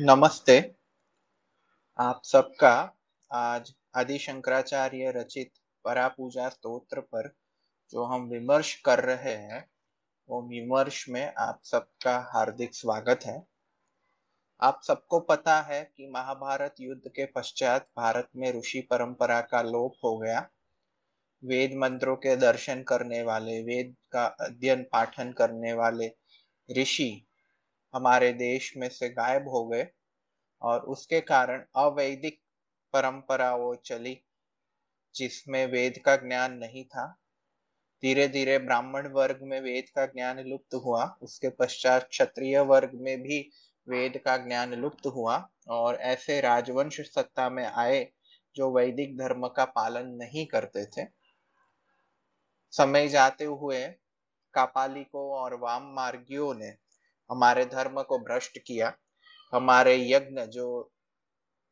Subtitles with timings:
[0.00, 0.74] नमस्ते।
[1.98, 2.96] आप सबका
[3.30, 5.50] आज आदि शंकराचार्य रचित
[5.84, 7.28] परापूजा स्तोत्र पर
[7.90, 9.70] जो हम विमर्श कर रहे हैं,
[10.28, 13.46] वो विमर्श में आप सबका हार्दिक स्वागत है।
[14.60, 19.94] आप सबको पता है कि महाभारत युद्ध के पश्चात भारत में ऋषि परंपरा का लोप
[20.04, 20.48] हो गया।
[21.44, 26.10] वेद मंत्रों के दर्शन करने वाले, वेद का अध्ययन पाठन करने वाले
[26.70, 27.26] ऋषि
[27.94, 29.86] हमारे देश में से गायब हो गए
[30.62, 32.40] और उसके कारण अवैदिक
[32.92, 34.24] परंपरा वो चली,
[35.14, 37.06] जिसमें वेद का ज्ञान नहीं था।
[38.02, 43.22] धीरे धीरे ब्राह्मण वर्ग में वेद का ज्ञान लुप्त हुआ, उसके पश्चात क्षत्रिय वर्ग में
[43.22, 43.50] भी
[43.88, 48.12] वेद का ज्ञान लुप्त हुआ और ऐसे राजवंश सत्ता में आए
[48.56, 51.06] जो वैदिक धर्म का पालन नहीं करते थे।
[52.72, 53.86] समय जाते हुए
[54.54, 56.83] कापालिकों और वाम मार्गियों ने
[57.30, 58.92] हमारे धर्म को भ्रष्ट किया,
[59.52, 60.90] हमारे यज्ञ जो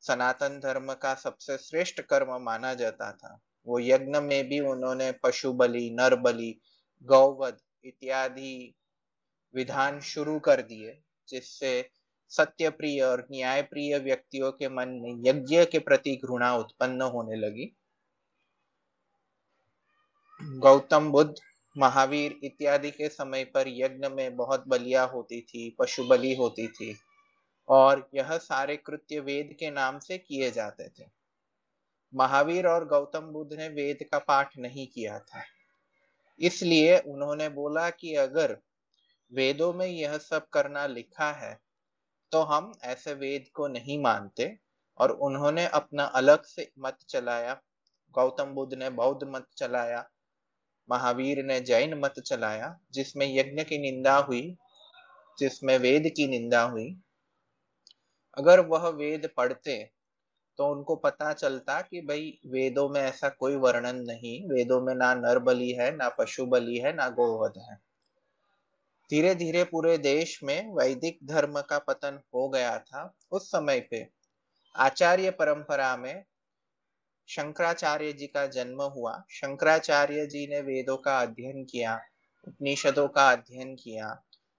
[0.00, 5.52] सनातन धर्म का सबसे श्रेष्ठ कर्म माना जाता था, वो यज्ञ में भी उन्होंने पशु
[5.52, 6.60] बलि नर बलि
[7.02, 8.74] गौवध इत्यादि
[9.54, 11.90] विधान शुरू कर दिए, जिससे
[12.28, 17.36] सत्य प्रिय और न्याय प्रिय व्यक्तियों के मन में यज्ञ के प्रति घृणा उत्पन्न होने
[17.36, 17.76] लगी।
[20.42, 21.34] गौतम बुद्ध
[21.76, 26.96] महावीर इत्यादि के समय पर यज्ञ में बहुत बलिया होती थी, पशु बलि होती थी
[27.68, 31.04] और यह सारे कृत्य वेद के नाम से किए जाते थे।
[32.12, 35.42] महावीर और गौतम बुद्ध ने वेद का पाठ नहीं किया था।
[36.40, 38.56] इसलिए उन्होंने बोला कि अगर
[39.32, 41.58] वेदों में यह सब करना लिखा है
[42.32, 44.56] तो हम ऐसे वेद को नहीं मानते
[45.00, 47.60] और उन्होंने अपना अलग से मत चलाया।
[48.14, 50.08] गौतम बुद्ध ने बौद्ध मत चलाया।
[50.92, 54.42] महावीर ने जैन मत चलाया, जिसमें यज्ञ की निंदा हुई,
[55.38, 56.90] जिसमें वेद की निंदा हुई।
[58.38, 59.90] अगर वह वेद पढ़ते
[60.58, 65.14] तो उनको पता चलता कि भाई, वेदों में ऐसा कोई वर्णन नहीं। वेदों में ना
[65.14, 67.76] नर बलि है, ना पशु बलि है, ना गोवध है।
[69.10, 74.06] धीरे धीरे पूरे देश में वैदिक धर्म का पतन हो गया था। उस समय पे
[74.76, 76.24] आचार्य परंपरा में
[77.32, 81.94] शंकराचार्य जी का जन्म हुआ। शंकराचार्य जी ने वेदों का अध्ययन किया,
[82.48, 84.08] उपनिषदों का अध्ययन किया।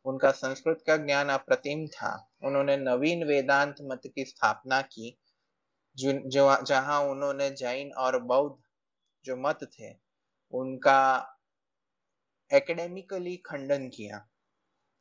[0.05, 2.11] उनका संस्कृत का ज्ञान अप्रतिम था।
[2.43, 5.17] उन्होंने नवीन वेदांत मत की स्थापना की
[5.97, 8.55] जहाँ उन्होंने जैन और बौद्ध
[9.25, 9.91] जो मत थे,
[10.53, 11.01] उनका
[12.51, 14.25] एकेडमिकली खंडन किया।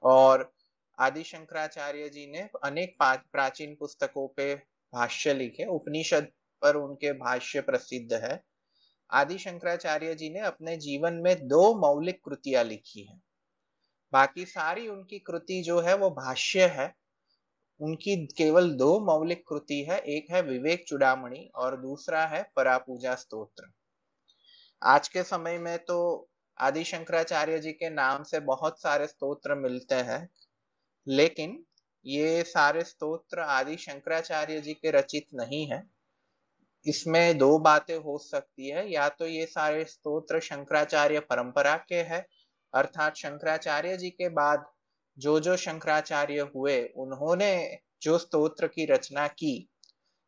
[0.02, 0.52] और
[0.98, 4.54] आदि शंकराचार्य जी ने अनेक प्राचीन पुस्तकों पे
[4.92, 6.28] भाष्य लिखे, उपनिषद
[6.62, 8.42] पर उनके भाष्य प्रसिद्ध है।
[9.10, 13.20] आदि शंकराचार्य जी ने अपने जीवन में दो मौलिक कृतियाँ लिखी है।
[14.12, 16.94] बाकी सारी उनकी कृति जो है, वो भाष्य है।
[17.80, 23.70] उनकी केवल दो मौलिक कृति है, एक है विवेक चुड़ामणि और दूसरा है परापूजा स्तोत्र।
[24.82, 26.28] आज के समय में तो
[26.58, 30.28] आदि शंकराचार्य जी के नाम से बहुत सारे स्तोत्र मिलते हैं,
[31.06, 31.64] लेकिन
[32.06, 35.82] ये सारे स्तोत्र आदि शंकराचार्य जी के रचित नहीं है।
[36.86, 42.24] इसमें दो बातें हो सकती है। या तो ये सारे स्तोत्र शंकराचार्य परंपरा के हैं,
[42.74, 44.64] अर्थात शंकराचार्य जी के बाद
[45.18, 49.68] जो जो शंकराचार्य हुए, उन्होंने जो स्तोत्र की रचना की,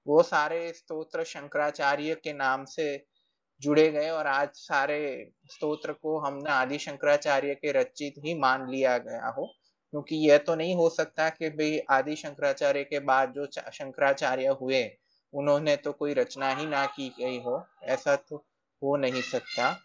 [0.07, 3.05] वो सारे स्तोत्र शंकराचार्य के नाम से
[3.61, 8.99] जुड़े गए और आज सारे स्तोत्र को हमने आदि शंकराचार्य के रचित ही मान लिया
[8.99, 9.47] गया हो।
[9.93, 14.83] क्योंकि यह तो नहीं हो सकता कि भाई आदि शंकराचार्य के बाद जो शंकराचार्य हुए
[15.35, 18.37] उन्होंने तो कोई रचना ही ना की गई हो, ऐसा तो
[18.83, 19.77] हो नहीं सकता।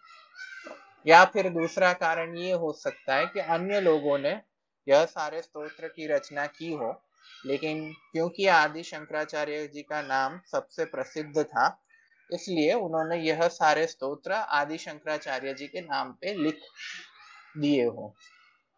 [1.06, 4.40] या फिर दूसरा कारण ये हो सकता है कि अन्य लोगों ने
[4.88, 7.02] यह सारे स्तोत्र की रचना की हो,
[7.46, 11.82] लेकिन क्योंकि आदि शंकराचार्य जी का नाम सबसे प्रसिद्ध था,
[12.30, 16.58] इसलिए उन्होंने यह सारे स्तोत्र आदि शंकराचार्य जी के नाम पे लिख
[17.58, 18.14] दिए हो।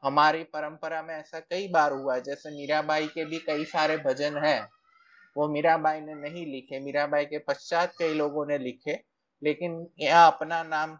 [0.02, 4.68] हमारी परंपरा में ऐसा कई बार हुआ जैसे मीराबाई के भी कई सारे भजन हैं।
[5.36, 8.98] वो मीराबाई ने नहीं लिखे। मीराबाई के पश्चात कई लोगों ने लिखे,
[9.42, 10.98] लेकिन यह अपना नाम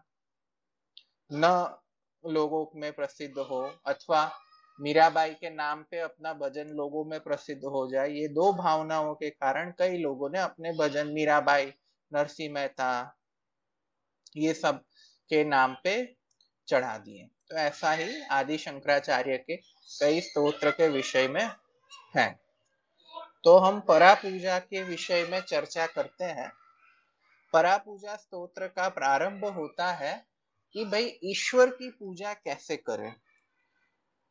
[1.31, 1.77] न
[2.23, 4.31] लोगों में प्रसिद्ध हो अथवा
[4.79, 9.29] मीराबाई के नाम पे अपना भजन लोगों में प्रसिद्ध हो जाए, ये दो भावनाओं के
[9.29, 11.65] कारण कई लोगों ने अपने भजन मीराबाई
[12.11, 13.15] नरसिंह मेहता,
[14.37, 14.79] ये सब
[15.29, 16.15] के नाम पे
[16.67, 21.49] चढ़ा दिए। तो ऐसा ही आदि शंकराचार्य के कई स्तोत्र के विषय में
[22.17, 22.42] है।
[23.43, 26.51] तो हम परा पूजा के विषय में चर्चा करते हैं।
[27.53, 30.25] परा पूजा स्तोत्र का प्रारंभ होता है
[30.73, 33.15] कि भाई ईश्वर की पूजा कैसे करें?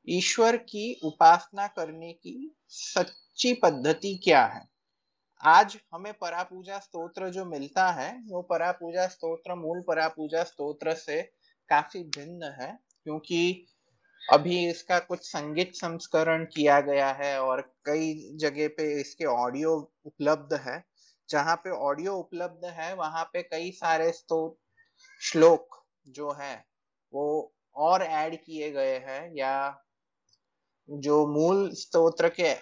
[0.09, 4.69] ईश्वर की उपासना करने की सच्ची पद्धति क्या है?
[5.45, 11.23] आज हमें परापूजा स्तोत्र जो मिलता है, वो परा पूजा स्तोत्र, मूल परापूजा स्तोत्र से
[11.69, 13.67] काफ़ी भिन्न है, क्योंकि
[14.23, 19.75] अभी इसका कुछ संगीत संस्करण किया गया है और कई जगह पे इसके ऑडियो
[20.07, 20.83] उपलब्ध है।
[21.29, 24.59] जहाँ पे ऑडियो उपलब्ध है, वहाँ पे कई सारे स्तोत्र
[25.21, 26.55] श्लोक जो है,
[27.15, 29.55] वो और ऐड किए गए हैं या
[30.89, 32.55] जो मूल स्तोत्र के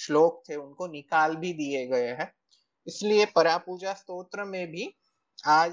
[0.00, 2.32] श्लोक थे, उनको निकाल भी दिए गए हैं।
[2.86, 4.88] इसलिए परापूजा स्तोत्र में भी
[5.46, 5.72] आज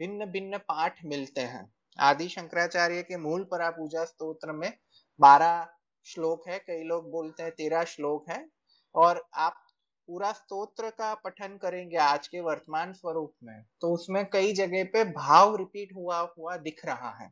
[0.00, 1.64] भिन्न भिन्न पाठ मिलते हैं।
[2.00, 4.72] आदि शंकराचार्य के मूल परापूजा स्तोत्र में
[5.20, 5.66] बारह
[6.06, 8.44] श्लोक है। कई लोग बोलते हैं तेरह श्लोक है।
[8.94, 9.56] और आप
[10.08, 15.04] पूरा स्तोत्र का पठन करेंगे आज के वर्तमान स्वरूप में तो उसमें कई जगह पे
[15.06, 17.30] भाव रिपीट हुआ हुआ दिख रहा है।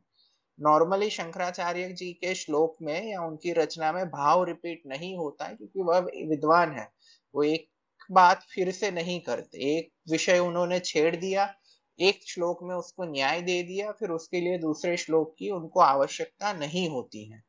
[0.59, 5.55] नॉर्मली शंकराचार्य जी के श्लोक में या उनकी रचना में भाव रिपीट नहीं होता है,
[5.55, 5.99] क्योंकि वह
[6.29, 6.87] विद्वान है।
[7.35, 7.67] वो एक
[8.09, 11.53] बात फिर से नहीं करते। एक विषय उन्होंने छेड़ दिया
[12.01, 16.53] एक श्लोक में उसको न्याय दे दिया, फिर उसके लिए दूसरे श्लोक की उनको आवश्यकता
[16.53, 17.43] नहीं होती है।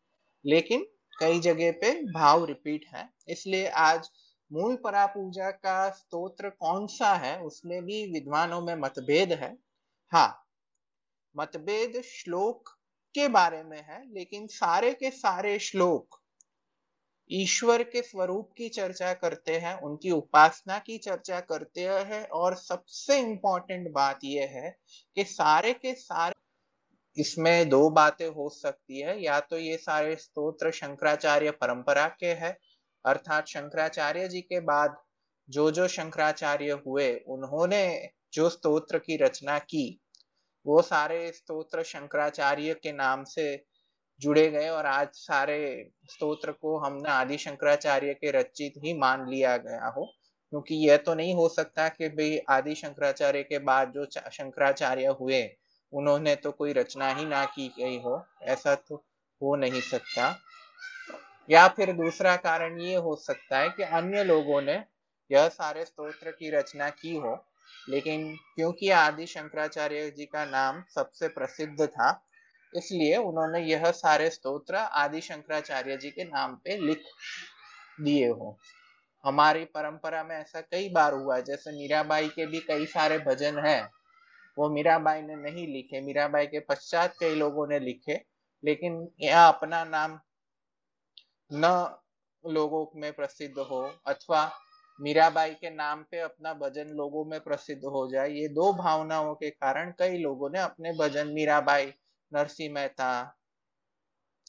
[0.46, 0.86] लेकिन
[1.20, 4.10] कई जगह पे भाव रिपीट है। इसलिए आज
[4.52, 9.58] मूल परा पूजा का स्तोत्र कौन सा है, उसमें भी विद्वानों में मतभेद है।
[10.12, 10.46] हाँ
[11.36, 12.68] मतभेद श्लोक
[13.14, 16.19] के बारे में है, लेकिन सारे के सारे श्लोक
[17.30, 23.18] ईश्वर के स्वरूप की चर्चा करते हैं, उनकी उपासना की चर्चा करते हैं और सबसे
[23.18, 24.76] इंपॉर्टेंट बात यह है
[25.16, 26.34] कि सारे के सारे
[27.16, 32.56] इसमें दो बातें हो सकती है। या तो ये सारे स्तोत्र शंकराचार्य परंपरा के हैं,
[33.04, 34.96] अर्थात शंकराचार्य जी के बाद
[35.48, 40.00] जो जो शंकराचार्य हुए, उन्होंने जो स्तोत्र की रचना की,
[40.66, 43.64] वो सारे स्तोत्र शंकराचार्य के नाम से
[44.20, 49.56] जुड़े गए और आज सारे स्तोत्र को हमने आदि शंकराचार्य के रचित ही मान लिया
[49.56, 50.04] गया हो।
[50.50, 55.56] क्योंकि यह तो नहीं हो सकता कि भाई आदि शंकराचार्य के बाद जो शंकराचार्य हुए,
[55.92, 59.04] उन्होंने तो कोई रचना ही ना की गई हो। ऐसा तो
[59.42, 60.38] हो नहीं सकता।
[61.50, 64.84] या फिर दूसरा कारण ये हो सकता है कि अन्य लोगों ने
[65.32, 67.46] यह सारे स्तोत्र की रचना की हो,
[67.88, 72.26] लेकिन क्योंकि आदि शंकराचार्य जी का नाम सबसे प्रसिद्ध था
[72.72, 77.02] इसलिए उन्होंने यह सारे स्तोत्र आदि शंकराचार्य जी के नाम पे लिख
[78.00, 78.56] दिए हो।
[79.24, 83.90] हमारी परंपरा में ऐसा कई बार हुआ जैसे मीराबाई के भी कई सारे भजन हैं।
[84.56, 88.20] वो मीराबाई ने नहीं लिखे, मीराबाई के पश्चात कई लोगों ने लिखे,
[88.64, 90.18] लेकिन यह अपना नाम
[91.50, 91.98] न
[92.44, 94.50] लोगों में प्रसिद्ध हो अथवा
[95.00, 99.50] मीराबाई के नाम पे अपना भजन लोगों में प्रसिद्ध हो जाए, ये दो भावनाओं के
[99.50, 101.92] कारण कई लोगों ने अपने भजन मीराबाई
[102.34, 103.36] नरसिंह मेहता,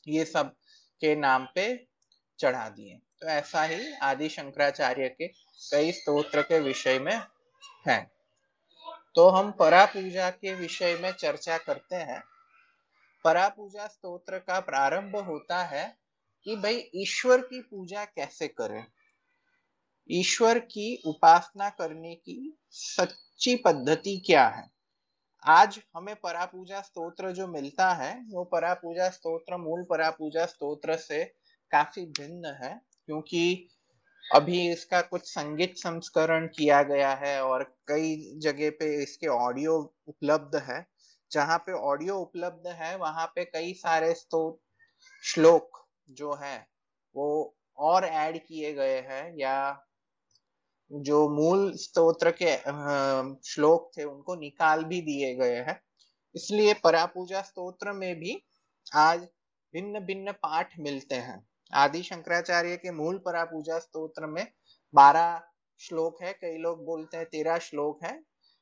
[0.07, 0.55] ये सब
[1.01, 1.87] के नाम पे
[2.39, 5.27] चढ़ा दिए। तो ऐसा ही आदि शंकराचार्य के
[5.71, 7.21] कई स्तोत्र के विषय में
[7.87, 8.11] है।
[9.15, 12.23] तो हम परा पूजा के विषय में चर्चा करते हैं।
[13.23, 15.97] परा पूजा स्तोत्र का प्रारंभ होता है
[16.43, 18.85] कि भाई ईश्वर की पूजा कैसे करें?
[20.11, 24.80] ईश्वर की उपासना करने की सच्ची पद्धति क्या है?
[25.43, 31.23] आज हमें परापूजा स्तोत्र जो मिलता है, वो परापूजा स्तोत्र, मूल परापूजा स्तोत्र से
[31.71, 32.73] काफ़ी भिन्न है,
[33.07, 33.67] क्योंकि
[34.25, 40.55] अभी इसका कुछ संगीत संस्करण किया गया है और कई जगह पे इसके ऑडियो उपलब्ध
[40.61, 40.85] है।
[41.31, 44.13] जहाँ पे ऑडियो उपलब्ध है, वहाँ पे कई सारे
[45.23, 46.57] श्लोक जो है,
[47.15, 49.71] वो और ऐड किए गए हैं या
[50.91, 52.55] जो मूल स्तोत्र के
[53.45, 55.79] श्लोक थे, उनको निकाल भी दिए गए हैं।
[56.35, 58.41] इसलिए परापूजा स्तोत्र में भी
[58.95, 59.27] आज
[59.73, 61.43] भिन्न भिन्न पाठ मिलते हैं।
[61.73, 64.45] आदि शंकराचार्य के मूल परापूजा स्तोत्र में
[64.93, 65.41] बारह
[65.81, 68.19] श्लोक है, कई लोग बोलते हैं तेरह श्लोक है,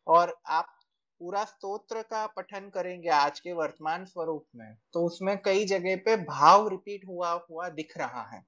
[0.08, 0.76] और आप
[1.22, 6.16] पूरा स्तोत्र का पठन करेंगे आज के वर्तमान स्वरूप में तो उसमें कई जगह पे
[6.18, 8.42] भाव रिपीट हुआ हुआ दिख रहा है।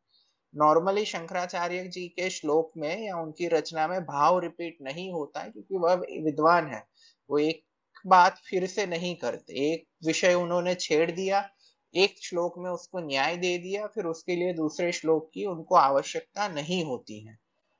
[0.55, 5.51] नॉर्मली शंकराचार्य जी के श्लोक में या उनकी रचना में भाव रिपीट नहीं होता है,
[5.51, 5.93] क्योंकि वह
[6.23, 6.87] विद्वान है।
[7.29, 7.63] वो एक
[8.07, 11.49] बात फिर से नहीं करते। एक विषय उन्होंने छेड़ दिया,
[11.95, 16.47] एक श्लोक में उसको न्याय दे दिया, फिर उसके लिए दूसरे श्लोक की उनको आवश्यकता
[16.47, 17.39] नहीं होती है।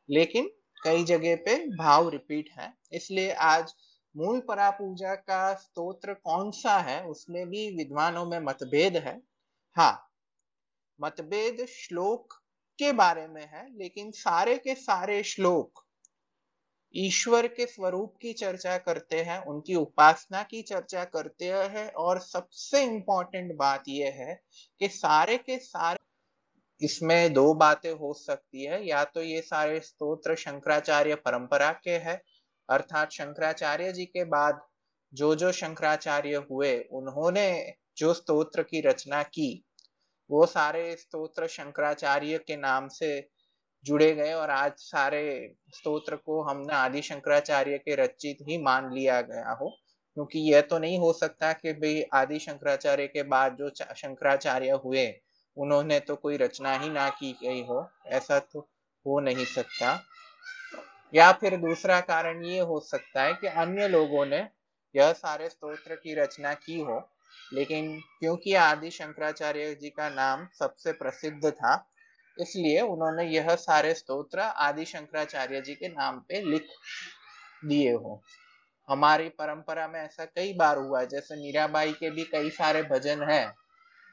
[0.09, 0.51] लेकिन
[0.83, 3.73] कई जगह पे भाव रिपीट है। इसलिए आज
[4.17, 9.21] मूल परा पूजा का स्तोत्र कौन सा है, उसमें भी विद्वानों में मतभेद है।
[9.75, 10.11] हाँ
[11.01, 12.40] मतभेद श्लोक
[12.81, 15.83] के बारे में है, लेकिन सारे के सारे श्लोक
[16.95, 22.83] ईश्वर के स्वरूप की चर्चा करते हैं, उनकी उपासना की चर्चा करते हैं, और सबसे
[22.83, 24.39] इंपॉर्टेंट बात यह है
[24.79, 25.99] कि सारे के सारे
[26.81, 32.21] इसमें दो बातें हो सकती है। या तो ये सारे स्तोत्र शंकराचार्य परंपरा के हैं,
[32.69, 34.61] अर्थात शंकराचार्य जी के बाद
[35.13, 39.49] जो जो शंकराचार्य हुए, उन्होंने जो स्तोत्र की रचना की
[40.31, 43.29] वो सारे स्तोत्र शंकराचार्य के नाम से
[43.85, 49.21] जुड़े गए और आज सारे स्तोत्र को हमने आदि शंकराचार्य के रचित ही मान लिया
[49.21, 49.69] गया हो,
[50.17, 55.07] क्योंकि यह तो नहीं हो सकता कि भाई आदि शंकराचार्य के बाद जो शंकराचार्य हुए,
[55.57, 58.59] उन्होंने तो कोई रचना ही ना की गई हो, ऐसा तो
[59.05, 59.99] हो नहीं सकता।
[61.13, 64.47] या फिर दूसरा कारण ये हो सकता है कि अन्य लोगों ने
[64.95, 66.99] यह सारे स्तोत्र की रचना की हो
[67.53, 71.73] लेकिन क्योंकि आदि शंकराचार्य जी का नाम सबसे प्रसिद्ध था,
[72.37, 76.67] इसलिए उन्होंने यह सारे स्तोत्र आदि शंकराचार्य जी के नाम पे लिख
[77.65, 78.21] दिए हो।
[78.89, 83.53] हमारी परंपरा में ऐसा कई बार हुआ, जैसे मीराबाई के भी कई सारे भजन हैं,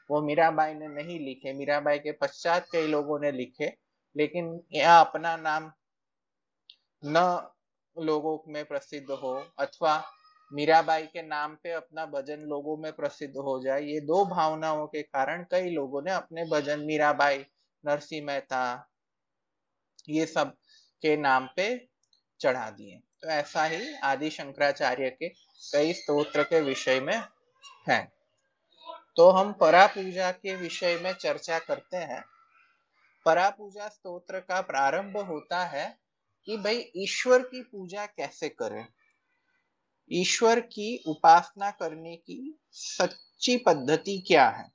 [0.09, 3.73] वो मीराबाई ने नहीं लिखे। मीराबाई के पश्चात कई लोगों ने लिखे,
[4.15, 5.71] लेकिन यह अपना नाम
[7.03, 7.49] न
[7.97, 9.97] लोगों में प्रसिद्ध हो, अथवा
[10.53, 15.01] मीराबाई के नाम पे अपना भजन लोगों में प्रसिद्ध हो जाए, ये दो भावनाओं के
[15.01, 17.45] कारण कई लोगों ने अपने भजन मीराबाई
[17.85, 18.89] नरसिंह मेहता,
[20.09, 20.55] ये सब
[21.01, 21.87] के नाम पे
[22.39, 25.29] चढ़ा दिए। तो ऐसा ही आदि शंकराचार्य के
[25.73, 27.23] कई स्तोत्र के विषय में
[27.89, 28.11] है।
[29.15, 32.23] तो हम परा पूजा के विषय में चर्चा करते हैं।
[33.25, 35.99] परा पूजा स्तोत्र का प्रारंभ होता है
[36.45, 38.87] कि भाई ईश्वर की पूजा कैसे करें?
[40.11, 44.71] ईश्वर की उपासना करने की सच्ची पद्धति क्या है?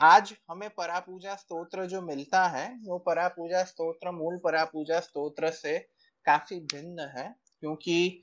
[0.00, 5.78] आज हमें परापूजा स्तोत्र जो मिलता है, वो परापूजा स्तोत्र, मूल परापूजा स्तोत्र से
[6.26, 8.22] काफ़ी भिन्न है, क्योंकि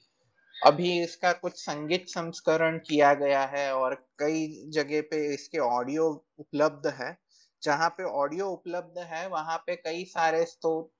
[0.66, 6.88] अभी इसका कुछ संगीत संस्करण किया गया है और कई जगह पे इसके ऑडियो उपलब्ध
[6.88, 7.18] है।
[7.64, 10.98] जहाँ पे ऑडियो उपलब्ध है, वहाँ पे कई सारे स्तोत्र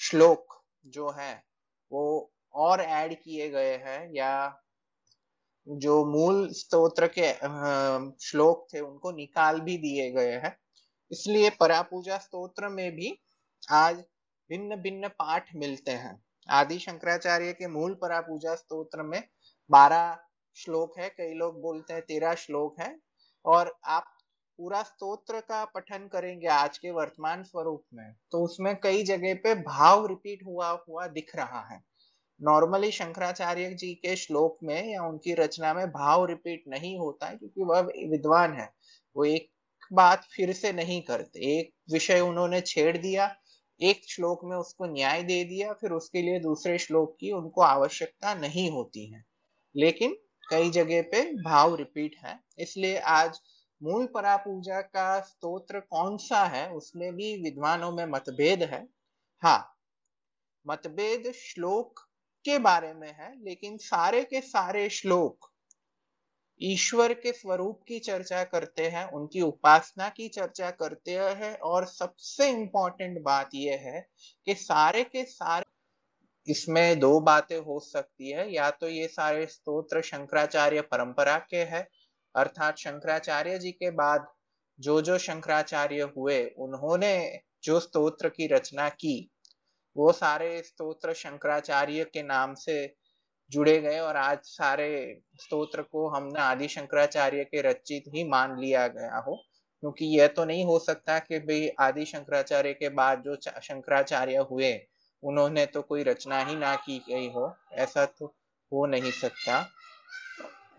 [0.00, 1.44] श्लोक जो है,
[1.92, 4.60] वो और ऐड किए गए हैं या
[5.66, 7.32] जो मूल स्तोत्र के
[8.22, 10.56] श्लोक थे, उनको निकाल भी दिए गए हैं।
[11.10, 13.18] इसलिए परापूजा स्तोत्र में भी
[13.72, 13.96] आज
[14.50, 19.22] भिन्न भिन्न पाठ मिलते हैं। आदि शंकराचार्य के मूल परापूजा स्तोत्र में
[19.70, 20.16] बारह
[20.56, 22.96] श्लोक है, कई लोग बोलते हैं तेरह श्लोक है,
[23.44, 24.10] और आप
[24.58, 29.54] पूरा स्तोत्र का पठन करेंगे आज के वर्तमान स्वरूप में तो उसमें कई जगह पे
[29.62, 31.80] भाव रिपीट हुआ हुआ दिख रहा है।
[32.42, 37.36] नॉर्मली शंकराचार्य जी के श्लोक में या उनकी रचना में भाव रिपीट नहीं होता है,
[37.36, 38.74] क्योंकि वह विद्वान है।
[39.16, 39.50] वो एक
[39.92, 43.36] बात फिर से नहीं करते। एक विषय उन्होंने छेड़ दिया,
[43.80, 48.34] एक श्लोक में उसको न्याय दे दिया, फिर उसके लिए दूसरे श्लोक की उनको आवश्यकता
[48.34, 49.24] नहीं होती है।
[49.76, 50.16] लेकिन
[50.50, 53.40] कई जगह पे भाव रिपीट है। इसलिए आज
[53.82, 58.88] मूल परा पूजा का स्तोत्र कौन सा है, उसमें भी विद्वानों में मतभेद है।
[59.42, 59.74] हाँ
[60.66, 62.03] मतभेद श्लोक
[62.44, 65.50] के बारे में है, लेकिन सारे के सारे श्लोक
[66.60, 72.48] ईश्वर के स्वरूप की चर्चा करते हैं, उनकी उपासना की चर्चा करते हैं, और सबसे
[72.50, 74.06] इंपॉर्टेंट बात यह है
[74.46, 75.64] कि सारे के सारे
[76.48, 81.86] इसमें दो बातें हो सकती है, या तो ये सारे स्तोत्र शंकराचार्य परंपरा के हैं,
[82.34, 84.26] अर्थात शंकराचार्य जी के बाद
[84.78, 89.30] जो जो शंकराचार्य हुए, उन्होंने जो स्तोत्र की रचना की
[89.96, 92.94] वो सारे स्तोत्र शंकराचार्य के नाम से
[93.50, 98.88] जुड़े गए और आज सारे स्तोत्र को हमने आदि शंकराचार्य के रचित ही मान लिया
[98.88, 99.34] गया हो।
[99.80, 104.86] क्योंकि यह तो नहीं हो सकता कि भाई आदि शंकराचार्य के बाद जो शंकराचार्य हुए,
[105.22, 108.26] उन्होंने तो कोई रचना ही ना की गई हो। ऐसा तो
[108.72, 109.70] हो नहीं सकता।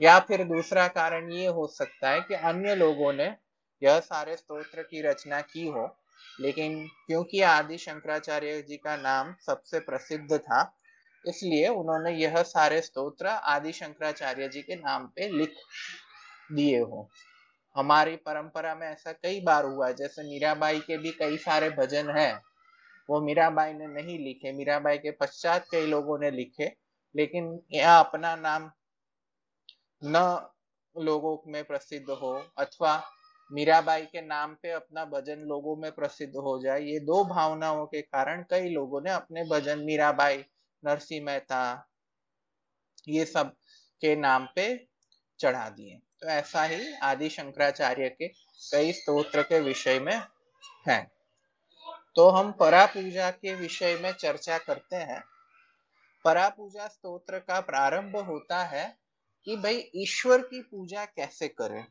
[0.01, 3.35] या फिर दूसरा कारण ये हो सकता है कि अन्य लोगों ने
[3.83, 5.97] यह सारे स्तोत्र की रचना की हो।
[6.39, 10.79] लेकिन क्योंकि आदि शंकराचार्य जी का नाम सबसे प्रसिद्ध था,
[11.25, 15.53] इसलिए उन्होंने यह सारे स्तोत्र आदि शंकराचार्य जी के नाम पे लिख
[16.51, 17.09] दिए हो।
[17.75, 22.41] हमारी परंपरा में ऐसा कई बार हुआ, जैसे मीराबाई के भी कई सारे भजन हैं,
[23.09, 26.71] वो मीराबाई ने नहीं लिखे। मीराबाई के पश्चात कई लोगों ने लिखे,
[27.15, 28.71] लेकिन यह अपना नाम
[30.01, 30.49] न
[30.95, 32.95] लोगों में प्रसिद्ध हो, अथवा
[33.51, 38.01] मीराबाई के नाम पे अपना भजन लोगों में प्रसिद्ध हो जाए, ये दो भावनाओं के
[38.01, 40.45] कारण कई लोगों ने अपने भजन मीराबाई
[40.83, 41.89] नरसिंह मेहता,
[43.07, 43.55] ये सब
[44.01, 44.87] के नाम पे
[45.39, 48.27] चढ़ा दिए। तो ऐसा ही आदि शंकराचार्य के
[48.71, 50.21] कई स्तोत्र के विषय में
[50.89, 51.11] है।
[52.15, 55.23] तो हम परा पूजा के विषय में चर्चा करते हैं।
[56.25, 58.97] परा पूजा स्तोत्र का प्रारंभ होता है
[59.45, 61.85] कि भाई ईश्वर की पूजा कैसे करें?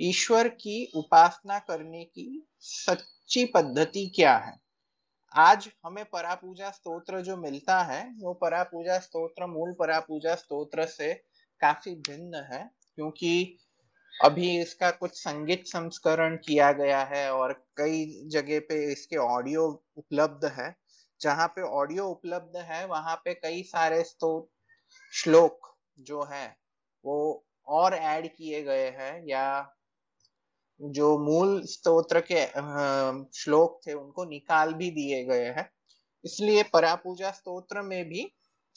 [0.00, 4.56] ईश्वर की उपासना करने की सच्ची पद्धति क्या है?
[5.34, 11.14] आज हमें परापूजा स्तोत्र जो मिलता है, वो परापूजा स्तोत्र, मूल परापूजा स्तोत्र से
[11.60, 13.58] काफ़ी भिन्न है, क्योंकि
[14.22, 20.44] अभी इसका कुछ संगीत संस्करण किया गया है और कई जगह पे इसके ऑडियो उपलब्ध
[20.44, 20.76] है।
[21.20, 24.50] जहाँ पे ऑडियो उपलब्ध है, वहाँ पे कई सारे स्तोत्र
[25.12, 26.56] श्लोक जो है,
[27.04, 29.73] वो और ऐड किए गए हैं या
[30.80, 32.44] जो मूल स्तोत्र के
[33.34, 35.68] श्लोक थे, उनको निकाल भी दिए गए हैं।
[36.24, 38.30] इसलिए परापूजा स्तोत्र में भी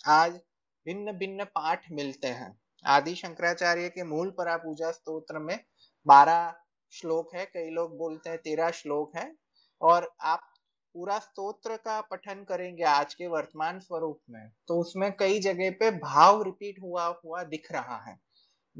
[0.08, 0.40] आज
[0.86, 5.60] भिन्न भिन्न पाठ मिलते हैं। आदि शंकराचार्य के मूल परापूजा स्तोत्र में
[6.06, 6.54] बारह
[6.94, 9.32] श्लोक है, कई लोग बोलते हैं तेरह श्लोक है,
[9.82, 10.44] और आप
[10.96, 15.90] पूरा स्तोत्र का पठन करेंगे आज के वर्तमान स्वरूप में तो उसमें कई जगह पे
[15.92, 18.16] भाव रिपीट हुआ हुआ दिख रहा है।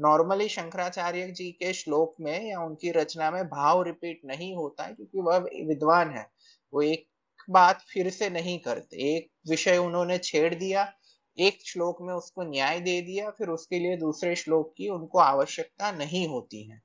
[0.00, 4.94] नॉर्मली शंकराचार्य जी के श्लोक में या उनकी रचना में भाव रिपीट नहीं होता है,
[4.94, 6.30] क्योंकि वह विद्वान है।
[6.74, 7.08] वो एक
[7.50, 10.92] बात फिर से नहीं करते। एक विषय उन्होंने छेड़ दिया,
[11.38, 15.92] एक श्लोक में उसको न्याय दे दिया, फिर उसके लिए दूसरे श्लोक की उनको आवश्यकता
[15.92, 16.82] नहीं होती है।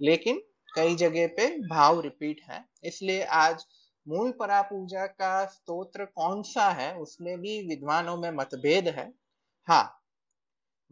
[0.00, 0.42] लेकिन
[0.74, 3.66] कई जगह पे भाव रिपीट है। इसलिए आज
[4.08, 9.14] मूल परा पूजा का स्तोत्र कौन सा है, उसमें भी विद्वानों में मतभेद है।
[9.68, 10.02] हाँ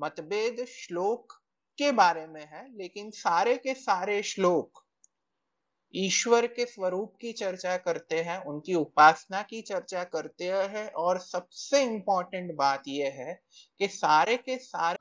[0.00, 1.33] मतभेद श्लोक
[1.78, 4.81] के बारे में है, लेकिन सारे के सारे श्लोक
[5.95, 11.83] ईश्वर के स्वरूप की चर्चा करते हैं, उनकी उपासना की चर्चा करते हैं, और सबसे
[11.83, 13.40] इंपॉर्टेंट बात यह है
[13.78, 14.99] कि सारे के सारे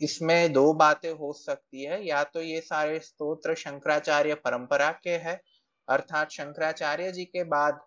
[0.00, 5.40] इसमें दो बातें हो सकती है, या तो ये सारे स्तोत्र शंकराचार्य परंपरा के हैं,
[5.88, 7.80] अर्थात शंकराचार्य जी के बाद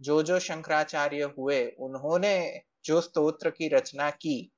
[0.00, 4.51] जो जो शंकराचार्य हुए, उन्होंने जो स्तोत्र की रचना की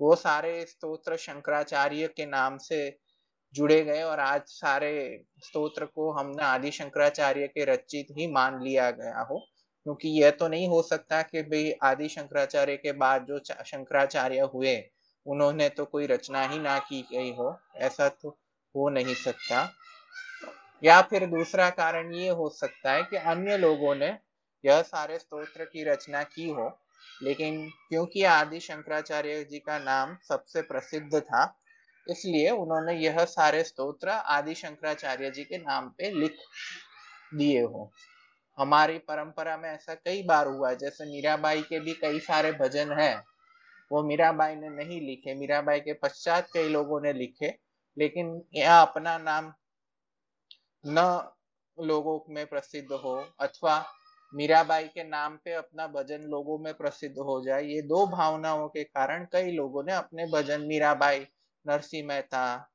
[0.00, 2.98] वो सारे स्तोत्र शंकराचार्य के नाम से
[3.54, 8.90] जुड़े गए और आज सारे स्तोत्र को हमने आदि शंकराचार्य के रचित ही मान लिया
[8.90, 9.38] गया हो।
[9.84, 14.90] क्योंकि यह तो नहीं हो सकता कि भाई आदि शंकराचार्य के बाद जो शंकराचार्य हुए,
[15.26, 18.28] उन्होंने तो कोई रचना ही ना की गई हो। ऐसा तो
[18.76, 19.72] हो नहीं सकता।
[20.84, 24.18] या फिर दूसरा कारण ये हो सकता है कि अन्य लोगों ने
[24.64, 26.80] यह सारे स्तोत्र की रचना की हो
[27.22, 31.44] लेकिन क्योंकि आदि शंकराचार्य जी का नाम सबसे प्रसिद्ध था,
[32.06, 36.36] इसलिए उन्होंने यह सारे स्तोत्र आदि शंकराचार्य जी के नाम पे लिख
[37.34, 37.90] दिए हो।
[38.58, 43.22] हमारी परंपरा में ऐसा कई बार हुआ जैसे मीराबाई के भी कई सारे भजन हैं,
[43.90, 47.54] वो मीराबाई ने नहीं लिखे। मीराबाई के पश्चात कई लोगों ने लिखे,
[47.96, 49.52] लेकिन यह अपना नाम
[50.84, 51.32] न
[51.78, 53.78] लोगों में प्रसिद्ध हो अथवा
[54.34, 58.84] मीराबाई के नाम पे अपना भजन लोगों में प्रसिद्ध हो जाए, ये दो भावनाओं के
[58.84, 61.26] कारण कई लोगों ने अपने भजन मीराबाई
[61.66, 62.70] नरसिंह मेहता,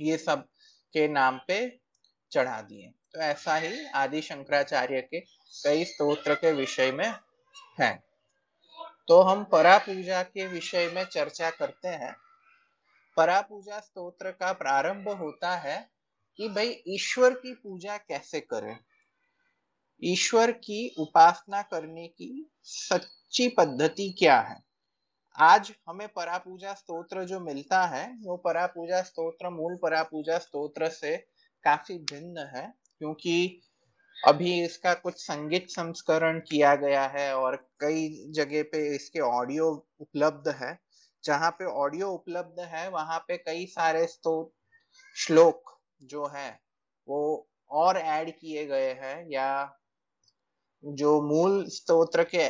[0.00, 0.48] ये सब
[0.92, 1.80] के नाम पे
[2.32, 5.20] चढ़ा दिए। तो ऐसा ही आदि शंकराचार्य के
[5.64, 7.14] कई स्तोत्र के विषय में
[7.80, 8.04] है।
[9.08, 12.14] तो हम परा पूजा के विषय में चर्चा करते हैं।
[13.16, 15.90] परा पूजा स्तोत्र का प्रारंभ होता है
[16.36, 18.78] कि भाई ईश्वर की पूजा कैसे करें?
[20.04, 24.62] ईश्वर की उपासना करने की सच्ची पद्धति क्या है?
[25.38, 31.16] आज हमें परापूजा स्तोत्र जो मिलता है, वो परापूजा स्तोत्र, मूल परापूजा स्तोत्र से
[31.64, 33.60] काफ़ी भिन्न है, क्योंकि
[34.28, 40.48] अभी इसका कुछ संगीत संस्करण किया गया है और कई जगह पे इसके ऑडियो उपलब्ध
[40.48, 40.78] है।
[41.24, 44.52] जहाँ पे ऑडियो उपलब्ध है, वहाँ पे कई सारे स्तोत्र
[45.16, 46.60] श्लोक जो है,
[47.08, 49.80] वो और ऐड किए गए हैं या
[50.84, 52.48] जो मूल स्तोत्र के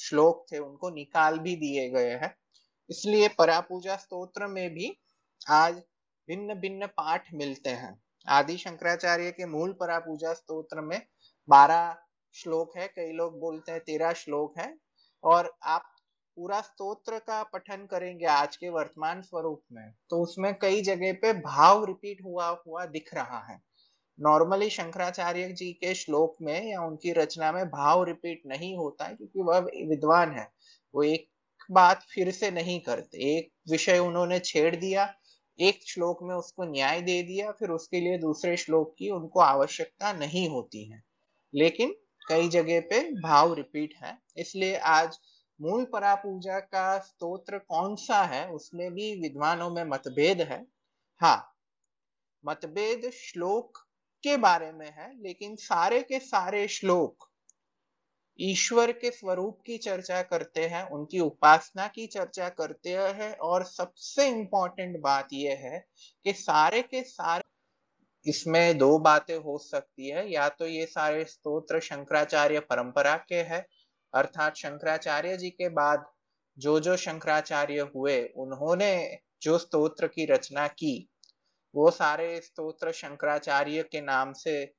[0.00, 2.34] श्लोक थे, उनको निकाल भी दिए गए हैं।
[2.90, 4.96] इसलिए परापूजा स्तोत्र में भी
[5.50, 5.74] आज
[6.28, 11.00] भिन्न भिन्न पाठ मिलते हैं। आदि शंकराचार्य के मूल परापूजा स्तोत्र में
[11.48, 11.94] बारह
[12.34, 14.74] श्लोक है, कई लोग बोलते हैं तेरह श्लोक है,
[15.24, 15.92] और आप
[16.36, 21.32] पूरा स्तोत्र का पठन करेंगे आज के वर्तमान स्वरूप में तो उसमें कई जगह पे
[21.34, 23.58] भाव रिपीट हुआ हुआ दिख रहा है।
[24.20, 29.14] नॉर्मली शंकराचार्य जी के श्लोक में या उनकी रचना में भाव रिपीट नहीं होता है,
[29.14, 30.52] क्योंकि वह विद्वान है।
[30.94, 31.28] वो एक
[31.70, 35.14] बात फिर से नहीं करते। एक विषय उन्होंने छेड़ दिया,
[35.60, 40.12] एक श्लोक में उसको न्याय दे दिया, फिर उसके लिए दूसरे श्लोक की उनको आवश्यकता
[40.12, 41.02] नहीं होती है।
[41.54, 41.94] लेकिन
[42.28, 45.18] कई जगह पे भाव रिपीट है। इसलिए आज
[45.60, 50.66] मूल परा पूजा का स्तोत्र कौन सा है, उसमें भी विद्वानों में मतभेद है।
[51.20, 51.56] हाँ
[52.46, 53.85] मतभेद श्लोक
[54.24, 57.28] के बारे में है, लेकिन सारे के सारे श्लोक
[58.38, 64.28] ईश्वर के स्वरूप की चर्चा करते हैं, उनकी उपासना की चर्चा करते हैं, और सबसे
[64.28, 65.84] इंपॉर्टेंट बात यह है
[66.24, 67.42] कि सारे के सारे
[68.26, 73.64] इसमें दो बातें हो सकती है। या तो ये सारे स्तोत्र शंकराचार्य परंपरा के हैं,
[74.14, 76.06] अर्थात शंकराचार्य जी के बाद
[76.58, 81.08] जो जो शंकराचार्य हुए, उन्होंने जो स्तोत्र की रचना की
[81.76, 84.74] वो सारे स्तोत्र शंकराचार्य के नाम से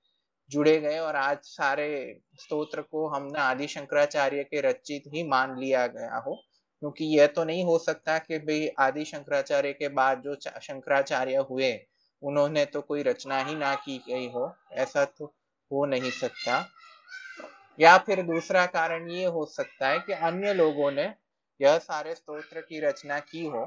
[0.52, 5.86] जुड़े गए और आज सारे स्तोत्र को हमने आदि शंकराचार्य के रचित ही मान लिया
[5.88, 6.36] गया हो,
[6.82, 11.72] क्योंकि यह तो नहीं हो सकता कि भाई आदि शंकराचार्य के बाद जो शंकराचार्य हुए,
[12.22, 15.26] उन्होंने तो कोई रचना ही ना की गई हो, ऐसा तो
[15.72, 16.66] हो नहीं सकता।
[17.80, 21.14] या फिर दूसरा कारण ये हो सकता है कि अन्य लोगों ने
[21.60, 23.66] यह सारे स्तोत्र की रचना की हो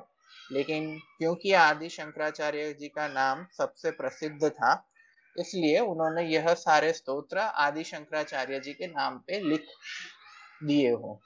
[0.52, 4.72] लेकिन क्योंकि आदि शंकराचार्य जी का नाम सबसे प्रसिद्ध था,
[5.36, 9.66] इसलिए उन्होंने यह सारे स्तोत्र आदि शंकराचार्य जी के नाम पे लिख
[10.64, 11.20] दिए हो।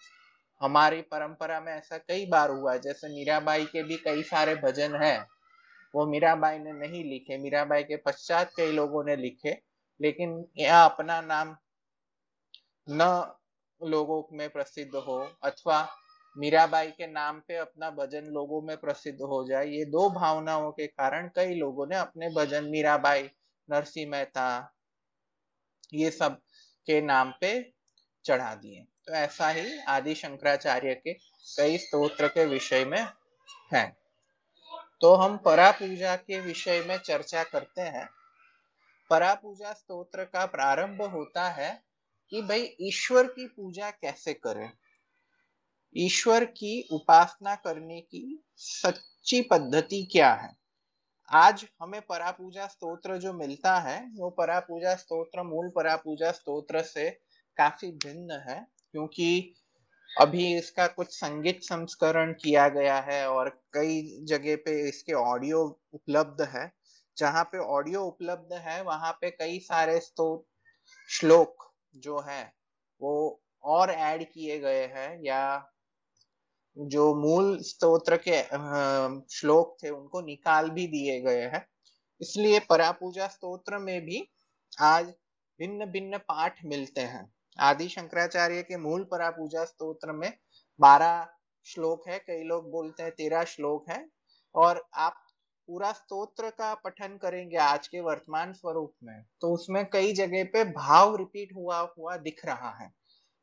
[0.60, 5.26] हमारी परंपरा में ऐसा कई बार हुआ, जैसे मीराबाई के भी कई सारे भजन हैं,
[5.94, 9.58] वो मीराबाई ने नहीं लिखे। मीराबाई के पश्चात कई लोगों ने लिखे,
[10.00, 11.56] लेकिन यह अपना नाम
[12.88, 13.34] न
[13.80, 15.82] लोगों में प्रसिद्ध हो, अथवा
[16.38, 20.86] मीराबाई के नाम पे अपना भजन लोगों में प्रसिद्ध हो जाए, ये दो भावनाओं के
[20.86, 23.30] कारण कई लोगों ने अपने भजन मीराबाई
[23.70, 24.74] नरसिंह मेहता,
[25.94, 26.40] ये सब
[26.86, 27.72] के नाम पे
[28.24, 31.12] चढ़ा दिए। तो ऐसा ही आदि शंकराचार्य के
[31.56, 33.06] कई स्तोत्र के विषय में
[33.74, 33.96] है।
[35.00, 38.08] तो हम परा पूजा के विषय में चर्चा करते हैं।
[39.10, 41.82] परा पूजा स्तोत्र का प्रारंभ होता है
[42.30, 44.72] कि भाई ईश्वर की पूजा कैसे करें?
[45.96, 50.56] ईश्वर की उपासना करने की सच्ची पद्धति क्या है?
[51.30, 57.10] आज हमें परापूजा स्तोत्र जो मिलता है, वो परापूजा स्तोत्र, मूल परापूजा स्तोत्र से
[57.56, 59.54] काफ़ी भिन्न है, क्योंकि
[60.20, 66.42] अभी इसका कुछ संगीत संस्करण किया गया है और कई जगह पे इसके ऑडियो उपलब्ध
[66.42, 66.72] है।
[67.16, 70.52] जहाँ पे ऑडियो उपलब्ध है, वहाँ पे कई सारे स्तोत्र
[71.08, 72.52] श्लोक जो है,
[73.02, 75.70] वो और ऐड किए गए हैं या
[76.76, 78.42] जो मूल स्तोत्र के
[79.30, 81.66] श्लोक थे, उनको निकाल भी दिए गए हैं।
[82.20, 84.26] इसलिए परापूजा स्तोत्र में भी
[84.82, 85.12] आज
[85.60, 90.32] भिन्न भिन्न पाठ मिलते हैं। आदि शंकराचार्य के मूल परापूजा स्तोत्र में
[90.80, 91.26] बारह
[91.66, 94.04] श्लोक है, कई लोग बोलते हैं तेरह श्लोक है,
[94.54, 95.20] और आप
[95.68, 100.64] पूरा स्तोत्र का पठन करेंगे आज के वर्तमान स्वरूप में तो उसमें कई जगह पे
[100.72, 102.90] भाव रिपीट हुआ हुआ दिख रहा है।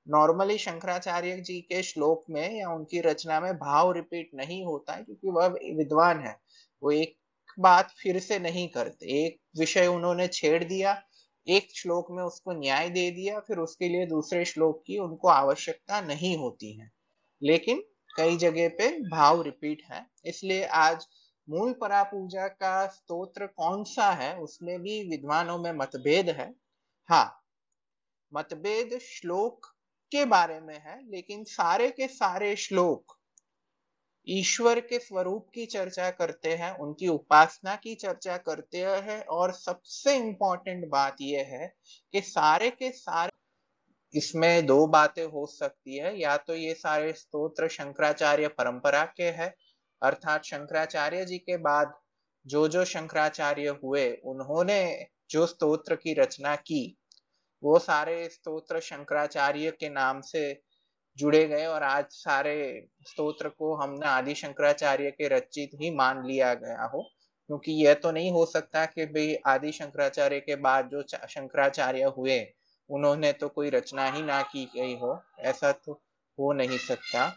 [0.08, 5.04] नॉर्मली शंकराचार्य जी के श्लोक में या उनकी रचना में भाव रिपीट नहीं होता है,
[5.04, 6.40] क्योंकि वह विद्वान है।
[6.84, 7.18] वो एक
[7.60, 11.04] बात फिर से नहीं करते। एक विषय उन्होंने छेड़ दिया,
[11.48, 16.02] एक श्लोक में उसको न्याय दे दिया, फिर उसके लिए दूसरे श्लोक की उनको आवश्यकता
[16.02, 16.92] नहीं होती है।
[17.44, 17.84] लेकिन
[18.18, 21.08] कई जगह पे भाव रिपीट है। इसलिए आज
[21.50, 26.56] मूल परा पूजा का स्तोत्र कौन सा है, उसमें भी विद्वानों में मतभेद है।
[27.10, 27.42] हाँ
[28.34, 29.68] मतभेद श्लोक
[30.12, 33.17] के बारे में है, लेकिन सारे के सारे श्लोक
[34.28, 40.15] ईश्वर के स्वरूप की चर्चा करते हैं, उनकी उपासना की चर्चा करते हैं, और सबसे
[40.15, 41.74] इंपॉर्टेंट बात यह है
[42.13, 43.32] कि सारे के सारे
[44.13, 49.56] इसमें दो बातें हो सकती है। या तो ये सारे स्तोत्र शंकराचार्य परंपरा के है,
[50.02, 51.93] अर्थात शंकराचार्य जी के बाद
[52.45, 56.97] जो जो शंकराचार्य हुए, उन्होंने जो स्तोत्र की रचना की
[57.63, 60.62] वो सारे स्तोत्र शंकराचार्य के नाम से
[61.17, 66.54] जुड़े गए और आज सारे स्तोत्र को हमने आदि शंकराचार्य के रचित ही मान लिया
[66.54, 67.02] गया हो।
[67.47, 72.54] क्योंकि यह तो नहीं हो सकता कि भाई आदि शंकराचार्य के बाद जो शंकराचार्य हुए,
[72.89, 75.93] उन्होंने तो कोई रचना ही ना की गई हो। ऐसा तो
[76.39, 77.36] हो नहीं सकता।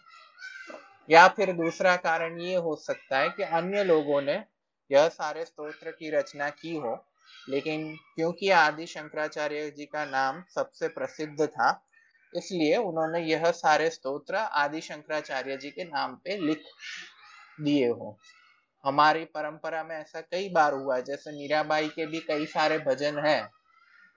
[1.10, 4.44] या फिर दूसरा कारण ये हो सकता है कि अन्य लोगों ने
[4.92, 7.06] यह सारे स्तोत्र की रचना की हो।
[7.48, 11.86] लेकिन क्योंकि आदि शंकराचार्य जी का नाम सबसे प्रसिद्ध था,
[12.32, 16.62] इसलिए उन्होंने यह सारे स्तोत्र आदि शंकराचार्य जी के नाम पे लिख
[17.60, 18.18] दिए हो।
[18.84, 23.50] हमारी परंपरा में ऐसा कई बार हुआ, जैसे मीराबाई के भी कई सारे भजन हैं,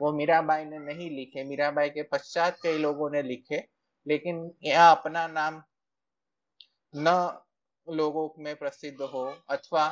[0.02, 3.64] वो मीराबाई ने नहीं लिखे। मीराबाई के पश्चात कई लोगों ने लिखे,
[4.08, 5.62] लेकिन यह अपना नाम
[6.94, 7.40] न
[7.88, 9.88] लोगों में प्रसिद्ध हो, अथवा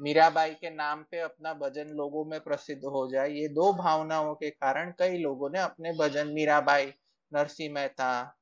[0.00, 4.50] मीराबाई के नाम पे अपना भजन लोगों में प्रसिद्ध हो जाए, ये दो भावनाओं के
[4.50, 6.92] कारण कई लोगों ने अपने भजन मीराबाई
[7.32, 8.38] नरसिंह मेहता,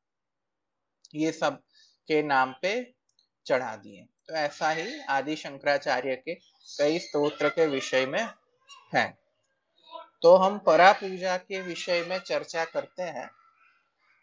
[1.14, 1.62] ये सब
[2.08, 2.94] के नाम पे
[3.46, 6.34] चढ़ा दिए। तो ऐसा ही आदि शंकराचार्य के
[6.78, 8.28] कई स्तोत्र के विषय में
[8.94, 9.18] है।
[10.22, 13.30] तो हम परा पूजा के विषय में चर्चा करते हैं।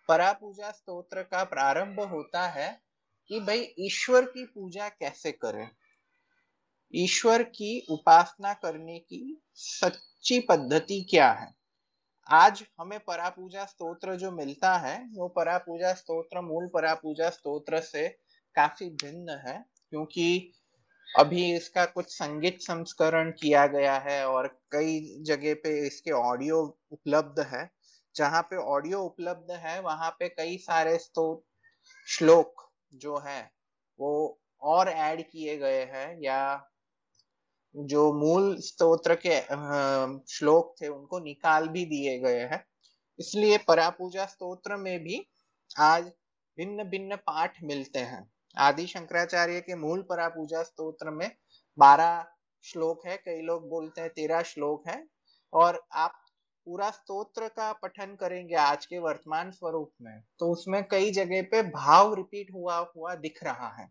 [0.07, 2.81] परा पूजा स्तोत्र का प्रारंभ होता है
[3.27, 5.69] कि भाई ईश्वर की पूजा कैसे करें?
[6.93, 11.53] ईश्वर की उपासना करने की सच्ची पद्धति क्या है?
[12.27, 17.29] आज हमें परा पूजा स्तोत्र जो मिलता है, वो परा पूजा स्तोत्र, मूल परा पूजा
[17.29, 18.07] स्तोत्र से
[18.55, 20.53] काफ़ी भिन्न है, क्योंकि
[21.07, 27.39] अभी इसका कुछ संगीत संस्करण किया गया है और कई जगह पे इसके ऑडियो उपलब्ध
[27.39, 27.69] है।
[28.15, 31.43] जहाँ पे ऑडियो उपलब्ध है, वहाँ पे कई सारे स्तोत्र
[32.07, 33.51] श्लोक जो है,
[33.99, 36.65] वो और ऐड किए गए हैं या
[37.75, 39.39] जो मूल स्तोत्र के
[40.29, 42.63] श्लोक थे, उनको निकाल भी दिए गए हैं।
[43.19, 45.25] इसलिए परापूजा स्तोत्र में भी
[45.79, 46.11] आज
[46.57, 51.31] भिन्न भिन्न पाठ मिलते हैं। आदि शंकराचार्य के मूल परापूजा स्तोत्र में
[51.77, 52.25] बारह
[52.63, 55.03] श्लोक है, कई लोग बोलते हैं तेरह श्लोक है,
[55.53, 56.15] और आप
[56.67, 61.61] पूरा स्तोत्र का पठन करेंगे आज के वर्तमान स्वरूप में तो उसमें कई जगह पे
[61.63, 63.87] भाव रिपीट हुआ हुआ दिख रहा है।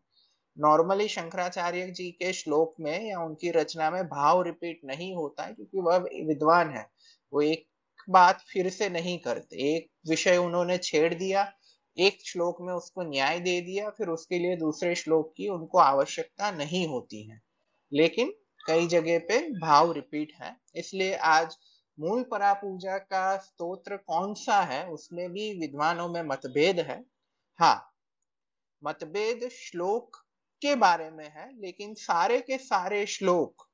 [0.61, 5.55] नॉर्मली शंकराचार्य जी के श्लोक में या उनकी रचना में भाव रिपीट नहीं होता है,
[5.55, 6.91] क्योंकि वह विद्वान है।
[7.33, 7.69] वो एक
[8.11, 11.53] बात फिर से नहीं करते। एक विषय उन्होंने छेड़ दिया,
[11.99, 16.51] एक श्लोक में उसको न्याय दे दिया, फिर उसके लिए दूसरे श्लोक की उनको आवश्यकता
[16.51, 17.41] नहीं होती है।
[17.93, 18.33] लेकिन
[18.67, 21.57] कई जगह पे भाव रिपीट है। इसलिए आज
[22.01, 27.05] मूल परा पूजा का स्तोत्र कौन सा है, उसमें भी विद्वानों में मतभेद है।
[27.59, 27.95] हाँ
[28.85, 30.17] मतभेद श्लोक
[30.63, 33.65] के बारे में है, लेकिन सारे के सारे श्लोक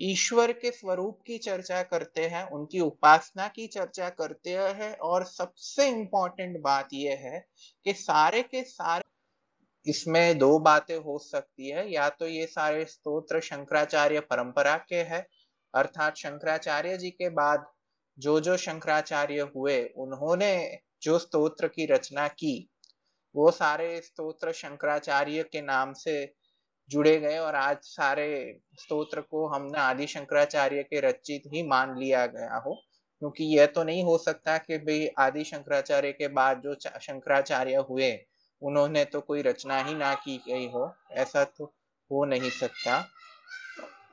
[0.00, 5.88] ईश्वर के स्वरूप की चर्चा करते हैं, उनकी उपासना की चर्चा करते हैं, और सबसे
[5.88, 7.44] इंपॉर्टेंट बात यह है
[7.84, 9.08] कि सारे के सारे
[9.86, 15.26] इसमें दो बातें हो सकती है, या तो ये सारे स्तोत्र शंकराचार्य परंपरा के हैं,
[15.74, 17.66] अर्थात शंकराचार्य जी के बाद
[18.18, 22.68] जो जो शंकराचार्य हुए, उन्होंने जो स्तोत्र की रचना की
[23.36, 26.34] वो सारे स्तोत्र शंकराचार्य के नाम से
[26.88, 32.26] जुड़े गए और आज सारे स्तोत्र को हमने आदि शंकराचार्य के रचित ही मान लिया
[32.26, 32.74] गया हो।
[33.18, 38.26] क्योंकि यह तो नहीं हो सकता कि भाई आदि शंकराचार्य के बाद जो शंकराचार्य हुए,
[38.62, 41.64] उन्होंने तो कोई रचना ही ना की गई हो। ऐसा तो
[42.10, 43.08] हो नहीं सकता।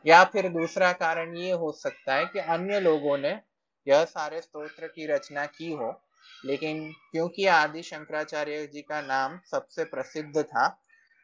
[0.06, 3.40] या फिर दूसरा कारण ये हो सकता है कि अन्य लोगों ने
[3.88, 6.02] यह सारे स्तोत्र की रचना की हो
[6.46, 10.66] लेकिन क्योंकि आदि शंकराचार्य जी का नाम सबसे प्रसिद्ध था,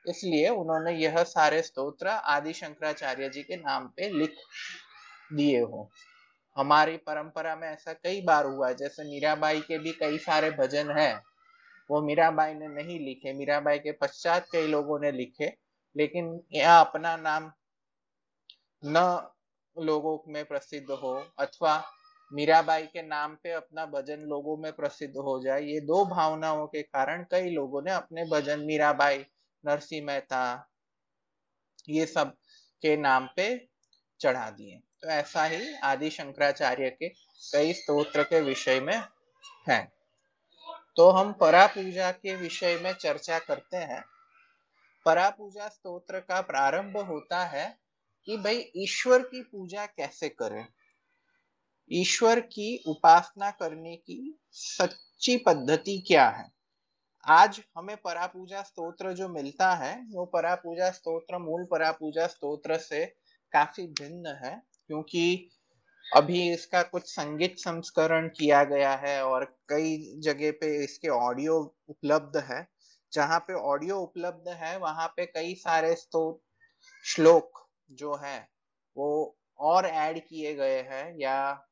[0.06, 4.36] इसलिए उन्होंने यह सारे स्तोत्र आदि शंकराचार्य जी के नाम पे लिख
[5.34, 5.90] दिए हो।
[6.58, 11.22] हमारी परंपरा में ऐसा कई बार हुआ जैसे मीराबाई के भी कई सारे भजन हैं,
[11.90, 15.54] वो मीराबाई ने नहीं लिखे। मीराबाई के पश्चात कई लोगों ने लिखे,
[15.96, 17.52] लेकिन यह अपना नाम
[18.84, 19.32] न
[19.78, 21.76] लोगों में प्रसिद्ध हो अथवा
[22.32, 26.82] मीराबाई के नाम पे अपना भजन लोगों में प्रसिद्ध हो जाए, ये दो भावनाओं के
[26.82, 29.26] कारण कई लोगों ने अपने भजन मीराबाई
[29.66, 30.70] नरसिंह मेहता,
[31.90, 32.34] ये सब
[32.82, 33.70] के नाम पे
[34.20, 37.10] चढ़ा दिए। तो ऐसा ही आदि शंकराचार्य के
[37.54, 39.04] कई स्तोत्र के विषय में
[39.70, 39.94] है।
[40.96, 44.04] तो हम परा पूजा के विषय में चर्चा करते हैं।
[45.06, 47.78] परा पूजा स्तोत्र का प्रारंभ होता है
[48.28, 50.68] कि भाई ईश्वर की पूजा कैसे करें?
[51.92, 56.52] ईश्वर की उपासना करने की सच्ची पद्धति क्या है?
[57.28, 63.06] आज हमें परापूजा स्तोत्र जो मिलता है, वो परापूजा स्तोत्र, मूल परापूजा स्तोत्र से
[63.54, 65.50] काफ़ी भिन्न है, क्योंकि
[66.16, 72.38] अभी इसका कुछ संगीत संस्करण किया गया है और कई जगह पे इसके ऑडियो उपलब्ध
[72.38, 72.68] है।
[73.14, 76.42] जहाँ पे ऑडियो उपलब्ध है, वहाँ पे कई सारे स्तोत्र
[77.06, 78.50] श्लोक जो है,
[78.98, 81.70] वो और ऐड किए गए हैं या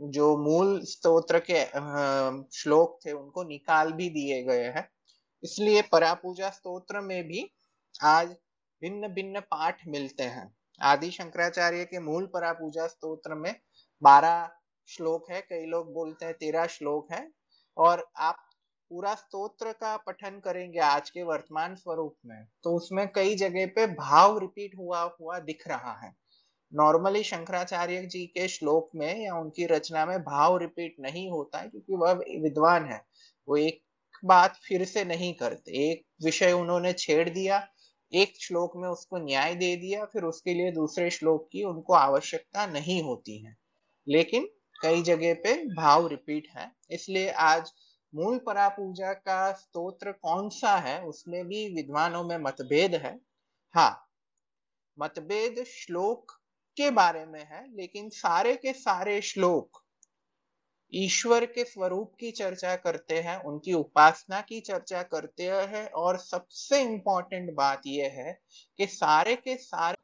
[0.00, 1.64] जो मूल स्तोत्र के
[2.52, 4.88] श्लोक थे, उनको निकाल भी दिए गए हैं।
[5.42, 7.50] इसलिए परापूजा स्तोत्र में भी
[8.04, 8.28] आज
[8.82, 13.54] भिन्न भिन्न पाठ मिलते हैं। आदि शंकराचार्य के मूल परापूजा स्तोत्र में
[14.02, 14.48] बारह
[14.88, 17.26] श्लोक है, कई लोग बोलते हैं तेरह श्लोक है,
[17.76, 18.46] और आप
[18.90, 23.86] पूरा स्तोत्र का पठन करेंगे आज के वर्तमान स्वरूप में तो उसमें कई जगह पे
[23.88, 26.12] भाव रिपीट हुआ हुआ दिख रहा है।
[26.74, 31.68] नॉर्मली शंकराचार्य जी के श्लोक में या उनकी रचना में भाव रिपीट नहीं होता है,
[31.68, 33.04] क्योंकि वह विद्वान है।
[33.48, 33.82] वो एक
[34.24, 37.68] बात फिर से नहीं करते। एक विषय उन्होंने छेड़ दिया,
[38.12, 42.66] एक श्लोक में उसको न्याय दे दिया, फिर उसके लिए दूसरे श्लोक की उनको आवश्यकता
[42.66, 43.56] नहीं होती है।
[44.08, 44.48] लेकिन
[44.82, 47.72] कई जगह पे भाव रिपीट है। इसलिए आज
[48.14, 53.20] मूल परा पूजा का स्तोत्र कौन सा है, उसमें भी विद्वानों में मतभेद है।
[53.74, 54.06] हाँ
[54.98, 56.39] मतभेद श्लोक
[56.80, 59.82] के बारे में है, लेकिन सारे के सारे श्लोक
[60.92, 66.80] ईश्वर के स्वरूप की चर्चा करते हैं, उनकी उपासना की चर्चा करते हैं, और सबसे
[66.82, 68.32] इंपॉर्टेंट बात यह है
[68.78, 69.96] कि सारे के सारे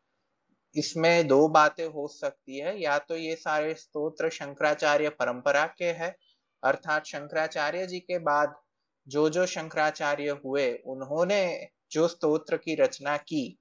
[0.75, 6.15] इसमें दो बातें हो सकती है। या तो ये सारे स्तोत्र शंकराचार्य परंपरा के हैं,
[6.63, 8.55] अर्थात शंकराचार्य जी के बाद
[9.07, 13.59] जो जो शंकराचार्य हुए, उन्होंने जो स्तोत्र की रचना की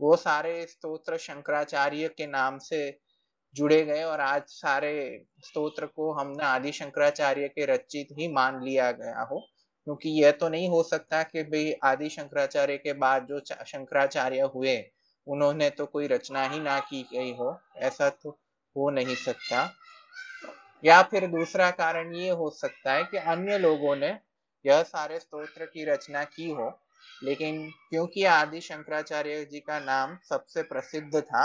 [0.00, 2.98] वो सारे स्तोत्र शंकराचार्य के नाम से
[3.56, 8.90] जुड़े गए और आज सारे स्तोत्र को हमने आदि शंकराचार्य के रचित ही मान लिया
[8.92, 9.40] गया हो,
[9.86, 14.76] क्योंकि यह तो नहीं हो सकता कि भाई आदि शंकराचार्य के बाद जो शंकराचार्य हुए,
[15.26, 18.30] उन्होंने तो कोई रचना ही ना की गई हो, ऐसा तो
[18.76, 19.70] हो नहीं सकता।
[20.84, 24.18] या फिर दूसरा कारण ये हो सकता है कि अन्य लोगों ने
[24.64, 26.70] यह सारे स्तोत्र की रचना की हो
[27.22, 31.44] लेकिन क्योंकि आदि शंकराचार्य जी का नाम सबसे प्रसिद्ध था,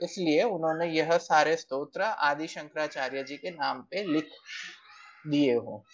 [0.00, 4.30] इसलिए उन्होंने यह सारे स्तोत्र आदि शंकराचार्य जी के नाम पे लिख
[5.26, 5.84] दिए हो।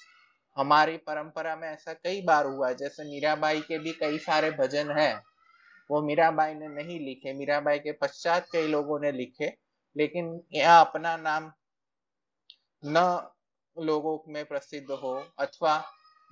[0.56, 5.22] हमारी परंपरा में ऐसा कई बार हुआ, जैसे मीराबाई के भी कई सारे भजन हैं,
[5.90, 9.52] वो मीराबाई ने नहीं लिखे। मीराबाई के पश्चात कई लोगों ने लिखे,
[9.96, 11.52] लेकिन यह अपना नाम
[12.82, 13.30] न
[13.76, 15.76] लोगों में प्रसिद्ध हो, अथवा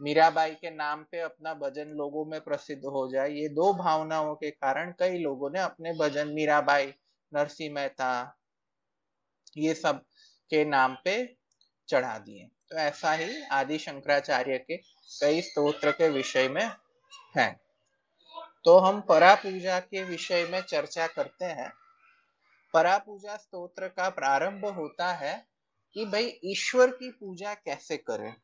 [0.01, 4.51] मीराबाई के नाम पे अपना भजन लोगों में प्रसिद्ध हो जाए, ये दो भावनाओं के
[4.51, 6.95] कारण कई लोगों ने अपने भजन मीराबाई
[7.35, 8.39] नरसिंह मेहता,
[9.59, 10.05] ये सब
[10.51, 11.37] के नाम पे
[11.89, 14.77] चढ़ा दिए। तो ऐसा ही आदि शंकराचार्य के
[15.21, 16.71] कई स्तोत्र के विषय में
[17.37, 17.61] है।
[18.65, 21.73] तो हम परा पूजा के विषय में चर्चा करते हैं।
[22.75, 25.47] परा पूजा स्तोत्र का प्रारंभ होता है
[25.95, 28.35] कि भाई ईश्वर की पूजा कैसे करें?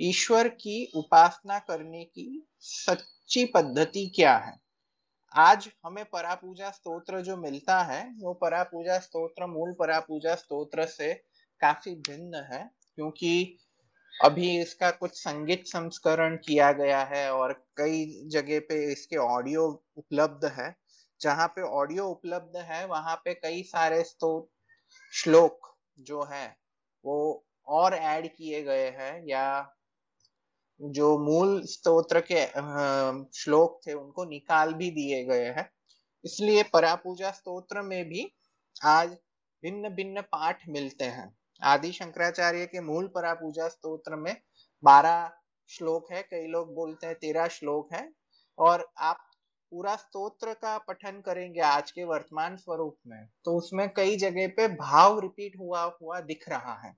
[0.00, 4.60] ईश्वर की उपासना करने की सच्ची पद्धति क्या है?
[5.34, 11.14] आज हमें परापूजा स्तोत्र जो मिलता है, वो परापूजा स्तोत्र, मूल परापूजा स्तोत्र से
[11.60, 13.58] काफ़ी भिन्न है, क्योंकि
[14.24, 20.44] अभी इसका कुछ संगीत संस्करण किया गया है और कई जगह पे इसके ऑडियो उपलब्ध
[20.44, 20.74] है।
[21.20, 24.56] जहाँ पे ऑडियो उपलब्ध है, वहाँ पे कई सारे स्तोत्र
[25.12, 26.56] श्लोक जो है,
[27.04, 29.74] वो और ऐड किए गए हैं या
[30.80, 32.44] जो मूल स्तोत्र के
[33.34, 35.68] श्लोक थे, उनको निकाल भी दिए गए हैं।
[36.24, 38.30] इसलिए परापूजा स्तोत्र में भी
[38.86, 39.16] आज
[39.62, 44.36] भिन्न भिन्न पाठ मिलते हैं। आदि शंकराचार्य के मूल परापूजा स्तोत्र में
[44.82, 45.30] बारह
[45.70, 48.08] श्लोक है, कई लोग बोलते हैं तेरह श्लोक है,
[48.58, 49.24] और आप
[49.72, 54.68] पूरा स्तोत्र का पठन करेंगे आज के वर्तमान स्वरूप में तो उसमें कई जगह पे
[54.68, 56.92] भाव रिपीट हुआ हुआ दिख रहा है।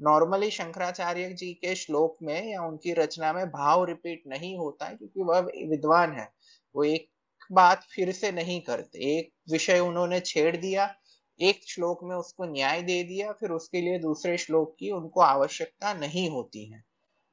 [0.00, 4.96] नॉर्मली शंकराचार्य जी के श्लोक में या उनकी रचना में भाव रिपीट नहीं होता है,
[4.96, 6.32] क्योंकि वह विद्वान है।
[6.76, 7.10] वो एक
[7.52, 10.94] बात फिर से नहीं करते। एक विषय उन्होंने छेड़ दिया,
[11.40, 15.94] एक श्लोक में उसको न्याय दे दिया, फिर उसके लिए दूसरे श्लोक की उनको आवश्यकता
[15.94, 16.84] नहीं होती है।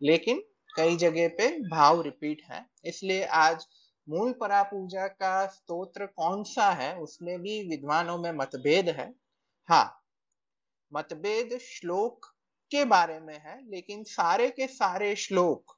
[0.01, 0.43] लेकिन
[0.77, 3.67] कई जगह पे भाव रिपीट है। इसलिए आज
[4.09, 9.15] मूल परा पूजा का स्तोत्र कौन सा है, उसमें भी विद्वानों में मतभेद है।
[9.69, 10.03] हाँ
[10.93, 12.30] मतभेद श्लोक
[12.71, 15.77] के बारे में है, लेकिन सारे के सारे श्लोक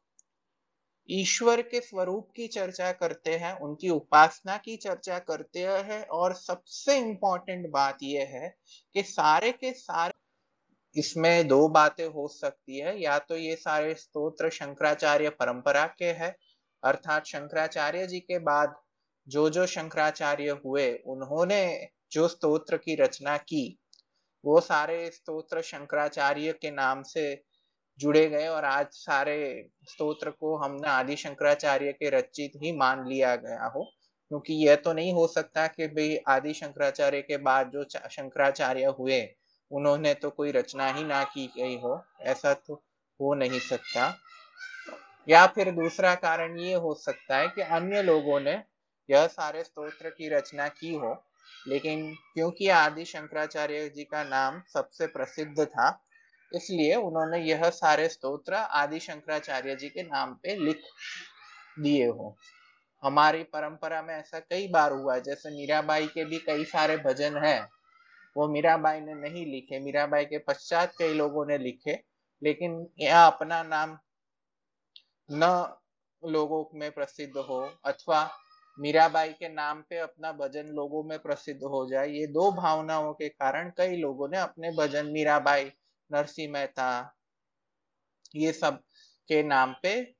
[1.09, 6.97] ईश्वर के स्वरूप की चर्चा करते हैं, उनकी उपासना की चर्चा करते हैं, और सबसे
[6.97, 8.55] इंपॉर्टेंट बात यह है
[8.93, 10.13] कि सारे के सारे
[10.95, 16.35] इसमें दो बातें हो सकती है। या तो ये सारे स्तोत्र शंकराचार्य परंपरा के हैं,
[16.83, 18.75] अर्थात शंकराचार्य जी के बाद
[19.27, 23.79] जो जो शंकराचार्य हुए, उन्होंने जो स्तोत्र की रचना की
[24.45, 27.43] वो सारे स्तोत्र शंकराचार्य के नाम से
[27.99, 33.35] जुड़े गए और आज सारे स्तोत्र को हमने आदि शंकराचार्य के रचित ही मान लिया
[33.35, 33.83] गया हो।
[34.29, 39.35] क्योंकि यह तो नहीं हो सकता कि भाई आदि शंकराचार्य के बाद जो शंकराचार्य हुए,
[39.71, 42.73] उन्होंने तो कोई रचना ही ना की गई हो। ऐसा तो
[43.21, 44.17] हो नहीं सकता।
[45.29, 48.63] या फिर दूसरा कारण ये हो सकता है कि अन्य लोगों ने
[49.09, 51.23] यह सारे स्तोत्र की रचना की हो।
[51.67, 56.05] लेकिन क्योंकि आदि शंकराचार्य जी का नाम सबसे प्रसिद्ध था,
[56.51, 60.81] इसलिए उन्होंने यह सारे स्तोत्र आदि शंकराचार्य जी के नाम पे लिख
[61.79, 62.35] दिए हो।
[63.03, 67.67] हमारी परंपरा में ऐसा कई बार हुआ, जैसे मीराबाई के भी कई सारे भजन हैं,
[68.35, 71.99] वो मीराबाई ने नहीं लिखे। मीराबाई के पश्चात कई लोगों ने लिखे,
[72.41, 73.97] लेकिन यह अपना नाम
[75.29, 75.75] न
[76.23, 78.23] लोगों में प्रसिद्ध हो, अथवा
[78.79, 83.29] मीराबाई के नाम पे अपना भजन लोगों में प्रसिद्ध हो जाए, ये दो भावनाओं के
[83.29, 85.71] कारण कई लोगों ने अपने भजन मीराबाई
[86.11, 87.15] नरसिंह मेहता,
[88.35, 88.81] ये सब
[89.27, 90.15] के नाम पे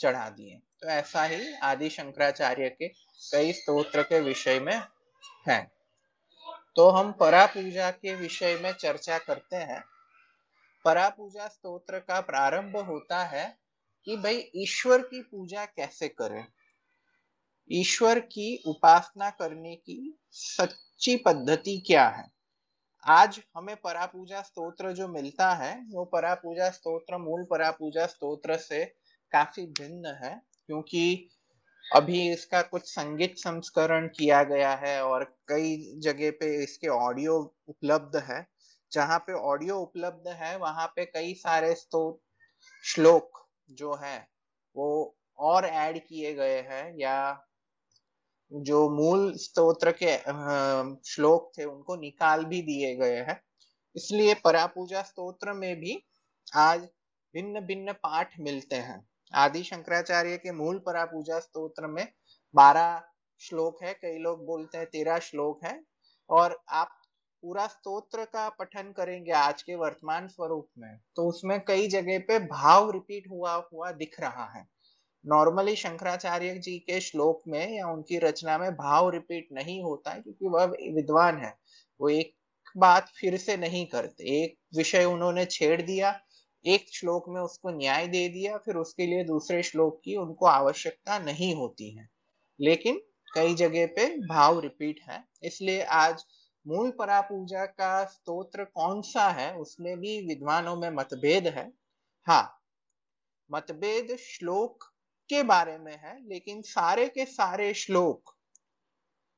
[0.00, 2.88] चढ़ा दिए। तो ऐसा ही आदि शंकराचार्य के
[3.32, 4.82] कई स्तोत्र के विषय में
[5.48, 5.70] है।
[6.76, 9.84] तो हम परा पूजा के विषय में चर्चा करते हैं।
[10.84, 13.58] परा पूजा स्तोत्र का प्रारंभ होता है
[14.04, 16.46] कि भाई ईश्वर की पूजा कैसे करें?
[17.70, 22.30] ईश्वर की उपासना करने की सच्ची पद्धति क्या है?
[23.06, 28.06] आज हमें परा पूजा स्तोत्र जो मिलता है, वो परा पूजा स्तोत्र, मूल परा पूजा
[28.06, 28.84] स्तोत्र से
[29.32, 31.28] काफ़ी भिन्न है, क्योंकि
[31.94, 38.16] अभी इसका कुछ संगीत संस्करण किया गया है और कई जगह पे इसके ऑडियो उपलब्ध
[38.16, 38.46] है।
[38.92, 42.20] जहाँ पे ऑडियो उपलब्ध है, वहाँ पे कई सारे स्तोत्र
[42.84, 44.28] श्लोक जो है,
[44.76, 47.45] वो और ऐड किए गए हैं या
[48.52, 50.16] जो मूल स्तोत्र के
[51.06, 53.40] श्लोक थे, उनको निकाल भी दिए गए हैं।
[53.96, 56.02] इसलिए परापूजा स्तोत्र में भी
[56.56, 56.80] आज
[57.34, 62.06] भिन्न भिन्न पाठ मिलते हैं। आदि शंकराचार्य के मूल परापूजा स्तोत्र में
[62.54, 63.02] बारह
[63.40, 65.80] श्लोक है, कई लोग बोलते हैं तेरह श्लोक है,
[66.30, 66.92] और आप
[67.42, 72.38] पूरा स्तोत्र का पठन करेंगे आज के वर्तमान स्वरूप में तो उसमें कई जगह पे
[72.46, 74.64] भाव रिपीट हुआ हुआ दिख रहा है।
[75.26, 80.20] नॉर्मली शंकराचार्य जी के श्लोक में या उनकी रचना में भाव रिपीट नहीं होता है,
[80.20, 80.64] क्योंकि वह
[80.94, 81.58] विद्वान है।
[82.00, 82.36] वो एक
[82.76, 86.20] बात फिर से नहीं करते। एक विषय उन्होंने छेड़ दिया,
[86.66, 91.18] एक श्लोक में उसको न्याय दे दिया, फिर उसके लिए दूसरे श्लोक की उनको आवश्यकता
[91.18, 92.08] नहीं होती है।
[92.60, 93.00] लेकिन
[93.34, 96.24] कई जगह पे भाव रिपीट है। इसलिए आज
[96.66, 101.72] मूल परा पूजा का स्तोत्र कौन सा है, उसमें भी विद्वानों में मतभेद है।
[102.26, 102.62] हाँ
[103.52, 104.84] मतभेद श्लोक
[105.28, 108.32] के बारे में है, लेकिन सारे के सारे श्लोक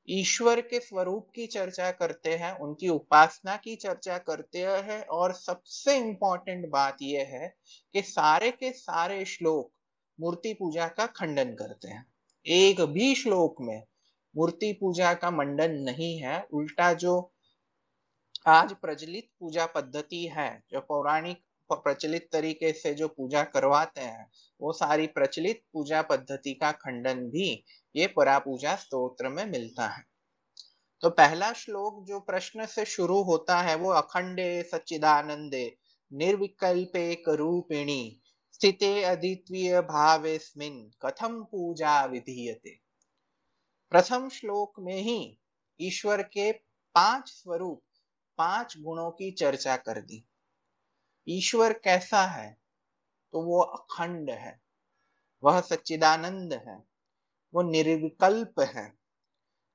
[0.09, 5.97] ईश्वर के स्वरूप की चर्चा करते हैं, उनकी उपासना की चर्चा करते हैं, और सबसे
[5.97, 7.55] इंपॉर्टेंट बात यह है
[7.93, 9.71] कि सारे के सारे श्लोक
[10.19, 12.05] मूर्ति पूजा का खंडन करते हैं।
[12.45, 13.83] एक भी श्लोक में
[14.37, 17.33] मूर्ति पूजा का मंडन नहीं है, उल्टा जो
[18.47, 21.43] आज प्रचलित पूजा पद्धति है, जो पौराणिक
[21.75, 27.65] प्रचलित तरीके से जो पूजा करवाते हैं, वो सारी प्रचलित पूजा पद्धति का खंडन भी
[27.95, 30.03] ये परा पूजा स्त्रोत्र में मिलता है।
[31.01, 35.77] तो पहला श्लोक जो प्रश्न से शुरू होता है वो अखंडे सच्चिदानंदे
[36.13, 38.21] निर्विकल्पे करूपिणी
[38.53, 42.79] स्थिते अद्वितीय भावेस्मिन कथम पूजा विधीयते।
[43.89, 45.39] प्रथम श्लोक में ही
[45.81, 46.51] ईश्वर के
[46.95, 47.83] पाँच स्वरूप,
[48.37, 50.28] पाँच गुणों की चर्चा कर दी।
[51.29, 52.49] ईश्वर कैसा है
[53.33, 54.59] तो वो अखंड है,
[55.43, 56.77] वह सच्चिदानंद है,
[57.53, 58.85] वो निर्विकल्प है,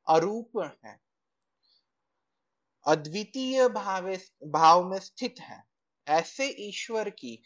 [0.07, 0.99] अरूप है,
[2.87, 4.15] अद्वितीय भाव
[4.51, 5.63] भाव में स्थित है।
[6.07, 7.37] ऐसे ईश्वर की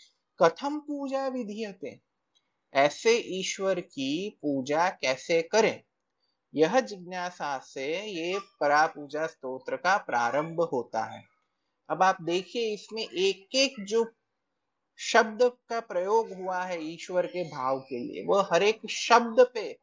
[0.41, 2.01] कथम पूजा विधीयते
[2.75, 5.83] ऐसे ईश्वर की पूजा कैसे करें?
[6.55, 11.23] यह जिज्ञासा से ये परा पूजा स्तोत्र का प्रारंभ होता है।
[11.91, 14.13] अब आप देखिए इसमें एक एक जो
[14.99, 19.79] शब्द का प्रयोग हुआ है ईश्वर के भाव के लिए, वो हर एक शब्द पे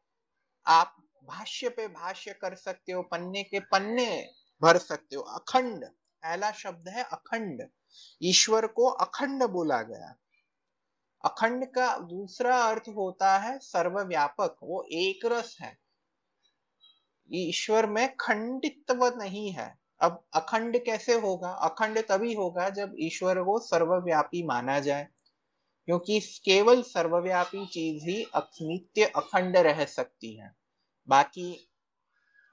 [0.67, 4.29] आप भाष्य पे भाष्य कर सकते हो, पन्ने के पन्ने
[4.61, 7.69] भर सकते हो। अखंड, पहला शब्द है अखंड।
[8.23, 10.15] ईश्वर को अखंड बोला गया।
[11.25, 15.77] अखंड का दूसरा अर्थ होता है सर्वव्यापक, वो एक रस है।
[17.33, 21.49] ईश्वर में खंडित्व नहीं है। अब अखंड कैसे होगा?
[21.49, 25.07] अखंड तभी होगा जब ईश्वर को सर्वव्यापी माना जाए,
[25.87, 30.51] क्योंकि केवल सर्वव्यापी चीज़ ही नित्य अखंड रह सकती है।
[31.07, 31.69] बाकी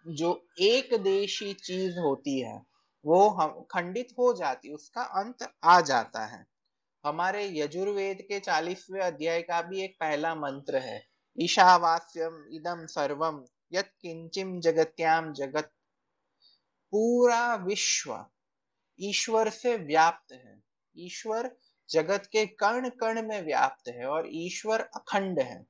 [0.06, 0.30] जो
[0.60, 2.62] एक देशी चीज़ होती है,
[3.04, 6.44] वो हम, खंडित हो जाती, उसका अंत आ जाता है।
[7.04, 11.02] हमारे यजुर्वेद के चालीसवें अध्याय का भी एक पहला मंत्र है,
[11.38, 15.70] ईशावास्यम इदम सर्वम यत किंचिम जगत्याम जगत
[16.92, 18.26] पूरा विश्व
[19.00, 20.62] ईश्वर से व्याप्त है।
[20.96, 21.50] ईश्वर
[21.90, 25.66] जगत के कर्ण कर्ण में व्याप्त है और ईश्वर अखंड है।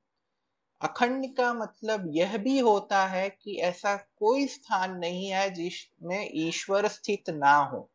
[0.81, 6.87] अखंड का मतलब यह भी होता है कि ऐसा कोई स्थान नहीं है जिसमें ईश्वर
[6.87, 7.89] स्थित ना हो।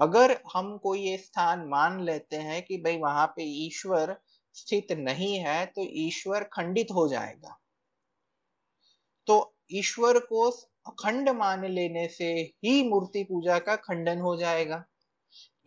[0.00, 4.16] अगर हम कोई ये स्थान मान लेते हैं कि भाई वहाँ पे ईश्वर
[4.54, 7.58] स्थित नहीं है तो ईश्वर खंडित हो जाएगा।
[9.26, 10.50] तो ईश्वर को
[10.86, 12.32] अखंड मान लेने से
[12.64, 14.76] ही मूर्ति पूजा का खंडन हो जाएगा।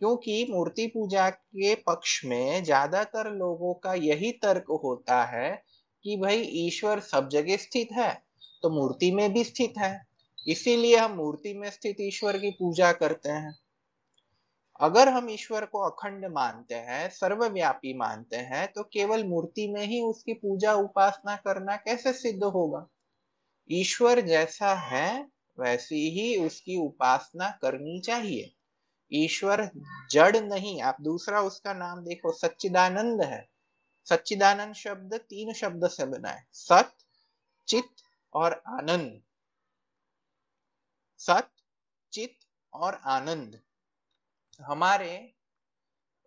[0.00, 5.50] क्योंकि मूर्ति पूजा के पक्ष में ज़्यादातर लोगों का यही तर्क होता है
[6.04, 8.12] कि भाई ईश्वर सब जगह स्थित है
[8.62, 9.92] तो मूर्ति में भी स्थित है।
[10.46, 13.54] इसीलिए हम मूर्ति में स्थित ईश्वर की पूजा करते हैं।
[14.80, 20.00] अगर हम ईश्वर को अखंड मानते हैं, सर्वव्यापी मानते हैं तो केवल मूर्ति में ही
[20.02, 22.86] उसकी पूजा उपासना करना कैसे सिद्ध होगा?
[23.70, 28.52] ईश्वर जैसा है, वैसी ही उसकी उपासना करनी चाहिए।
[29.12, 29.70] ईश्वर
[30.10, 33.48] जड़ नहीं, आप दूसरा उसका नाम देखो, सच्चिदानंद है।
[34.04, 36.94] सच्चिदानंद शब्द तीन शब्द से बना है, सत,
[37.68, 37.88] चित
[38.34, 39.22] और आनंद।
[41.18, 41.50] सत,
[42.12, 42.38] चित
[42.72, 43.60] और आनंद।
[44.60, 45.34] हमारे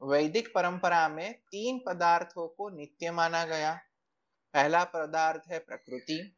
[0.02, 3.80] वैदिक परंपरा में तीन पदार्थों को नित्य माना गया।
[4.54, 6.36] पहला पदार्थ है प्रकृति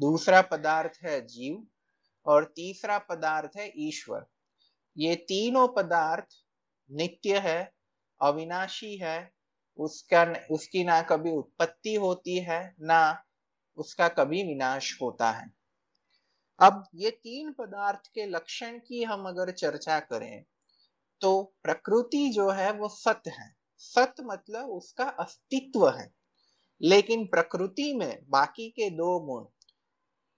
[0.00, 1.66] दूसरा पदार्थ है जीव
[2.26, 4.26] और तीसरा पदार्थ है ईश्वर।
[4.98, 6.26] ये तीनों पदार्थ
[6.90, 7.74] नित्य है,
[8.22, 9.32] अविनाशी है,
[9.78, 13.24] उसका उसकी ना कभी उत्पत्ति होती है, ना
[13.76, 15.50] उसका कभी विनाश होता है।
[16.60, 20.44] अब ये तीन पदार्थ के लक्षण की हम अगर चर्चा करें
[21.20, 26.14] तो प्रकृति जो है वो सत्य है। सत मतलब उसका अस्तित्व है।
[26.82, 29.44] लेकिन प्रकृति में बाकी के दो गुण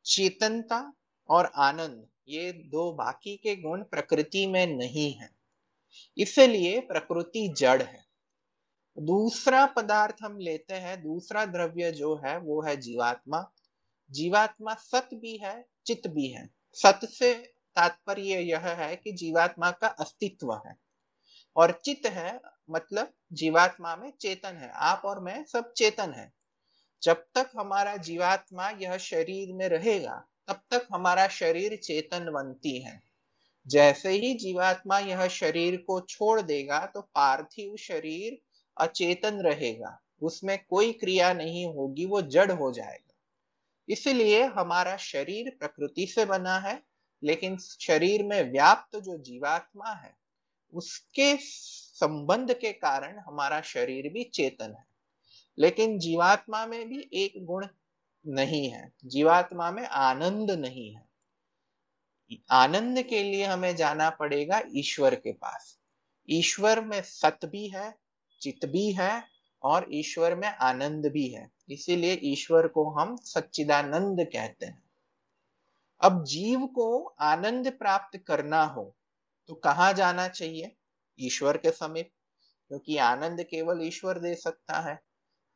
[0.05, 0.93] चेतनता
[1.29, 5.31] और आनंद, ये दो बाकी के गुण प्रकृति में नहीं है।
[6.19, 8.05] इसलिए प्रकृति जड़ है।
[8.99, 13.53] दूसरा पदार्थ हम लेते हैं, दूसरा द्रव्य जो है, वो है जीवात्मा।
[14.11, 17.35] जीवात्मा सत भी है चित भी है। सत से
[17.77, 20.77] तात्पर्य यह है कि जीवात्मा का अस्तित्व है।
[21.57, 22.41] और चित है
[22.71, 26.40] मतलब जीवात्मा में चेतन है। आप और मैं सब चेतन है।
[27.03, 33.03] जब तक हमारा जीवात्मा यह शरीर में रहेगा, तब तक हमारा शरीर चेतन बनती है।
[33.67, 38.39] जैसे ही जीवात्मा यह शरीर को छोड़ देगा तो पार्थिव शरीर
[38.77, 43.15] अचेतन रहेगा। उसमें कोई क्रिया नहीं होगी, वो जड़ हो जाएगा।
[43.89, 46.83] इसलिए हमारा शरीर प्रकृति से बना है,
[47.23, 50.15] लेकिन शरीर में व्याप्त जो जीवात्मा है,
[50.73, 54.90] उसके संबंध के कारण हमारा शरीर भी चेतन है।
[55.61, 57.67] लेकिन जीवात्मा में भी एक गुण
[58.25, 61.09] नहीं है। जीवात्मा में आनंद नहीं है।
[62.51, 65.77] आनंद के लिए हमें जाना पड़ेगा ईश्वर के पास।
[66.29, 67.95] ईश्वर में सत भी है
[68.41, 69.23] चित भी है
[69.63, 74.83] और ईश्वर में आनंद भी है। इसीलिए ईश्वर को हम सच्चिदानंद कहते हैं।
[76.01, 78.95] अब जीव को आनंद प्राप्त करना हो
[79.49, 80.77] तो कहा जाना चाहिए?
[81.19, 82.11] ईश्वर के समीप,
[82.71, 84.99] क्योंकि आनंद केवल ईश्वर दे सकता है।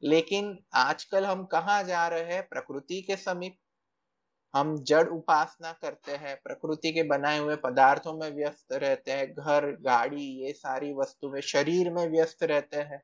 [0.04, 2.48] लेकिन आजकल हम कहा जा रहे हैं?
[2.48, 3.56] प्रकृति के समीप।
[4.54, 9.66] हम जड़ उपासना करते हैं। प्रकृति के बनाए हुए पदार्थों में व्यस्त रहते हैं। घर,
[9.66, 13.02] गाड़ी, ये सारी वस्तु में शरीर में व्यस्त रहते हैं।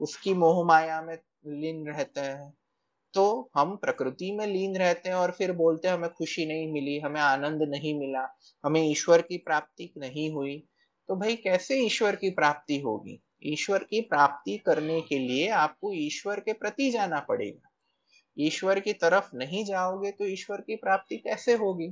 [0.00, 2.54] उसकी मोह माया में लीन रहते हैं।
[3.14, 7.00] तो हम प्रकृति में लीन रहते हैं और फिर बोलते हैं, हमें खुशी नहीं मिली,
[7.00, 10.68] हमें आनंद नहीं मिला, हमें ईश्वर की प्राप्ति नहीं हुई।
[11.08, 13.22] तो भाई, कैसे ईश्वर की प्राप्ति होगी?
[13.44, 17.70] ईश्वर की प्राप्ति करने के लिए आपको ईश्वर के प्रति जाना पड़ेगा।
[18.38, 21.88] ईश्वर की तरफ़ नहीं जाओगे तो ईश्वर की प्राप्ति कैसे होगी?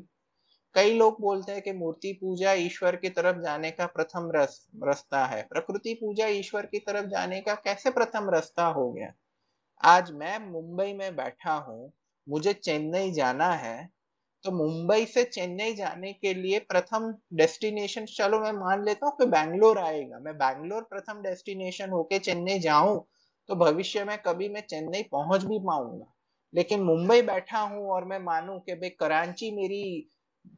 [0.75, 5.27] कई लोग बोलते हैं कि मूर्ति पूजा ईश्वर की तरफ़ जाने का प्रथम रस, रास्ता
[5.27, 9.13] है। प्रकृति पूजा ईश्वर की तरफ़ जाने का कैसे प्रथम रास्ता हो गया?
[9.85, 11.93] आज मैं मुंबई में बैठा हूँ,
[12.29, 13.91] मुझे चेन्नई जाना है
[14.45, 19.27] तो मुंबई से चेन्नई जाने के लिए प्रथम डेस्टिनेशन, चलो मैं मान लेता हूँ कि
[19.27, 22.99] बैंगलोर आएगा। मैं बैंगलोर प्रथम डेस्टिनेशन होके चेन्नई जाऊँ
[23.49, 26.07] तो भविष्य में कभी मैं चेन्नई पहुँच भी पाऊँगा।
[26.55, 30.09] लेकिन मुंबई बैठा हूँ और मैं मानूं कि भाई कराची मेरी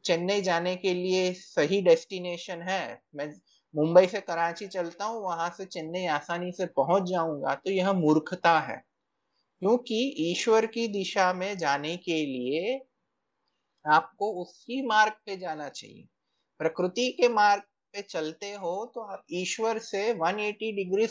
[0.05, 3.27] चेन्नई जाने के लिए सही डेस्टिनेशन है, मैं
[3.75, 8.57] मुंबई से कराची चलता हूँ, वहाँ से चेन्नई आसानी से पहुँच जाऊँगा तो यह मूर्खता
[8.61, 8.75] है।
[9.61, 9.97] क्योंकि
[10.31, 12.79] ईश्वर की दिशा में जाने के लिए
[13.85, 16.07] आपको उसी मार्ग पे जाना चाहिए।
[16.59, 17.61] प्रकृति के मार्ग
[17.93, 21.07] पे चलते हो तो आप ईश्वर से 180 डिग्री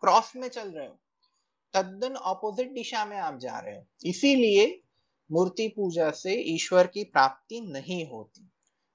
[0.00, 1.00] क्रॉस में चल रहे हो।
[1.74, 4.82] तद्दन ऑपोजिट दिशा में आप जा रहे हैं। इसीलिए
[5.32, 8.50] मूर्ति पूजा से ईश्वर की प्राप्ति नहीं होती।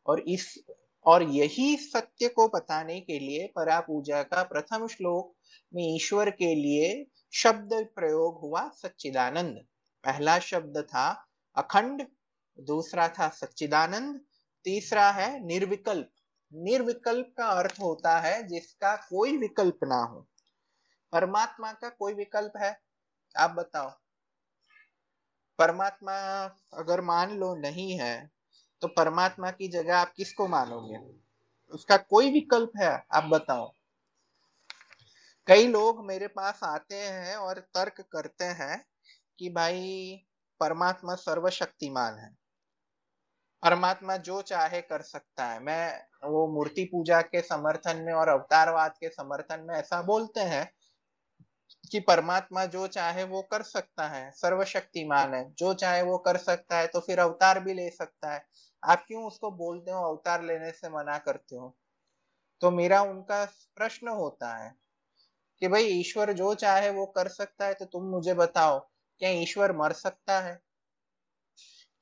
[0.07, 0.63] और इस,
[1.05, 5.35] और यही सत्य को बताने के लिए परा पूजा का प्रथम श्लोक
[5.73, 9.65] में ईश्वर के लिए शब्द प्रयोग हुआ सच्चिदानंद।
[10.03, 12.07] पहला शब्द था अखंड
[12.59, 14.21] दूसरा था सच्चिदानंद,
[14.65, 16.09] तीसरा है निर्विकल्प।
[16.53, 20.27] निर्विकल्प का अर्थ होता है जिसका कोई विकल्प ना हो।
[21.11, 22.79] परमात्मा का कोई विकल्प है?
[23.37, 23.89] आप बताओ।
[25.59, 26.15] परमात्मा
[26.73, 28.31] अगर मान लो नहीं है
[28.81, 30.97] तो परमात्मा की जगह आप किसको मानोगे?
[31.69, 33.05] उसका कोई विकल्प है?
[33.11, 33.73] आप बताओ।
[35.47, 38.85] कई लोग मेरे पास आते हैं और तर्क करते हैं
[39.39, 40.15] कि भाई,
[40.59, 42.38] परमात्मा सर्वशक्तिमान है।
[43.63, 48.91] परमात्मा जो चाहे कर सकता है। मैं वो मूर्ति पूजा के समर्थन में और अवतारवाद
[48.99, 50.69] के समर्थन में ऐसा बोलते हैं
[51.91, 56.77] कि परमात्मा जो चाहे वो कर सकता है, सर्वशक्तिमान है। जो चाहे वो कर सकता
[56.77, 58.43] है तो फिर अवतार भी ले सकता है।
[58.83, 61.75] आप क्यों उसको बोलते हो, अवतार लेने से मना करते हो?
[62.61, 63.43] तो मेरा उनका
[63.77, 64.73] प्रश्न होता है
[65.61, 68.79] कि भाई, ईश्वर जो चाहे वो कर सकता है तो तुम मुझे बताओ,
[69.21, 70.59] क्या ईश्वर मर सकता है?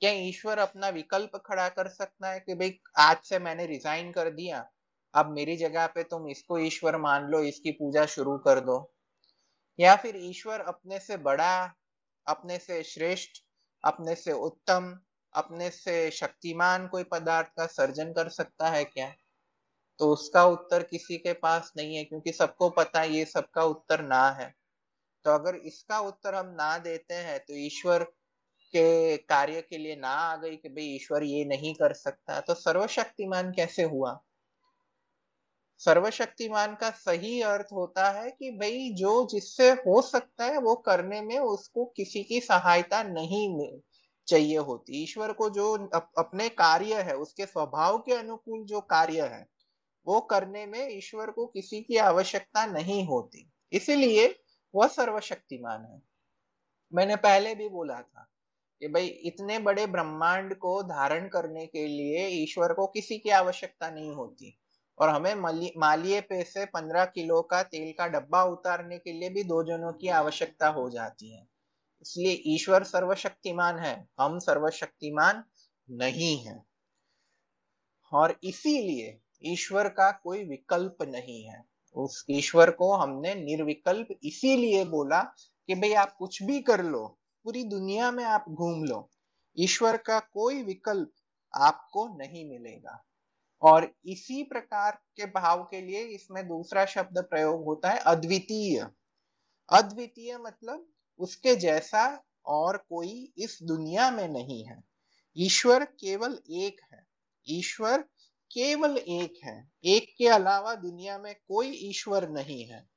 [0.01, 4.29] क्या ईश्वर अपना विकल्प खड़ा कर सकता है कि भाई, आज से मैंने रिजाइन कर
[4.29, 4.65] दिया,
[5.13, 8.77] अब मेरी जगह पे तुम इसको ईश्वर मान लो, इसकी पूजा शुरू कर दो।
[9.79, 11.73] या फिर ईश्वर अपने से बड़ा,
[12.27, 13.41] अपने से श्रेष्ठ,
[13.83, 14.93] अपने से उत्तम,
[15.35, 19.11] अपने से शक्तिमान कोई पदार्थ का सर्जन कर सकता है क्या?
[19.99, 24.01] तो उसका उत्तर किसी के पास नहीं है, क्योंकि सबको पता है ये सबका उत्तर
[24.01, 24.53] ना है।
[25.25, 28.07] तो अगर इसका उत्तर हम ना देते हैं तो ईश्वर
[28.67, 32.53] के कार्य के लिए ना आ गई कि भाई ईश्वर ये नहीं कर सकता तो
[32.53, 34.19] सर्वशक्तिमान कैसे हुआ?
[35.77, 41.21] सर्वशक्तिमान का सही अर्थ होता है कि भाई जो जिससे हो सकता है वो करने
[41.21, 43.79] में उसको किसी की सहायता नहीं
[44.27, 49.21] चाहिए होती। ईश्वर को जो अप, अपने कार्य है उसके स्वभाव के अनुकूल जो कार्य
[49.21, 49.45] है
[50.07, 54.35] वो करने में ईश्वर को किसी की आवश्यकता नहीं होती। इसीलिए
[54.75, 56.01] वह सर्वशक्तिमान है।
[56.93, 58.27] मैंने पहले भी बोला था
[58.81, 63.89] कि भाई, इतने बड़े ब्रह्मांड को धारण करने के लिए ईश्वर को किसी की आवश्यकता
[63.89, 64.59] नहीं होती।
[64.99, 65.35] और हमें
[65.77, 69.93] मालिए पे से पंद्रह किलो का तेल का डब्बा उतारने के लिए भी दो जनों
[69.93, 71.47] की आवश्यकता हो जाती है।
[72.01, 75.43] इसलिए ईश्वर सर्वशक्तिमान है, हम सर्वशक्तिमान
[75.91, 76.63] नहीं है।
[78.13, 81.65] और इसीलिए ईश्वर का कोई विकल्प नहीं है।
[81.95, 85.21] उस ईश्वर को हमने निर्विकल्प इसीलिए बोला
[85.67, 87.16] कि भाई, आप कुछ भी कर लो
[87.47, 89.09] पूरी दुनिया में आप घूम लो,
[89.59, 91.11] ईश्वर का कोई विकल्प
[91.55, 93.05] आपको नहीं मिलेगा।
[93.61, 98.87] और इसी प्रकार के भाव के लिए इसमें दूसरा शब्द प्रयोग होता है अद्वितीय।
[99.69, 100.89] अद्वितीय मतलब
[101.19, 104.83] उसके जैसा और कोई इस दुनिया में नहीं है।
[105.37, 107.07] ईश्वर केवल एक है।
[107.49, 108.01] ईश्वर
[108.51, 112.89] केवल एक है। एक के अलावा दुनिया में कोई ईश्वर नहीं है।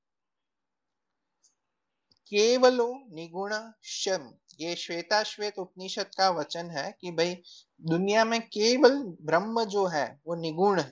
[2.26, 7.42] केवलो निगुण शम ये श्वेता श्वेत उपनिषद का वचन है कि भाई,
[7.80, 10.82] दुनिया में केवल ब्रह्म जो है, वो निगुण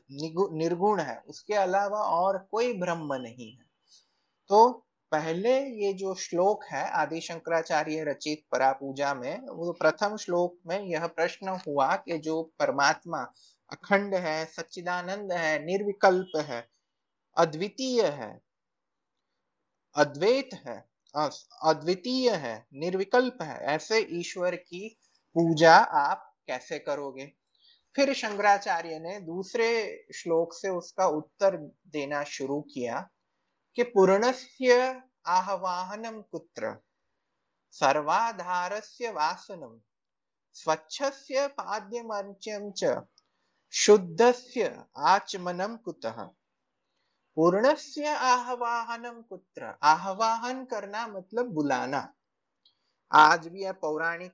[0.58, 3.64] निर्गुण है। उसके अलावा और कोई ब्रह्म नहीं है।
[4.48, 10.58] तो पहले ये जो श्लोक है आदि शंकराचार्य रचित परा पूजा में, वो प्रथम श्लोक
[10.66, 13.32] में यह प्रश्न हुआ कि जो परमात्मा
[13.72, 16.68] अखंड है, सच्चिदानंद है, निर्विकल्प है,
[17.36, 18.40] अद्वितीय है,
[19.96, 24.98] अद्वैत है अद्वितीय है, निर्विकल्प है। ऐसे ईश्वर की
[25.34, 27.32] पूजा आप कैसे करोगे?
[27.96, 29.68] फिर शंकराचार्य ने दूसरे
[30.14, 31.56] श्लोक से उसका उत्तर
[31.86, 33.10] देना शुरू किया
[33.76, 36.76] कि पूर्णस्य आह्वाहनम कुत्र,
[37.72, 39.80] सर्वाधारस्य वासनम
[40.54, 43.00] स्वच्छस्य पाद्यमर्च्यम च,
[43.72, 46.30] शुद्धस्य आचमनम कुतः?
[47.36, 49.72] पूर्णस्य आह्वाहनम कुत्र?
[49.82, 52.08] आह्वाहन करना मतलब बुलाना।
[53.12, 54.32] आज भी आप पौराणिक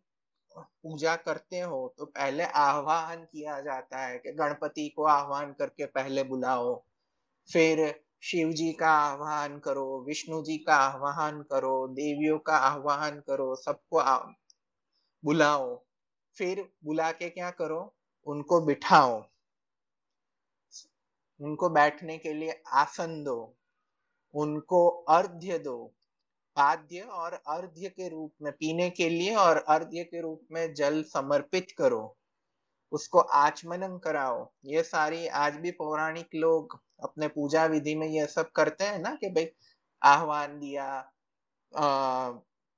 [0.56, 6.22] पूजा करते हो तो पहले आह्वान किया जाता है कि गणपति को आह्वान करके पहले
[6.24, 6.74] बुलाओ।
[7.48, 13.54] फिर शिव जी का आह्वान करो विष्णु जी का आह्वान करो, देवियों का आह्वान करो,
[13.56, 14.02] सबको
[15.24, 15.76] बुलाओ।
[16.36, 17.80] फिर बुला के क्या करो?
[18.26, 19.22] उनको बिठाओ।
[21.40, 23.54] उनको बैठने के लिए आसन दो,
[24.34, 25.76] उनको अर्घ्य दो,
[26.56, 31.02] पाद्य और अर्घ्य के रूप में, पीने के लिए और अर्घ्य के रूप में जल
[31.02, 32.16] समर्पित करो,
[32.92, 38.50] उसको आचमनम कराओ। ये सारी, आज भी पौराणिक लोग अपने पूजा विधि में ये सब
[38.50, 39.48] करते हैं ना कि भाई,
[40.02, 40.88] आह्वान दिया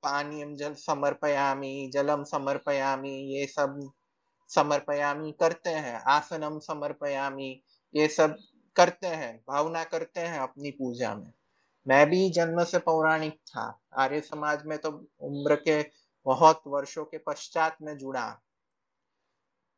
[0.03, 3.79] पानी जल समर्पयामी, जलम समर्पयामी, ये सब
[4.49, 7.51] समर्पयामी करते हैं, आसनम समर्पयामी,
[7.93, 8.37] ये सब
[8.75, 11.31] करते हैं, भावना करते हैं अपनी पूजा में।
[11.85, 13.63] मैं भी जन्म से पौराणिक था।
[13.97, 14.89] आर्य समाज में तो
[15.21, 15.81] उम्र के
[16.25, 18.27] बहुत वर्षों के पश्चात में जुड़ा।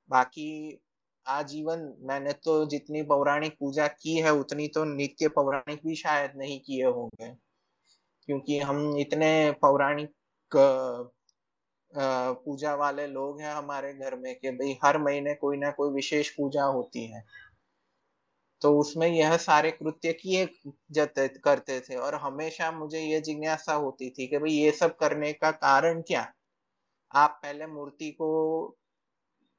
[0.10, 0.80] बाकी
[1.26, 6.60] आजीवन मैंने तो जितनी पौराणिक पूजा की है, उतनी तो नित्य पौराणिक भी शायद नहीं
[6.60, 7.30] किए होंगे।
[8.28, 9.30] क्योंकि हम इतने
[9.62, 10.14] पौराणिक
[12.46, 16.30] पूजा वाले लोग हैं हमारे घर में कि भाई हर महीने कोई ना कोई विशेष
[16.30, 17.24] पूजा होती है।
[18.64, 20.48] तो उसमें यह सारे कृत्य किए
[20.92, 25.32] जाते, करते थे और हमेशा मुझे यह जिज्ञासा होती थी कि भाई ये सब करने
[25.36, 26.28] का कारण क्या?
[27.12, 28.30] आप पहले मूर्ति को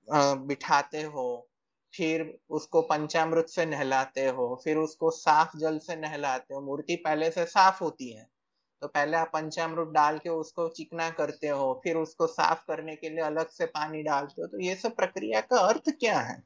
[0.09, 1.49] बिठाते हो,
[1.95, 7.31] फिर उसको पंचामृत से नहलाते हो, फिर उसको साफ़ जल से नहलाते हो, मूर्ति पहले
[7.31, 8.27] से साफ़ होती है।
[8.83, 13.11] तो पहले आप पंचामृत डाल के उसको चिकना करते हो, फिर उसको साफ़ करने के
[13.11, 16.43] लिए अलग से पानी डालते हो तो ये सब प्रक्रिया का अर्थ क्या है?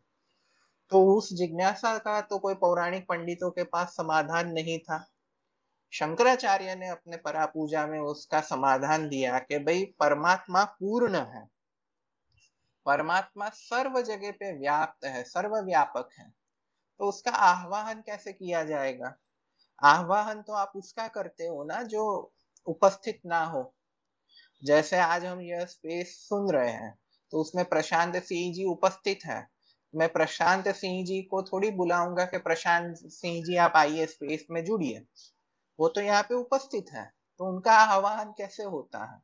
[0.91, 5.07] तो उस जिज्ञासा का तो कोई पौराणिक पंडितों के पास समाधान नहीं था।
[5.93, 11.49] शंकराचार्य ने अपने परा पूजा में उसका समाधान दिया कि भाई, परमात्मा पूर्ण है।
[12.87, 16.29] परमात्मा सर्व जगह पे व्याप्त है, सर्वव्यापक है।
[17.01, 19.15] तो उसका आह्वान कैसे किया जाएगा?
[19.83, 22.33] आह्वान तो आप उसका करते हो ना, जो
[22.67, 23.75] उपस्थित ना हो।
[24.65, 26.99] जैसे आज हम यह स्पेस सुन रहे हैं
[27.33, 29.58] तो उसमें प्रशांत सिंह जी उपस्थित है।
[29.95, 34.65] मैं प्रशांत सिंह जी को थोड़ी बुलाऊँगा कि प्रशांत सिंह जी, आप आइए स्पेस में
[34.65, 35.03] जुड़िए।
[35.79, 37.05] वो तो यहाँ पे उपस्थित है
[37.41, 39.21] तो उनका आह्वान कैसे होता है?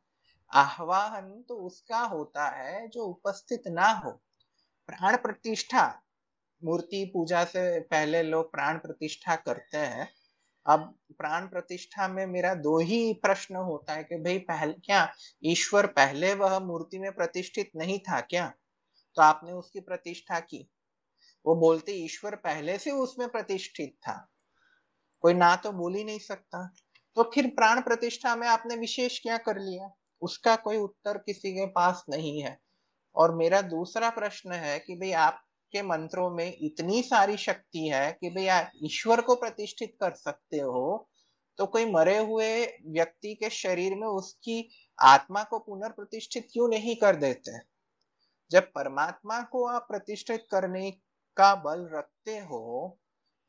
[0.51, 4.11] आह्वान तो उसका होता है जो उपस्थित ना हो।
[4.89, 5.87] प्राण प्रतिष्ठा,
[6.63, 10.09] मूर्ति पूजा से पहले लोग प्राण प्रतिष्ठा करते हैं।
[10.67, 15.09] अब प्राण प्रतिष्ठा में मेरा दो ही प्रश्न होता है कि भाई पहले, क्या
[15.45, 18.53] ईश्वर पहले वह मूर्ति में प्रतिष्ठित नहीं था क्या?
[19.17, 20.69] तो आपने उसकी प्रतिष्ठा की।
[21.47, 24.29] वो बोलते, ईश्वर पहले से उसमें प्रतिष्ठित था।
[25.25, 26.67] कोई ना तो बोल ही नहीं सकता।
[27.17, 29.91] तो फिर प्राण प्रतिष्ठा में आपने विशेष क्या कर लिया?
[30.23, 32.59] उसका कोई उत्तर किसी के पास नहीं है।
[33.17, 38.31] और मेरा दूसरा प्रश्न है कि भाई आपके मंत्रों में इतनी सारी शक्ति है कि
[38.31, 41.09] भाई आप ईश्वर को प्रतिष्ठित कर सकते हो
[41.59, 47.17] तो कोई मरे हुए व्यक्ति के शरीर में उसकी आत्मा को पुनर्प्रतिष्ठित क्यों नहीं कर
[47.17, 47.74] देते?
[48.51, 50.91] जब परमात्मा को आप प्रतिष्ठित करने
[51.37, 52.99] का बल रखते हो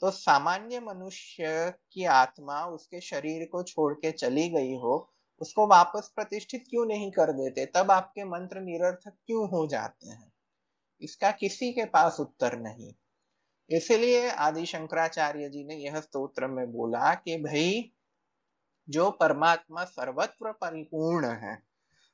[0.02, 6.12] तो सामान्य मनुष्य की आत्मा उसके शरीर को छोड़ के चली गई हो, उसको वापस
[6.16, 7.66] प्रतिष्ठित क्यों नहीं कर देते?
[7.66, 10.32] तब आपके मंत्र निरर्थक क्यों हो जाते हैं?
[11.02, 12.94] इसका किसी के पास उत्तर नहीं।
[13.70, 17.92] इसलिए आदि शंकराचार्य जी ने यह स्तोत्र में बोला कि भाई,
[18.90, 21.64] जो परमात्मा सर्वत्र परिपूर्ण है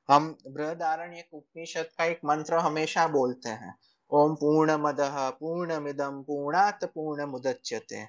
[0.09, 3.75] हम बृहदारण्य उपनिषद का एक मंत्र हमेशा बोलते हैं।
[4.11, 4.97] ओम पूर्ण मद
[5.39, 8.05] पूर्ण मिदम पूर्णात पूर्ण मुदच्यते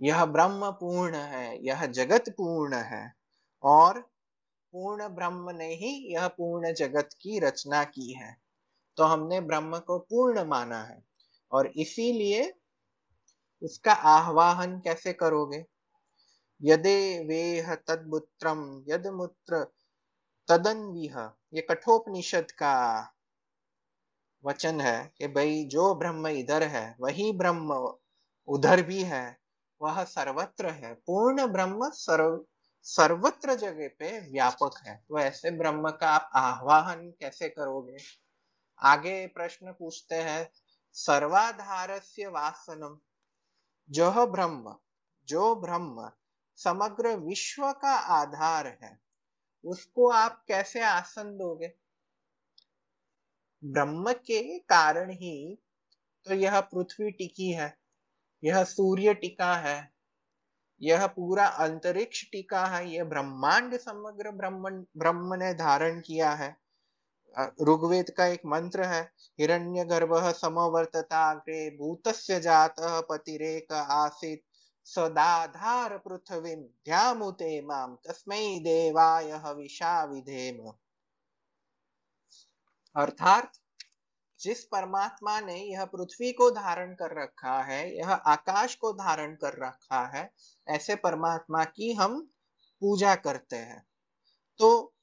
[0.00, 3.12] यह ब्रह्म पूर्ण है, यह जगत पूर्ण है,
[3.62, 4.00] और
[4.72, 8.36] पूर्ण ब्रह्म ने ही यह पूर्ण जगत की रचना की है।
[8.98, 11.02] तो हमने ब्रह्म को पूर्ण माना है,
[11.52, 12.52] और इसीलिए
[13.62, 15.64] उसका आह्वान कैसे करोगे?
[16.62, 19.64] यदे वेह तदमुत्रम यद मूत्र
[20.48, 23.08] तदन्विह ये कठोपनिषद का
[24.44, 27.94] वचन है कि भाई जो ब्रह्म इधर है, वही ब्रह्म
[28.48, 29.40] उधर भी है,
[29.82, 32.44] वह सर्वत्र है। पूर्ण ब्रह्म सर्व,
[32.82, 37.96] सर्वत्र जगह पे व्यापक है। तो ऐसे ब्रह्म का आप आह्वान कैसे करोगे?
[38.82, 40.50] आगे प्रश्न पूछते हैं,
[40.92, 42.98] सर्वाधारस्य वासनम।
[43.90, 44.76] जो ब्रह्म
[45.28, 46.10] जो ब्रह्म
[46.56, 49.01] समग्र विश्व का आधार है
[49.64, 51.72] उसको आप कैसे आसन दोगे?
[53.62, 55.58] ब्रह्म के कारण ही
[56.26, 57.74] तो यह पृथ्वी टिकी है,
[58.42, 59.92] यह सूर्य टिका है,
[60.80, 66.56] यह पूरा अंतरिक्ष टिका है, यह ब्रह्मांड समग्र ब्रह्म ब्रह्म ने धारण किया है।
[67.62, 69.02] ऋग्वेद का एक मंत्र है
[69.38, 72.74] हिरण्य गर्भ समवर्तताग्रे भूतस्य जात
[73.10, 74.42] पतिरेक आसित।
[74.84, 80.72] सदाधार पृथ्वी ध्यामुते माम तस्मै देवाय हविषा विधेम
[82.96, 83.52] अर्थात,
[84.40, 89.58] जिस परमात्मा ने यह पृथ्वी को धारण कर रखा है, यह आकाश को धारण कर
[89.58, 90.32] रखा है,
[90.68, 92.22] ऐसे परमात्मा की हम
[92.80, 93.86] पूजा करते हैं।
[94.58, 94.94] तो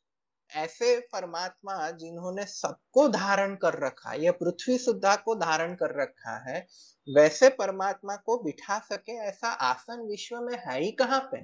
[0.49, 6.65] ऐसे परमात्मा जिन्होंने सबको धारण कर रखा यह पृथ्वी सुधा को धारण कर रखा है,
[7.07, 11.41] वैसे परमात्मा को बिठा सके ऐसा आसन विश्व में है ही कहाँ पे?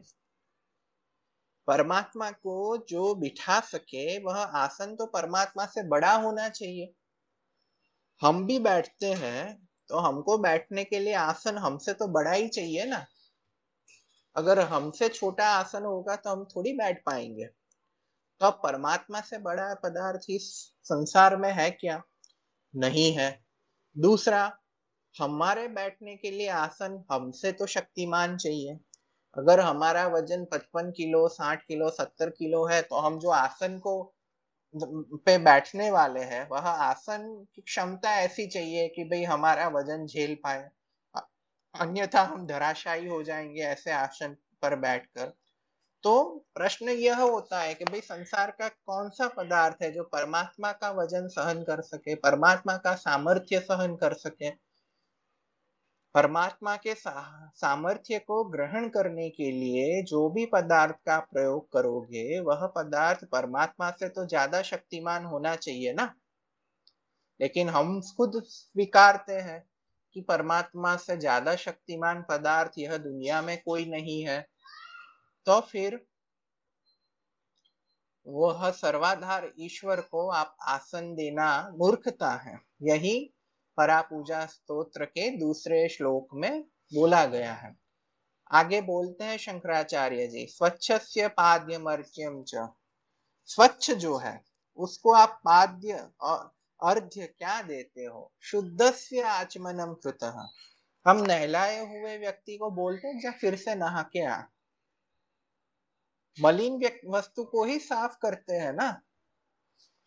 [1.68, 6.94] परमात्मा को जो बिठा सके, वह आसन तो परमात्मा से बड़ा होना चाहिए।
[8.22, 9.58] हम भी बैठते हैं
[9.90, 13.06] तो हमको बैठने के लिए आसन हमसे तो बड़ा ही चाहिए ना।
[14.36, 17.50] अगर हमसे छोटा आसन होगा तो हम थोड़ी बैठ पाएँगे।
[18.42, 20.48] तो परमात्मा से बड़ा पदार्थ इस
[20.86, 22.02] संसार में है क्या?
[22.74, 23.30] नहीं है।
[23.96, 24.42] दूसरा,
[25.16, 28.78] हमारे बैठने के लिए आसन हमसे तो शक्तिमान चाहिए।
[29.36, 33.96] अगर हमारा वज़न 55 किलो 60 किलो 70 किलो है तो हम जो आसन को
[35.26, 37.24] पे बैठने वाले हैं, वह आसन
[37.56, 40.70] की क्षमता ऐसी चाहिए कि भाई हमारा वज़न झेल पाए।
[41.76, 45.34] अन्यथा हम धराशायी हो जाएँगे ऐसे आसन पर बैठकर।
[46.06, 46.12] तो
[46.56, 50.92] प्रश्न यह होता है कि भाई संसार का कौन सा पदार्थ है जो परमात्मा का
[50.94, 54.50] वज़न सहन कर सके, परमात्मा का सामर्थ्य सहन कर सके?
[56.16, 62.66] परमात्मा के सामर्थ्य को ग्रहण करने के लिए जो भी पदार्थ का प्रयोग करोगे, वह
[62.76, 66.14] पदार्थ परमात्मा से तो ज़्यादा शक्तिमान होना चाहिए ना?
[67.40, 69.64] लेकिन हम खुद स्वीकारते हैं
[70.16, 74.46] कि परमात्मा से ज़्यादा शक्तिमान पदार्थ यह दुनिया में कोई नहीं है।
[75.46, 76.06] तो फिर
[78.28, 83.34] वह सर्वाधार ईश्वर को आप आसन देना मूर्खता है। यही
[83.78, 86.62] परापूजा स्तोत्र के दूसरे श्लोक में
[86.94, 87.76] बोला गया है।
[88.52, 92.68] आगे बोलते हैं शंकराचार्य जी स्वच्छ से पाद्य मर्त्यम च।
[93.46, 94.44] स्वच्छ जो है,
[94.78, 98.32] उसको आप पाद्य और अर्घ्य क्या देते हो?
[98.42, 100.24] शुद्ध से आचमनम कृत।
[101.06, 104.42] हम नहलाए हुए व्यक्ति को बोलते हैं फिर से नहा के आ।
[106.42, 109.02] मलिन वस्तु को ही साफ़ करते हैं ना।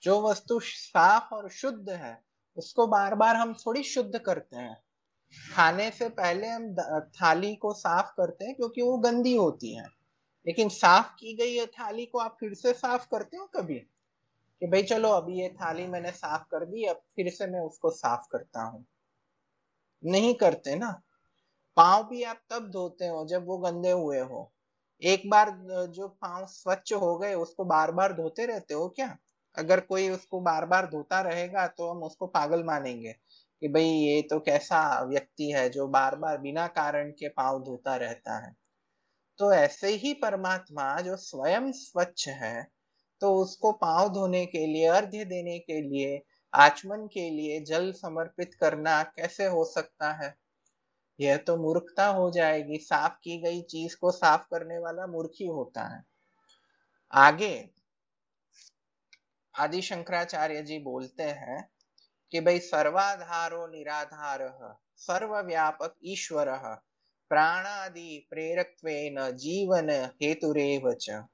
[0.03, 2.23] जो वस्तु साफ़ और शुद्ध है,
[2.57, 4.83] उसको बार बार हम थोड़ी शुद्ध करते हैं।
[5.55, 9.85] खाने से पहले हम थाली को साफ़ करते हैं क्योंकि वो गंदी होती है।
[10.47, 13.79] लेकिन साफ़ की गई है थाली को आप फिर से साफ़ करते हो कभी?
[14.63, 17.91] कि भाई चलो अभी ये थाली मैंने साफ़ कर दी, अब फिर से मैं उसको
[17.91, 18.87] साफ़ करता हूँ।
[20.05, 21.03] नहीं करते ना।
[21.77, 24.53] पाव भी आप तब धोते हो जब वो गंदे हुए हो।
[25.03, 25.51] एक बार
[25.89, 29.17] जो पाँव स्वच्छ हो गए, उसको बार बार धोते रहते हो क्या?
[29.57, 33.13] अगर कोई उसको बार बार धोता रहेगा तो हम उसको पागल मानेंगे
[33.63, 37.97] कि भाई, ये तो कैसा व्यक्ति है जो बार बार बिना कारण के पाँव धोता
[37.97, 38.53] रहता है।
[39.39, 42.63] तो ऐसे ही परमात्मा जो स्वयं स्वच्छ है
[43.21, 46.23] तो उसको पाँव धोने के लिए, अर्घ्य देने के लिए,
[46.53, 50.35] आचमन के लिए जल समर्पित करना कैसे हो सकता है?
[51.21, 55.47] यह तो मूर्खता हो जाएगी। साफ़ की गई चीज़ को साफ़ करने वाला मूर्ख ही
[55.47, 56.03] होता है।
[57.13, 57.71] आगे
[59.55, 61.71] आदि शंकराचार्य जी बोलते हैं
[62.33, 66.51] कि भाई सर्वाधारो निराधार, सर्वव्यापक ईश्वर,
[67.31, 68.75] प्राणादि प्रेरक
[69.35, 69.91] जीवन
[70.23, 71.25] हेतुरेव च।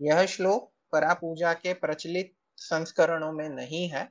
[0.00, 4.08] यह श्लोक परा पूजा के प्रचलित संस्करणों में नहीं है।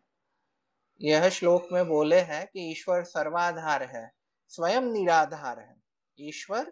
[1.02, 4.19] यह श्लोक में बोले हैं कि ईश्वर सर्वाधार है।
[4.54, 5.76] स्वयं निराधार है।
[6.18, 6.72] ईश्वर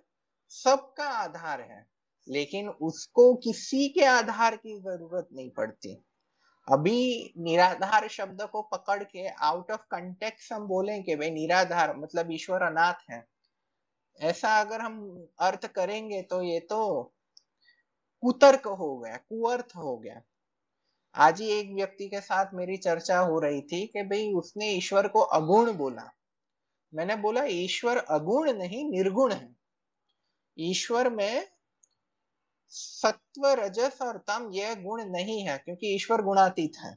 [0.52, 1.86] सबका आधार है,
[2.28, 5.94] लेकिन उसको किसी के आधार की ज़रूरत नहीं पड़ती।
[6.68, 12.32] अभी निराधार शब्द को पकड़ के आउट ऑफ़ कंटेक्स हम बोलें कि भाई निराधार मतलब
[12.32, 13.24] ईश्वर अनाथ है।
[14.20, 17.14] ऐसा अगर हम अर्थ करेंगे तो ये तो
[18.24, 20.22] कुतर्क हो गया, कुअर्थ हो गया।
[21.16, 25.08] आज ही एक व्यक्ति के साथ मेरी चर्चा हो रही थी कि भाई उसने ईश्वर
[25.08, 26.10] को अगुण बोला।
[26.94, 29.56] मैंने बोला, ईश्वर अगुण नहीं, निर्गुण है।
[30.60, 31.48] ईश्वर में
[32.70, 36.96] सत्व, रजस और तम, यह गुण नहीं है, क्योंकि ईश्वर गुणातीत है।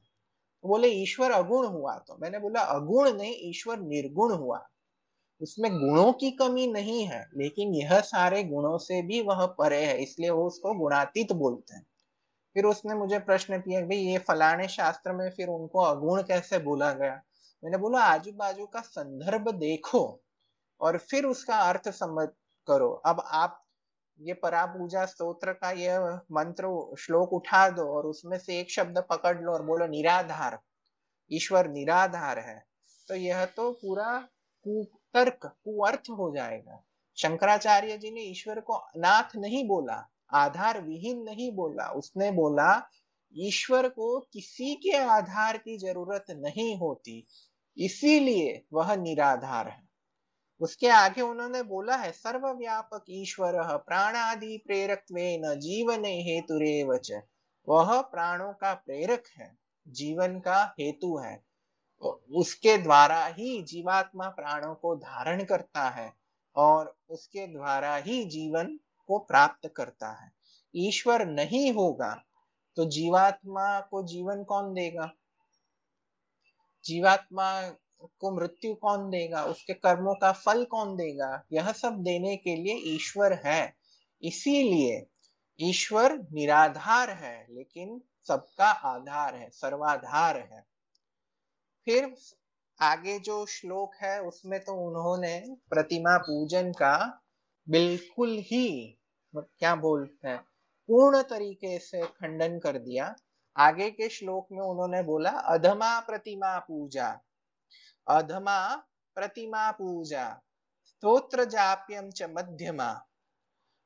[0.63, 4.69] तो बोले, ईश्वर अगुण हुआ। तो मैंने बोला, अगुण नहीं, ईश्वर निर्गुण हुआ।
[5.41, 10.03] उसमें गुणों की कमी नहीं है, लेकिन यह सारे गुणों से भी वह परे है,
[10.03, 11.87] इसलिए वो उसको गुणातीत बोलते हैं।
[12.55, 16.93] फिर उसने मुझे प्रश्न किया, भाई, ये फलाने शास्त्र में फिर उनको अगुण कैसे बोला
[16.93, 17.23] गया?
[17.65, 20.03] मैंने बोला आजू बाजू का संदर्भ देखो
[20.81, 22.29] और फिर उसका अर्थ समझ
[22.67, 23.65] करो। अब आप,
[24.21, 25.99] ये परापूजा स्तोत्र का ये
[26.33, 30.59] मंत्र श्लोक उठा दो और उसमें से एक शब्द पकड़ लो और बोलो, निराधार।
[31.31, 32.65] ईश्वर निराधार है।
[33.09, 34.19] तो यह तो पूरा
[34.67, 36.85] कुतर्क, कुअर्थ हो जाएगा।
[37.17, 42.89] शंकराचार्य जी ने ईश्वर को अनाथ नहीं बोला आधार विहीन नहीं बोला। उसने बोला,
[43.37, 47.27] ईश्वर को किसी के आधार की ज़रूरत नहीं होती।
[47.81, 49.83] इसीलिए वह निराधार है।
[50.61, 55.05] उसके आगे उन्होंने बोला है, सर्वव्यापक ईश्वर, प्राणादि प्रेरक
[55.57, 56.59] जीवन हेतु
[57.69, 59.57] वह प्राणों का प्रेरक है,
[59.89, 61.43] जीवन का हेतु है।
[62.33, 66.13] उसके द्वारा ही जीवात्मा प्राणों को धारण करता है
[66.57, 68.79] और उसके द्वारा ही जीवन
[69.09, 70.31] को प्राप्त करता है।
[70.75, 72.13] ईश्वर नहीं होगा
[72.77, 75.11] तो जीवात्मा को जीवन कौन देगा?
[76.85, 77.51] जीवात्मा
[78.01, 79.45] को मृत्यु कौन देगा?
[79.45, 81.43] उसके कर्मों का फल कौन देगा?
[81.53, 83.77] यह सब देने के लिए ईश्वर है।
[84.23, 85.07] इसीलिए
[85.61, 90.65] ईश्वर निराधार है, लेकिन सबका आधार है, सर्वाधार है।
[91.85, 92.15] फिर
[92.81, 97.23] आगे जो श्लोक है, उसमें तो उन्होंने प्रतिमा पूजन का
[97.69, 98.99] बिल्कुल ही,
[99.37, 100.39] क्या बोलते हैं,
[100.89, 103.15] पूर्ण तरीके से खंडन कर दिया।
[103.57, 107.21] आगे के श्लोक में उन्होंने बोला, अधमा प्रतिमा पूजा,
[108.09, 108.77] अधमा
[109.15, 110.43] प्रतिमा पूजा,
[110.85, 113.07] स्तोत्र जाप्यम च मध्यमा,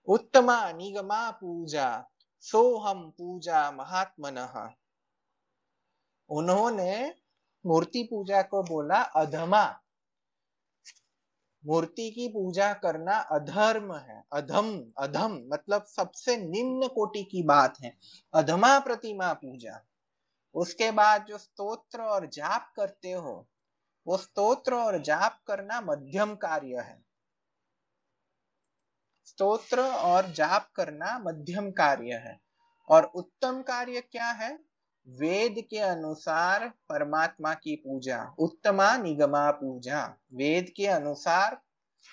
[0.09, 2.11] उत्तमा निगमा पूजा
[2.41, 4.71] सोहम पूजा महात्मन।
[6.31, 7.15] उन्होंने
[7.67, 9.84] मूर्ति पूजा को बोला अधमा।
[11.67, 17.97] मूर्ति की पूजा करना अधर्म है। अधम अधम मतलब सबसे निम्न कोटि की बात है।
[18.35, 19.81] अधमा प्रतिमा पूजा।
[20.55, 23.49] उसके बाद जो स्तोत्र और जाप करते हो,
[24.07, 27.05] वो स्तोत्र और जाप करना मध्यम कार्य है।
[29.25, 32.41] स्तोत्र और जाप करना मध्यम कार्य है।
[32.89, 34.74] और उत्तम कार्य क्या है?
[35.09, 41.61] वेद के अनुसार परमात्मा की पूजा, उत्तमा निगमा पूजा। वेद के अनुसार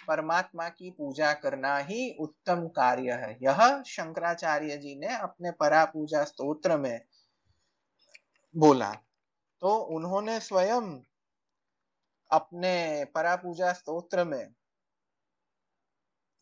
[0.08, 6.24] परमात्मा की पूजा करना ही उत्तम कार्य है। यह शंकराचार्य जी ने अपने परा पूजा
[6.24, 7.02] स्तोत्र में
[8.56, 8.92] बोला।
[9.62, 11.00] तो उन्होंने स्वयं
[12.32, 14.54] अपने परा पूजा स्तोत्र में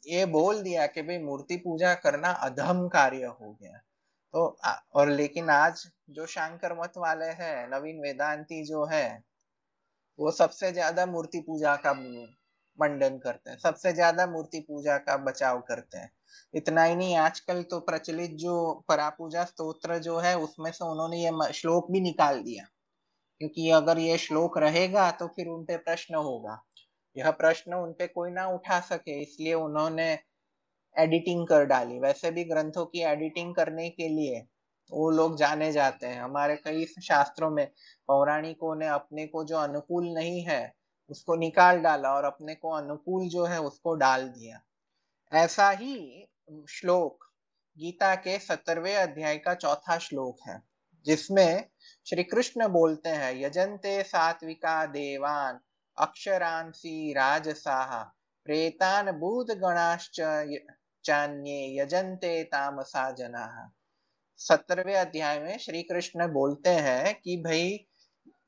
[0.08, 3.80] ये बोल दिया कि भाई मूर्ति पूजा करना अधम कार्य हो गया।
[4.34, 4.58] तो
[4.94, 9.24] और लेकिन आज जो शंकर मत वाले हैं, नवीन वेदांती जो है,
[10.20, 15.60] वो सबसे ज़्यादा मूर्ति पूजा का मंडन करते हैं, सबसे ज़्यादा मूर्ति पूजा का बचाव
[15.62, 16.12] करते हैं।
[16.54, 18.56] इतना ही नहीं, आजकल तो प्रचलित जो
[18.90, 22.66] परापूजा स्तोत्र जो है, उसमें से उन्होंने ये श्लोक भी निकाल दिया।
[23.42, 26.62] क्योंकि अगर ये श्लोक रहेगा तो फिर उनपे प्रश्न होगा।
[27.16, 30.18] यह प्रश्न उनपे कोई ना उठा सके, इसलिए उन्होंने
[30.96, 34.46] एडिटिंग कर डाली। वैसे भी ग्रंथों की एडिटिंग करने के लिए
[34.92, 37.66] वो लोग जाने जाते हैं। हमारे कई शास्त्रों में
[38.10, 40.74] पौराणिकों ने अपने को जो अनुकूल नहीं है,
[41.10, 44.62] उसको निकाल डाला और अपने को अनुकूल जो है उसको डाल दिया।
[45.32, 46.28] ऐसा ही
[46.70, 47.26] श्लोक
[47.78, 50.62] गीता के सत्तरवे अध्याय का चौथा श्लोक है,
[51.06, 51.66] जिसमें
[52.08, 55.60] श्री कृष्ण बोलते हैं यजंते सात्विका देवान
[55.98, 58.04] अक्षरांसी राजसाह
[58.46, 60.20] प्रेतान भूत गणाश्च
[61.10, 63.72] चान्ये यजंते तामसा जना।
[64.38, 67.88] सत्रहवें अध्याय में श्री कृष्ण बोलते हैं कि भाई,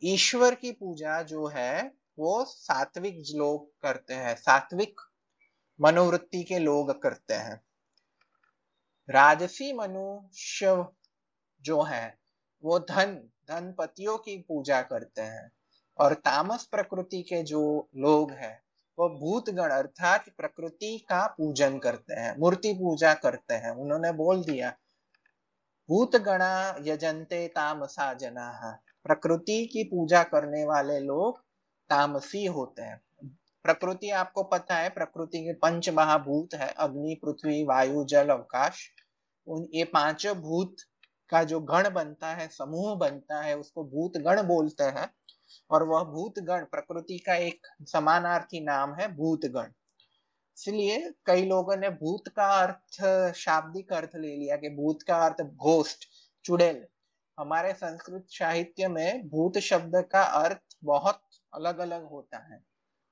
[0.03, 5.01] ईश्वर की पूजा जो है, वो सात्विक लोग करते हैं, सात्विक
[5.81, 7.61] मनोवृत्ति के लोग करते हैं।
[9.09, 10.85] राजसी मनुष्य
[11.61, 12.17] जो है,
[12.63, 15.51] वो धन, धनपतियों की पूजा करते हैं
[15.97, 18.63] और तामस प्रकृति के जो लोग हैं
[19.01, 24.69] वो भूतगण अर्थात प्रकृति का पूजन करते हैं, मूर्ति पूजा करते हैं, उन्होंने बोल दिया,
[25.89, 31.39] भूतगणा यजंते तामसा जना। प्रकृति की पूजा करने वाले लोग
[31.89, 33.01] तामसी होते हैं।
[33.63, 38.89] प्रकृति आपको पता है, प्रकृति के पंच महाभूत है, अग्नि, पृथ्वी, वायु, जल, अवकाश।
[39.47, 40.75] उन, ये पाँचों भूत
[41.29, 45.09] का जो गण बनता है, समूह बनता है, उसको भूत गण बोलते हैं।
[45.71, 49.71] और वह भूत गण प्रकृति का एक समानार्थी नाम है भूत गण
[50.57, 55.41] इसलिए कई लोगों ने भूत का अर्थ, शाब्दिक अर्थ ले लिया कि भूत का अर्थ
[55.43, 56.07] घोस्ट,
[56.45, 56.85] चुड़ैल।
[57.37, 61.21] हमारे संस्कृत साहित्य में भूत शब्द का अर्थ बहुत
[61.53, 62.61] अलग अलग होता है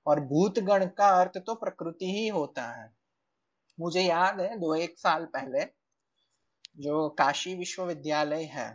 [0.06, 2.92] और भूतगण का अर्थ तो प्रकृति ही होता है।
[3.78, 5.66] मुझे याद है दो एक साल पहले
[6.80, 8.70] जो काशी विश्वविद्यालय है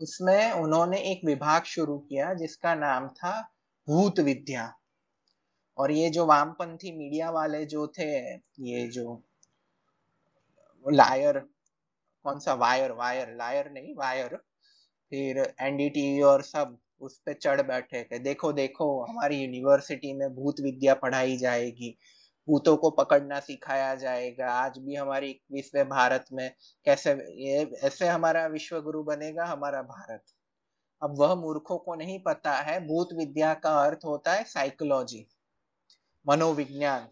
[0.00, 3.40] उसमें उन्होंने एक विभाग शुरू किया जिसका नाम था
[3.88, 4.74] भूत विद्या।
[5.78, 9.22] और ये जो वामपंथी मीडिया वाले जो थे, ये जो
[10.92, 11.38] लायर,
[12.24, 14.36] कौन सा वायर वायर, लायर नहीं, वायर,
[15.10, 20.60] फिर एनडीटीवी और सब उस पे चढ़ बैठे थे। देखो देखो, हमारी यूनिवर्सिटी में भूत
[20.60, 21.98] विद्या पढ़ाई जाएगी।
[22.48, 26.50] भूतों को पकड़ना सिखाया जाएगा। आज भी हमारी इक्कीसवें भारत में
[26.84, 30.24] कैसे ये, ऐसे हमारा विश्व गुरु बनेगा, हमारा भारत।
[31.02, 35.26] अब वह मूर्खों को नहीं पता है, भूत विद्या का अर्थ होता है साइकोलॉजी
[36.28, 37.08] मनोविज्ञान।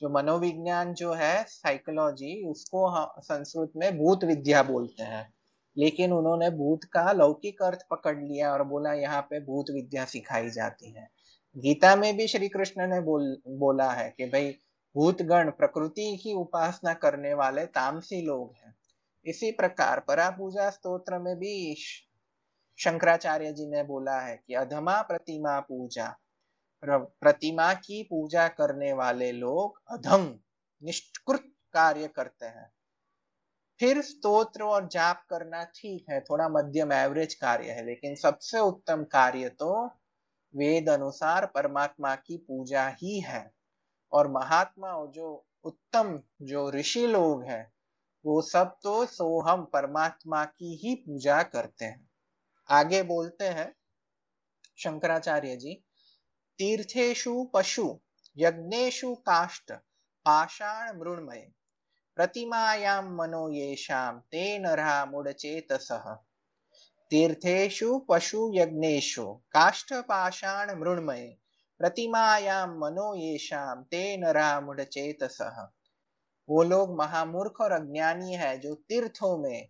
[0.00, 5.34] जो मनोविज्ञान जो है साइकोलॉजी उसको संस्कृत में भूत विद्या बोलते हैं।
[5.78, 10.50] लेकिन उन्होंने भूत का लौकिक अर्थ पकड़ लिया और बोला, यहाँ पे भूत विद्या सिखाई
[10.50, 11.08] जाती है।
[11.56, 14.50] गीता में भी श्री कृष्ण ने बोल, बोला है कि भाई,
[14.94, 18.74] भूतगण प्रकृति की उपासना करने वाले तामसी लोग हैं।
[19.26, 21.74] इसी प्रकार परा पूजा स्त्रोत्र में भी
[22.78, 26.18] शंकराचार्य जी ने बोला है कि अधमा प्रतिमा पूजा
[26.82, 30.38] प्रतिमा की पूजा करने वाले लोग अधम,
[30.82, 32.70] निष्कृत कार्य करते हैं।
[33.80, 39.04] फिर स्तोत्र और जाप करना ठीक है, थोड़ा मध्यम एवरेज कार्य है, लेकिन सबसे उत्तम
[39.04, 39.90] कार्य तो
[40.56, 43.54] वेद अनुसार परमात्मा की पूजा ही है।
[44.12, 47.72] और महात्मा जो उत्तम, जो ऋषि लोग हैं,
[48.26, 52.10] वो सब तो सोहम परमात्मा की ही पूजा करते हैं।
[52.68, 53.74] आगे बोलते हैं
[54.78, 55.74] शंकराचार्य जी
[56.58, 58.00] तीर्थेशु पशु
[58.38, 59.72] यज्ञेशु काष्ट
[60.24, 61.52] पाषाण मृणमय,
[62.16, 66.16] प्रतिमायां मनो येषां ते नरा मुड़चेतसः
[67.12, 71.38] तीर्थेषु पशुयज्ञेषु काष्ठपाषाण मृण्मये,
[71.78, 75.68] प्रतिमायां मनो येषां ते नरा चेतसः
[76.48, 79.68] वो लोग महामूर्ख और अज्ञानी है जो तीर्थों में,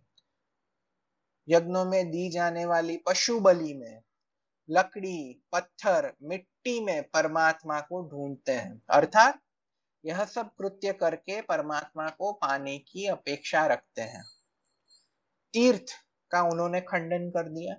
[1.49, 4.03] यज्ञों में दी जाने वाली पशु बलि में,
[4.71, 9.41] लकड़ी, पत्थर, मिट्टी में परमात्मा को ढूंढते हैं। अर्थात
[10.05, 14.25] यह सब कृत्य करके परमात्मा को पाने की अपेक्षा रखते हैं।
[15.53, 15.87] तीर्थ
[16.33, 17.77] का उन्होंने खंडन कर दिया,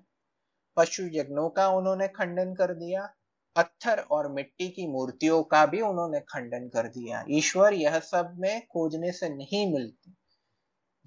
[0.77, 3.13] पशु यज्ञों का उन्होंने खंडन कर दिया,
[3.55, 8.67] पत्थर और मिट्टी की मूर्तियों का भी उन्होंने खंडन कर दिया। ईश्वर यह सब में
[8.67, 10.11] खोजने से नहीं मिलते।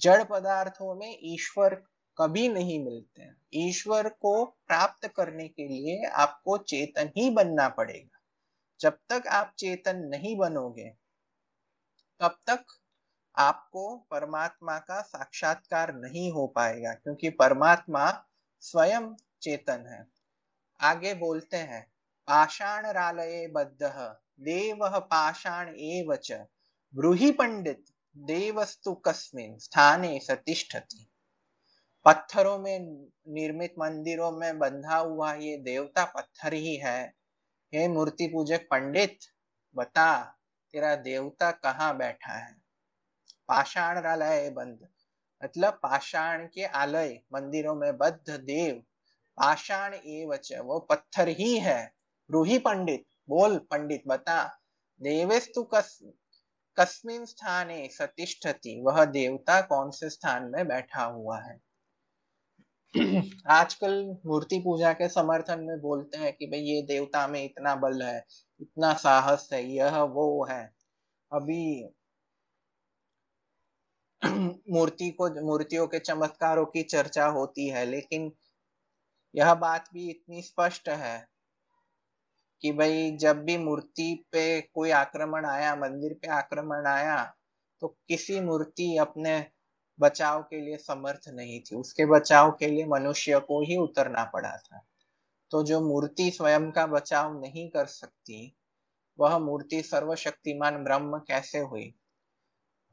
[0.01, 1.75] जड़ पदार्थों में ईश्वर
[2.19, 8.19] कभी नहीं मिलते। ईश्वर को प्राप्त करने के लिए आपको चेतन ही बनना पड़ेगा।
[8.81, 10.91] जब तक आप चेतन नहीं बनोगे,
[12.21, 12.65] तब तक
[13.37, 18.25] आपको परमात्मा का साक्षात्कार नहीं हो पाएगा, क्योंकि परमात्मा
[18.61, 20.07] स्वयं चेतन है।
[20.81, 21.83] आगे बोलते हैं
[22.29, 23.87] पाषाण रालये बद्ध,
[24.41, 26.33] देव पाषाण एवच
[26.95, 27.85] ब्रूहि पंडित,
[28.17, 31.07] देवस्तु कस्मिन स्थाने सतिष्ठति।
[32.05, 32.79] पत्थरों में
[33.29, 37.15] निर्मित मंदिरों में बंधा हुआ ये देवता पत्थर ही है।
[37.75, 39.19] हे मूर्ति पूजक पंडित,
[39.77, 40.25] बता,
[40.75, 42.56] तेरा देवता कहाँ बैठा है?
[43.49, 44.87] पाषाण आलय बंद।
[45.45, 48.77] मतलब पाषाण के आलय मंदिरों में बद्ध देव।
[49.39, 51.93] पाषाण एवच, वो पत्थर ही है।
[52.31, 54.45] रूही पंडित, बोल पंडित, बता।
[55.03, 55.99] देवेस्तु कस,
[56.79, 61.61] कस्मिन स्थाने सतिष्ठति। वह देवता कौन से स्थान में बैठा हुआ है?
[63.51, 68.03] आजकल मूर्ति पूजा के समर्थन में बोलते हैं कि भाई ये देवता में इतना बल
[68.03, 68.25] है,
[68.61, 70.73] इतना साहस है, यह वो है।
[71.33, 71.89] अभी
[74.71, 78.33] मूर्ति को, मूर्तियों के चमत्कारों की चर्चा होती है, लेकिन
[79.35, 81.29] यह बात भी इतनी स्पष्ट है
[82.63, 87.25] कि भाई, जब भी मूर्ति पे कोई आक्रमण आया, मंदिर पे आक्रमण आया
[87.83, 89.47] तो किसी मूर्ति अपने
[90.01, 94.57] बचाव के लिए समर्थ नहीं थी। उसके बचाव के लिए मनुष्य को ही उतरना पड़ा
[94.57, 94.85] था।
[95.51, 98.57] तो जो मूर्ति स्वयं का बचाव नहीं कर सकती,
[99.19, 101.95] वह मूर्ति सर्वशक्तिमान ब्रह्म कैसे हुई?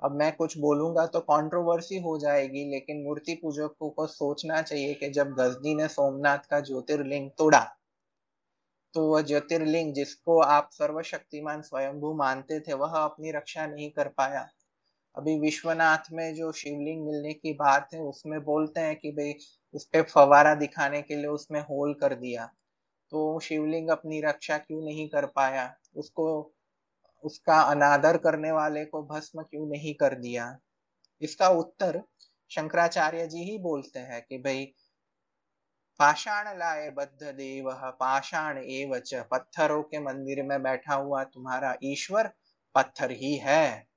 [0.03, 5.09] अब मैं कुछ बोलूँगा तो कंट्रोवर्सी हो जाएगी, लेकिन मूर्ति पूजकों को सोचना चाहिए कि
[5.09, 7.65] जब गजनी ने सोमनाथ का ज्योतिर्लिंग तोड़ा
[8.93, 14.47] तो वह ज्योतिर्लिंग जिसको आप सर्वशक्तिमान स्वयंभू मानते थे, वह अपनी रक्षा नहीं कर पाया।
[15.15, 19.33] अभी विश्वनाथ में जो शिवलिंग मिलने की बात है, उसमें बोलते हैं कि भाई
[19.73, 22.45] उस पर फवारा दिखाने के लिए उसमें होल कर दिया।
[23.11, 25.73] तो शिवलिंग अपनी रक्षा क्यों नहीं कर पाया?
[25.95, 26.53] उसको
[27.23, 30.59] उसका अनादर करने वाले को भस्म क्यों नहीं कर दिया?
[31.21, 32.01] इसका उत्तर
[32.49, 34.73] शंकराचार्य जी ही बोलते हैं कि भाई,
[35.99, 42.31] पाषाण लाए बद्ध देव, पाषाण एवच, पत्थरों के मंदिर में बैठा हुआ तुम्हारा ईश्वर
[42.75, 43.87] पत्थर ही है।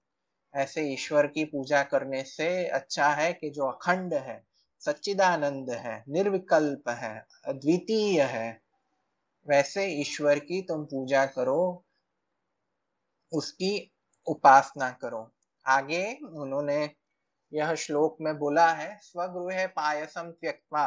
[0.55, 4.45] ऐसे ईश्वर की पूजा करने से अच्छा है कि जो अखंड है,
[4.81, 8.61] सच्चिदानंद है, निर्विकल्प है, अद्वितीय है,
[9.49, 11.86] वैसे ईश्वर की तुम पूजा करो
[13.37, 13.73] उसकी
[14.27, 15.31] उपासना करो।
[15.67, 16.79] आगे उन्होंने
[17.53, 20.87] यह श्लोक में बोला है, स्वगृह पायसम त्यक्वा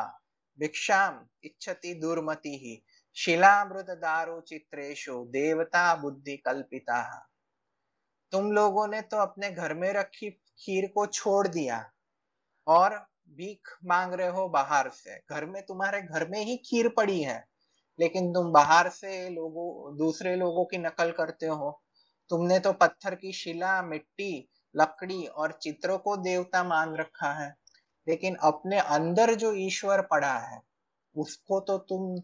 [0.59, 2.81] भिक्षाम इच्छति दुर्मति। ही
[3.17, 7.01] शिलामृत दारो चित्रेशु देवता बुद्धि कल्पिता।
[8.31, 10.29] तुम लोगों ने तो अपने घर में रखी
[10.59, 11.83] खीर को छोड़ दिया
[12.67, 12.95] और
[13.29, 17.43] भीख मांग रहे हो बाहर से। घर में तुम्हारे घर में ही खीर पड़ी है,
[17.99, 21.79] लेकिन तुम बाहर से लोगों, दूसरे लोगों की नकल करते हो।
[22.29, 27.53] तुमने तो पत्थर की शिला, मिट्टी, लकड़ी और चित्रों को देवता मान रखा है,
[28.07, 30.59] लेकिन अपने अंदर जो ईश्वर पड़ा है,
[31.15, 32.15] उसको तो तुम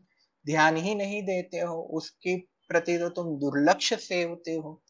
[0.46, 2.38] ध्यान ही नहीं देते हो, उसके
[2.70, 4.82] प्रति तो तुम दुर्लक्ष्य सेवते हो।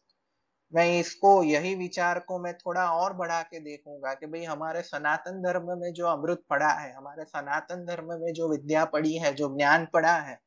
[0.72, 5.42] मैं इसको, यही विचार को मैं थोड़ा और बढ़ा के देखूँगा कि भाई हमारे सनातन
[5.42, 9.48] धर्म में जो अमृत पड़ा है, हमारे सनातन धर्म में जो विद्या पड़ी है, जो
[9.56, 10.38] ज्ञान पड़ा है,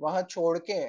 [0.00, 0.84] वह छोड़ के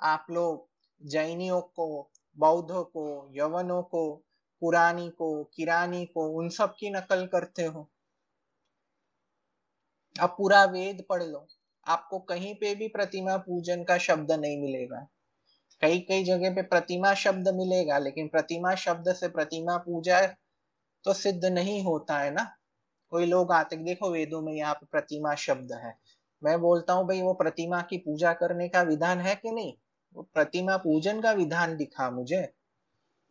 [0.00, 0.68] आप लोग
[1.00, 4.14] जैनियों को बौद्धों को, यवनों को,
[4.62, 7.88] पुरानी को, किरानी को, उन सब की नकल करते हो।
[10.20, 11.46] अब पूरा वेद पढ़ लो।
[11.86, 15.06] आपको कहीं पे भी प्रतिमा पूजन का शब्द नहीं मिलेगा।
[15.80, 20.20] कई कई जगह पे प्रतिमा शब्द मिलेगा, लेकिन प्रतिमा शब्द से प्रतिमा पूजा
[21.04, 22.56] तो सिद्ध नहीं होता है ना।
[23.10, 25.94] कोई लोग आते, देखो वेदों में यहाँ पे प्रतिमा शब्द है।
[26.42, 29.74] मैं बोलता हूँ, भाई वो प्रतिमा की पूजा करने का विधान है कि नहीं?
[30.16, 32.48] प्रतिमा पूजन का विधान दिखा मुझे।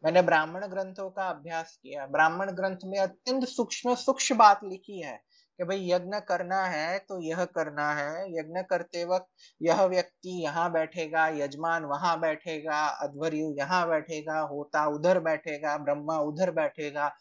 [0.03, 5.15] मैंने ब्राह्मण ग्रंथों का अभ्यास किया। ब्राह्मण ग्रंथ में अत्यंत सूक्ष्म सूक्ष्म बात लिखी है
[5.59, 9.27] कि भाई यज्ञ करना है तो यह करना है। यज्ञ करते वक्त
[9.61, 16.51] यह व्यक्ति यहाँ बैठेगा, यजमान वहाँ बैठेगा, अध्वर्यु यहाँ बैठेगा, होता उधर बैठेगा, ब्रह्मा उधर
[16.51, 17.11] बैठेगा।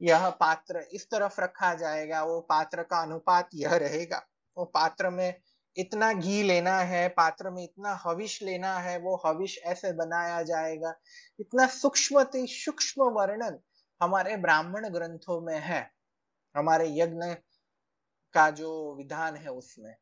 [0.00, 4.22] यह पात्र इस तरफ़ रखा जाएगा, वो पात्र का अनुपात यह रहेगा।
[4.56, 5.34] वो पात्र में
[5.76, 10.94] इतना घी लेना है, पात्र में इतना हविष लेना है, वो हविष ऐसे बनाया जाएगा।
[11.40, 13.58] इतना सूक्ष्म सूक्ष्म वर्णन
[14.02, 15.90] हमारे ब्राह्मण ग्रंथों में है,
[16.56, 17.34] हमारे यज्ञ
[18.32, 19.96] का जो विधान है उसमें।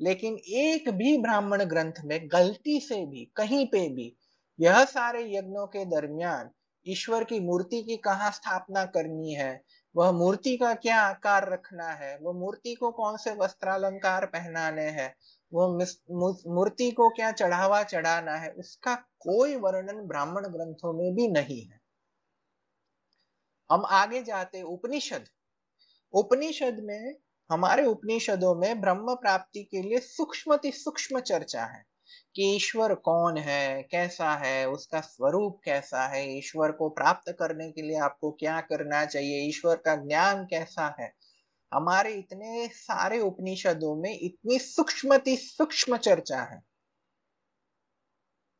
[0.00, 4.16] लेकिन एक भी ब्राह्मण ग्रंथ में, गलती से भी, कहीं पे भी,
[4.60, 6.50] यह सारे यज्ञों के दरमियान
[6.88, 9.64] ईश्वर की मूर्ति की कहा स्थापना करनी है?
[9.96, 12.18] वह मूर्ति का क्या आकार रखना है?
[12.22, 15.16] वह मूर्ति को कौन से वस्त्रालंकार पहनाने हैं?
[15.54, 15.66] वह
[16.46, 18.52] मूर्ति को क्या चढ़ावा चढ़ाना है?
[18.52, 21.80] उसका कोई वर्णन ब्राह्मण ग्रंथों में भी नहीं है।
[23.72, 25.24] हम आगे जाते उपनिषद।
[26.12, 27.16] उपनिषद में,
[27.50, 31.84] हमारे उपनिषदों में ब्रह्म प्राप्ति के लिए सूक्ष्म सूक्ष्म चर्चा है।
[32.34, 37.82] कि ईश्वर कौन है, कैसा है, उसका स्वरूप कैसा है, ईश्वर को प्राप्त करने के
[37.82, 41.12] लिए आपको क्या करना चाहिए, ईश्वर का ज्ञान कैसा है?
[41.74, 46.68] हमारे इतने सारे उपनिषदों में इतनी सूक्ष्म सूक्ष्म चर्चा है।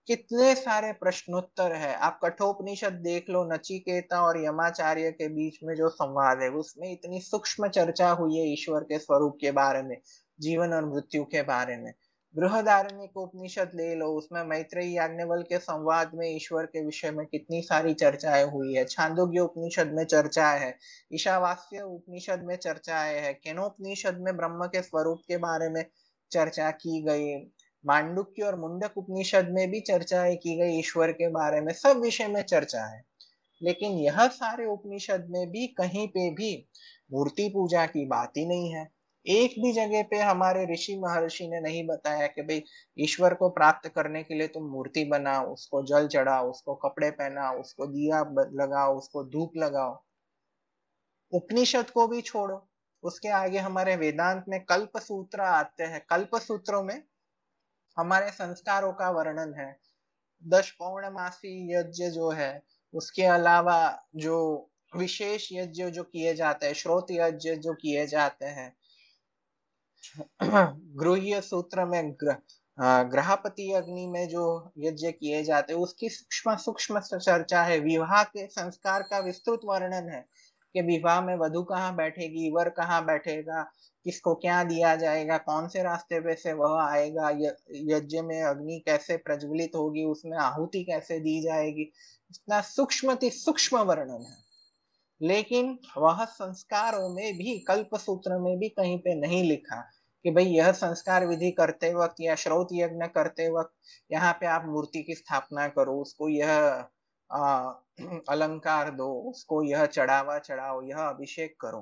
[0.06, 5.88] कितने सारे प्रश्नोत्तर है। आप कठोपनिषद देख लो, नचिकेता और यमाचार्य के बीच में जो
[5.88, 9.96] संवाद है, उसमें इतनी सूक्ष्म चर्चा हुई है ईश्वर के स्वरूप के बारे में,
[10.40, 11.94] जीवन और मृत्यु के बारे में।
[12.36, 17.62] बृहदारण्य उपनिषद ले लो, उसमें मैत्रेयी याज्ञवल के संवाद में ईश्वर के विषय में कितनी
[17.62, 20.78] सारी चर्चाएँ हुई है। छांदोग्य उपनिषद में चर्चा है,
[21.12, 25.84] ईशावास्य उपनिषद में चर्चाएँ है, केनोपनिषद में ब्रह्म के स्वरूप के बारे में
[26.30, 27.36] चर्चा की गई,
[27.86, 32.26] मांडुक्य और मुंडक उपनिषद में भी चर्चाएँ की गई ईश्वर के बारे में, सब विषय
[32.26, 33.05] में चर्चा है।
[33.62, 36.68] लेकिन यह सारे उपनिषद में भी कहीं पे भी
[37.12, 38.97] मूर्ति पूजा की बात ही नहीं है।
[39.28, 42.64] एक भी जगह पे हमारे ऋषि महर्षि ने नहीं बताया कि भाई,
[42.98, 47.60] ईश्वर को प्राप्त करने के लिए तुम मूर्ति बनाओ, उसको जल चढ़ाओ, उसको कपड़े पहनाओ,
[47.60, 48.20] उसको दिया
[48.52, 50.05] लगाओ, उसको धूप लगाओ।
[51.32, 52.68] उपनिषद को भी छोड़ो।
[53.02, 57.02] उसके आगे हमारे वेदांत में कल्प सूत्र आते हैं। कल्प सूत्रों में
[57.98, 59.80] हमारे संस्कारों का वर्णन है।
[60.46, 62.62] दश पौर्णमासी यज्ञ जो है,
[62.94, 68.76] उसके अलावा जो विशेष यज्ञ जो किए जाते हैं, श्रोत यज्ञ जो किए जाते हैं
[70.96, 72.36] गृह्य सूत्र में ग्रह
[72.80, 78.46] ग्रहपति अग्नि में जो यज्ञ किए जाते हैं, उसकी सूक्ष्म सूक्ष्म चर्चा है। विवाह के
[78.46, 80.26] संस्कार का विस्तृत वर्णन है
[80.74, 83.62] कि विवाह में वधु कहाँ बैठेगी, वर कहाँ बैठेगा,
[84.04, 87.30] किसको क्या दिया जाएगा, कौन से रास्ते पे से वह आएगा
[87.96, 91.82] यज्ञ में अग्नि कैसे प्रज्वलित होगी, उसमें आहुति कैसे दी जाएगी।
[92.30, 94.47] इतना सूक्ष्म सूक्ष्म वर्णन है।
[95.20, 99.81] लेकिन वह संस्कारों में भी कल्प सूत्र में भी कहीं पे नहीं लिखा
[100.24, 103.73] कि भाई यह संस्कार विधि करते वक्त या श्रोत यज्ञ करते वक्त
[104.11, 106.51] यहाँ पे आप मूर्ति की स्थापना करो उसको यह
[107.31, 107.70] आ,
[108.28, 111.81] अलंकार दो उसको यह चढ़ावा चढ़ाओ यह अभिषेक करो।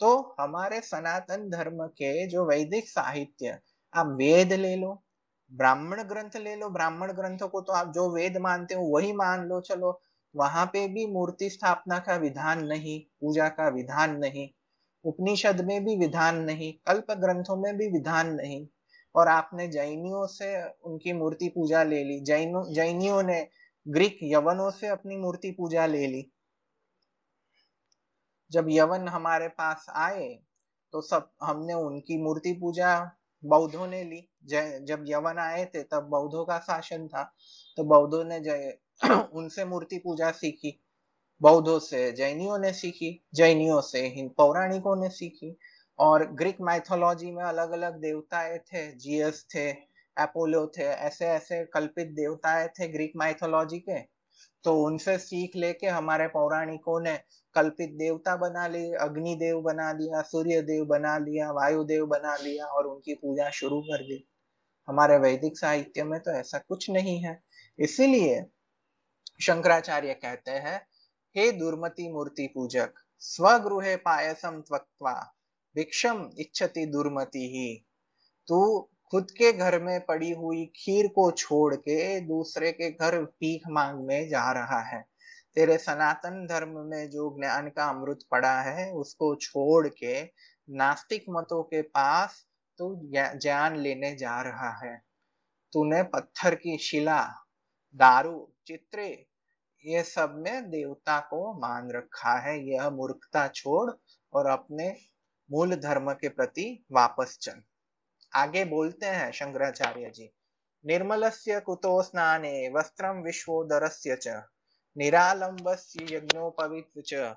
[0.00, 3.58] तो हमारे सनातन धर्म के जो वैदिक साहित्य
[3.94, 4.92] आप वेद ले लो
[5.52, 9.44] ब्राह्मण ग्रंथ ले लो। ब्राह्मण ग्रंथों को तो आप जो वेद मानते हो वही मान
[9.48, 9.92] लो चलो।
[10.34, 14.48] वहाँ पे भी मूर्ति स्थापना का विधान नहीं, पूजा का विधान नहीं,
[15.04, 18.66] उपनिषद में भी विधान नहीं, कल्प ग्रंथों में भी विधान नहीं।
[19.14, 23.46] और आपने जैनियों से उनकी मूर्ति पूजा ले ली, जैनो, जैनियों ने
[23.86, 26.30] ग्रीक यवनों से अपनी मूर्ति पूजा ले ली।
[28.52, 30.28] जब यवन हमारे पास आए
[30.92, 33.10] तो सब, हमने उनकी मूर्ति पूजा
[33.42, 37.22] बौद्धों ने ली। जब यवन आए थे, तब बौद्धों का शासन था।
[37.76, 38.40] तो बौद्धों ने
[39.32, 40.70] उनसे मूर्ति पूजा सीखी,
[41.40, 45.56] बौद्धों से, जैनियों ने सीखी, जैनियों से, हिंद पौराणिकों ने सीखी
[45.98, 49.70] और ग्रीक माइथोलॉजी में अलग अलग देवताएँ थे जीएस थे,
[50.16, 54.00] अपोलो थे ऐसे ऐसे कल्पित देवताएँ थे ग्रीक माइथोलॉजी के।
[54.64, 57.16] तो उनसे सीख लेके हमारे पौराणिकों ने
[57.56, 62.86] कल्पित देवता बना ली अग्निदेव बना लिया सूर्य देव बना लिया वायुदेव बना लिया और
[62.86, 64.24] उनकी पूजा शुरू कर दी।
[64.88, 67.40] हमारे वैदिक साहित्य में तो ऐसा कुछ नहीं है।
[67.78, 68.40] इसीलिए
[69.40, 70.86] शंकराचार्य कहते हैं,
[71.36, 75.34] हे दुर्मति मूर्ति पूजक, स्वगृहे पायसम त्वक्वा
[75.74, 77.86] भिक्षम इच्छति दुर्मति। ही
[78.46, 83.62] तू खुद के घर में पड़ी हुई खीर को छोड़ के दूसरे के घर भीख
[83.68, 85.04] मांगने जा रहा है।
[85.54, 90.24] तेरे सनातन धर्म में जो ज्ञान का अमृत पड़ा है, उसको छोड़ के
[90.70, 92.46] नास्तिक मतों के पास
[92.78, 95.02] तू ज्ञान लेने जा रहा है।
[95.72, 97.34] तूने पत्थर की शिला,
[97.94, 99.27] दारू, चित्रे
[99.86, 103.90] ये सब में देवता को मान रखा है। यह मूर्खता छोड़
[104.32, 104.96] और अपने
[105.50, 107.62] मूल धर्म के प्रति वापस चल।
[108.34, 110.30] आगे बोलते हैं शंकराचार्य जी।
[110.86, 114.28] निर्मलस्य कुतो स्नाने वस्त्रम विश्वोदरस्य च।
[114.96, 117.34] निरालंबस्य यज्ञोपवित च।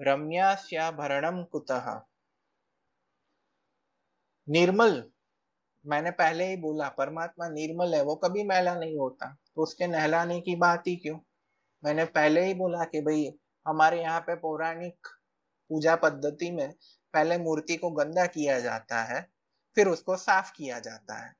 [0.00, 2.00] रम्यास्याभरणम कुतः।
[4.48, 5.10] निर्मल,
[5.86, 10.40] मैंने पहले ही बोला, परमात्मा निर्मल है, वो कभी मैला नहीं होता। तो उसके नहलाने
[10.40, 11.18] की बात ही क्यों?
[11.82, 13.30] मैंने पहले ही बोला कि भाई
[13.66, 15.06] हमारे यहाँ पे पौराणिक
[15.70, 16.70] पूजा पद्धति में
[17.14, 19.20] पहले मूर्ति को गंदा किया जाता है
[19.76, 21.34] फिर उसको साफ़ किया जाता है।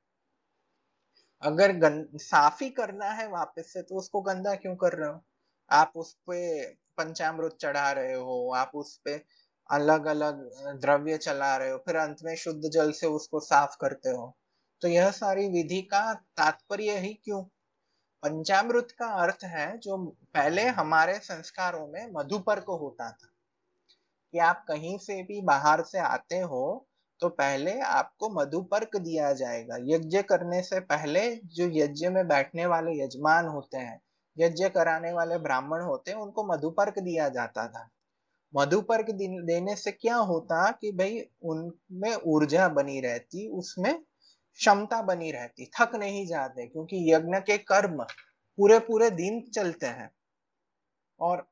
[1.41, 5.23] अगर गन, साफ़ ही करना है वापस से तो उसको गंदा क्यों कर रहे हो?
[5.69, 6.63] आप उस पे
[6.97, 9.13] पंचामृत चढ़ा रहे हो आप उस पे
[9.69, 10.41] अलग अलग
[10.81, 14.35] द्रव्य चला रहे हो फिर अंत में शुद्ध जल से उसको साफ़ करते हो
[14.81, 17.43] तो यह सारी विधि का तात्पर्य ही क्यों?
[18.23, 19.97] पंचामृत का अर्थ है जो
[20.33, 23.27] पहले हमारे संस्कारों में मधुपर्क होता था।
[24.31, 26.87] कि आप कहीं से भी बाहर से आते हो
[27.19, 33.03] तो पहले आपको मधुपर्क दिया जाएगा। यज्ञ करने से पहले जो यज्ञ में बैठने वाले
[33.03, 34.01] यजमान होते हैं,
[34.37, 37.89] यज्ञ कराने वाले ब्राह्मण होते हैं, उनको मधुपर्क दिया जाता था।
[38.55, 44.01] मधुपर्क देने से क्या होता कि भाई उनमें ऊर्जा बनी रहती, उसमें
[44.55, 48.03] क्षमता बनी रहती, थक नहीं जाते, क्योंकि यज्ञ के कर्म
[48.57, 50.11] पूरे पूरे दिन चलते हैं।
[51.21, 51.47] और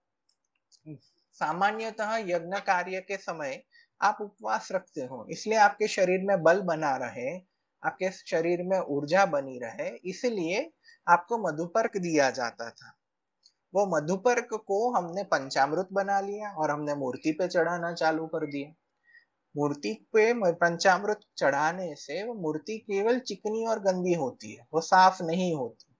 [1.37, 3.61] सामान्यतः यज्ञ कार्य के समय
[4.01, 7.37] आप उपवास रखते हो, इसलिए आपके शरीर में बल बना रहे,
[7.83, 10.69] आपके शरीर में ऊर्जा बनी रहे, इसलिए
[11.07, 12.93] आपको मधुपर्क दिया जाता था।
[13.73, 18.73] वो मधुपर्क को हमने पंचामृत बना लिया और हमने मूर्ति पे चढ़ाना चालू कर दिया।
[19.55, 25.21] मूर्ति पे पंचामृत चढ़ाने से वो मूर्ति केवल चिकनी और गंदी होती है, वो साफ़
[25.23, 25.95] नहीं होती।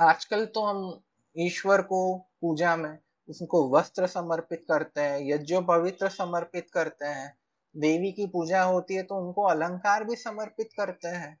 [0.00, 1.02] आजकल तो हम
[1.36, 2.98] ईश्वर को पूजा में
[3.28, 7.36] उसको वस्त्र समर्पित करते हैं, यज्ञ पवित्र समर्पित करते हैं,
[7.74, 11.38] देवी की पूजा होती है तो उनको अलंकार भी समर्पित करते हैं।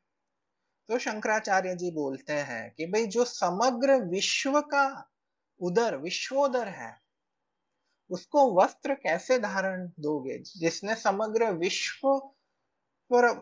[0.88, 4.86] तो शंकराचार्य जी बोलते हैं कि भाई जो समग्र विश्व का
[5.60, 6.96] उदर, विश्वोदर है,
[8.10, 10.38] उसको वस्त्र कैसे धारण दोगे?
[10.56, 12.08] जिसने समग्र विश्व
[13.10, 13.32] पर,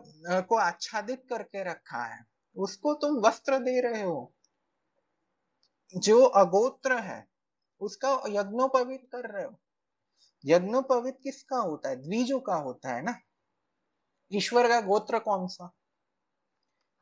[0.42, 2.24] को आच्छादित करके रखा है,
[2.56, 4.32] उसको तुम वस्त्र दे रहे हो।
[5.96, 7.28] जो अगोत्र है,
[7.80, 9.60] उसका यज्ञोपवित कर रहे हो।
[10.44, 11.96] यज्ञोपवित किसका होता है?
[11.96, 13.20] द्विजो का होता है ना?
[14.32, 15.72] ईश्वर का गोत्र कौन सा?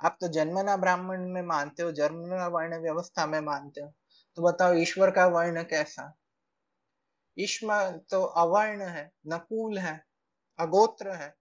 [0.01, 3.93] आप तो जन्मना ब्राह्मण में मानते हो, जन्मना वर्ण व्यवस्था में मानते हो।
[4.37, 6.17] तो बताओ, ईश्वर का वर्ण कैसा?
[7.39, 10.05] ईश्वर तो अवर्ण है, नकुल है,
[10.59, 11.37] अगोत्र है।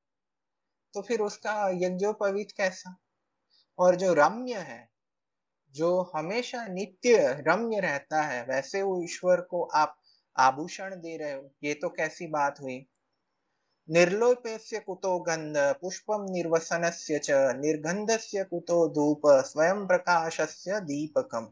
[0.93, 2.97] तो फिर उसका यज्ञोपवीत कैसा?
[3.79, 4.89] और जो रम्य है
[5.77, 9.97] जो हमेशा नित्य रम्य रहता है, वैसे वो ईश्वर को आप
[10.37, 12.85] आभूषण दे रहे हो। ये तो कैसी बात हुई?
[13.89, 21.47] निर्लोपेस्य कुतो गंध पुष्पम निर्वसनस्य च निर्गंधस्य कुतो धूप, स्वयं प्रकाशस्य दीपकम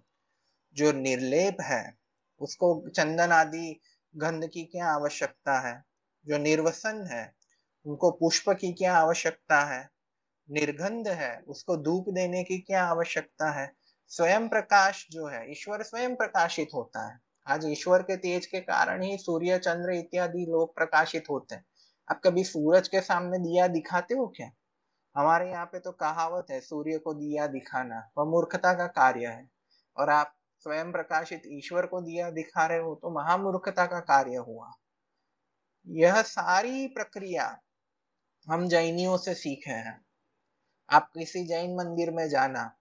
[0.76, 1.97] जो निर्लेप है,
[2.39, 3.80] उसको चंदन आदि
[4.15, 5.84] गंध की क्या आवश्यकता है?
[6.26, 7.34] जो निर्वसन है,
[7.85, 9.89] उनको पुष्प की क्या आवश्यकता है?
[10.52, 13.85] निर्गंध है, उसको धूप देने की क्या आवश्यकता है?
[14.10, 19.03] स्वयं प्रकाश जो है, ईश्वर स्वयं प्रकाशित होता है। आज ईश्वर के तेज के कारण
[19.03, 21.65] ही सूर्य, चंद्र इत्यादि लोग प्रकाशित होते हैं।
[22.11, 24.52] आप कभी सूरज के सामने दिया दिखाते हो क्या?
[25.15, 29.49] हमारे यहाँ पे तो कहावत है, सूर्य को दिया दिखाना, वह मूर्खता का कार्य है।
[29.98, 34.72] और आप स्वयं प्रकाशित ईश्वर को दिया दिखा रहे हो तो महामूर्खता का कार्य हुआ।
[35.88, 37.60] यह सारी प्रक्रिया
[38.48, 40.06] हम जैनियों से सीखे हैं।
[40.90, 42.77] आप किसी जैन मंदिर में जाना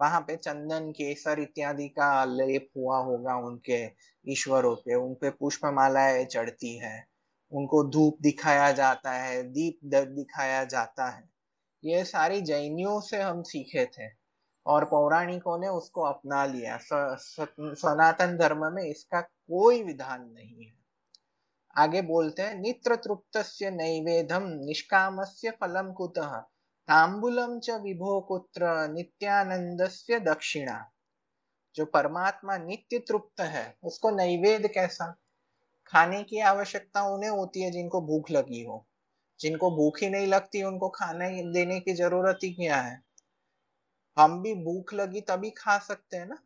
[0.00, 3.90] वहाँ पे चंदन, केसर इत्यादि का लेप हुआ होगा उनके
[4.28, 7.06] ईश्वरों पे। उन पे पुष्प मालाएँ चढ़ती है।
[7.52, 11.30] उनको धूप दिखाया जाता है, दीप दिखाया जाता है।
[11.84, 14.10] ये सारी जैनियों से हम सीखे थे
[14.66, 20.72] और पौराणिकों ने उसको अपना लिया। सनातन धर्म में इसका कोई विधान नहीं है।
[21.76, 26.42] आगे बोलते हैं नित्र तृप्त नैवेदम निष्काम से फलम कुतः?
[26.88, 29.82] तांबुलम च विभो कुत्र नित्यानंद
[30.28, 30.90] दक्षिणा।
[31.74, 35.16] जो परमात्मा नित्य तृप्त है, उसको नैवेद कैसा?
[35.86, 38.86] खाने की आवश्यकता उन्हें होती है जिनको भूख लगी हो।
[39.40, 43.02] जिनको भूख ही नहीं लगती, उनको खाने देने की ज़रूरत ही क्या है?
[44.18, 46.38] हम भी भूख लगी तभी खा सकते हैं ना।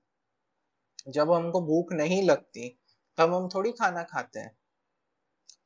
[1.08, 2.78] जब हमको भूख नहीं लगती,
[3.16, 4.58] तब हम थोड़ी खाना खाते हैं।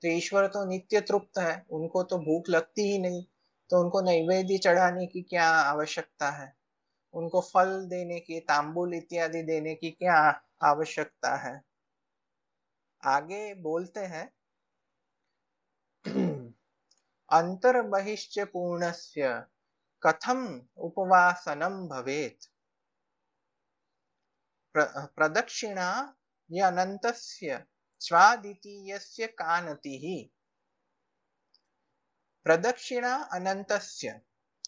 [0.03, 3.25] तो ईश्वर तो नित्य तृप्त है, उनको तो भूख लगती ही नहीं।
[3.73, 6.57] तो उनको नैवेद्य चढ़ाने की क्या आवश्यकता है?
[7.15, 11.63] उनको फल देने की, तांबुल इत्यादि देने की क्या आवश्यकता है?
[13.05, 14.33] आगे बोलते हैं
[17.33, 19.47] अंतर बहिश्च पूर्णस्य
[20.03, 22.39] कथम उपवासनम भवेत।
[25.17, 26.15] प्रदक्षिणा
[26.51, 27.65] यनन्तस्य
[28.01, 30.42] स्वादितीयस्य कानतिः।
[32.45, 34.21] प्रदक्षिणा अनन्तस्य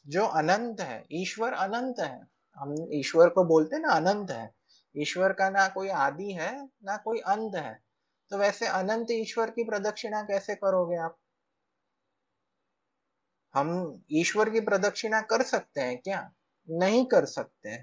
[0.07, 2.27] जो अनंत है, ईश्वर अनंत है।
[2.57, 4.55] हम ईश्वर को बोलते ना, अनंत है।
[4.97, 7.83] ईश्वर का ना कोई आदि है, ना कोई अंत है।
[8.31, 11.17] तो वैसे अनंत ईश्वर की प्रदक्षिणा कैसे करोगे आप?
[13.55, 16.33] हम ईश्वर की प्रदक्षिणा कर सकते हैं क्या?
[16.71, 17.83] नहीं कर सकते।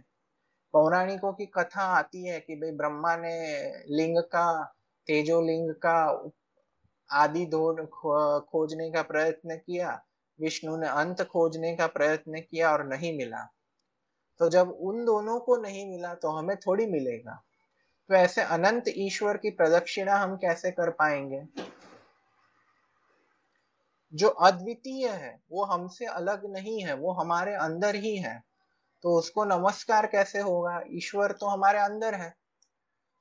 [0.73, 4.63] पौराणिकों की कथा आती है कि भाई ब्रह्मा ने लिंग का
[5.07, 6.11] तेजो लिंग का
[7.11, 7.45] आदि
[8.45, 10.03] खोजने का प्रयत्न किया।
[10.41, 13.53] विष्णु ने अंत खोजने का प्रयत्न किया और नहीं मिला।
[14.39, 17.43] तो जब उन दोनों को नहीं मिला तो हमें थोड़ी मिलेगा।
[18.09, 21.43] तो ऐसे अनंत ईश्वर की प्रदक्षिणा हम कैसे कर पाएँगे?
[24.13, 28.43] जो अद्वितीय है वो हमसे अलग नहीं है वो हमारे अंदर ही है।
[29.03, 30.81] तो उसको नमस्कार कैसे होगा?
[30.91, 32.33] ईश्वर तो हमारे अंदर है।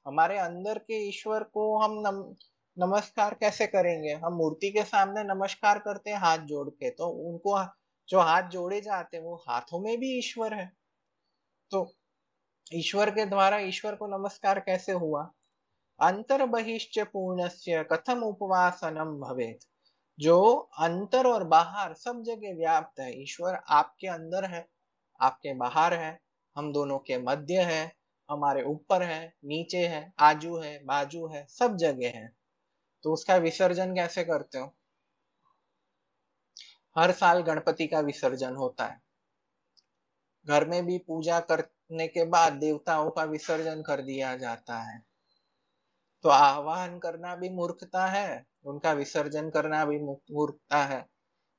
[0.07, 2.35] हमारे अंदर के ईश्वर को हम नम,
[2.82, 4.12] नमस्कार कैसे करेंगे?
[4.12, 7.74] हम मूर्ति के सामने नमस्कार करते हैं, हाथ जोड़ के। तो उनको
[8.09, 10.73] जो हाथ जोड़े जाते हैं, वो हाथों में भी ईश्वर है।
[11.70, 11.93] तो
[12.74, 15.32] ईश्वर के द्वारा ईश्वर को नमस्कार कैसे हुआ?
[16.01, 19.61] अंतर बहिश्च पूर्णस्य कथम उपवासनम भवेत।
[20.20, 24.69] जो अंतर और बाहर सब जगह व्याप्त है, ईश्वर आपके अंदर है,
[25.20, 26.20] आपके बाहर है,
[26.57, 27.97] हम दोनों के मध्य है,
[28.31, 32.40] हमारे ऊपर है, नीचे है, आजू है, बाजू है, सब जगह है।
[33.02, 34.74] तो उसका विसर्जन कैसे करते हो?
[36.98, 39.02] हर साल गणपति का विसर्जन होता है।
[40.48, 45.02] घर में भी पूजा करने के बाद देवताओं का विसर्जन कर दिया जाता है।
[46.22, 51.06] तो आह्वान करना भी मूर्खता है, उनका विसर्जन करना भी मूर्खता है।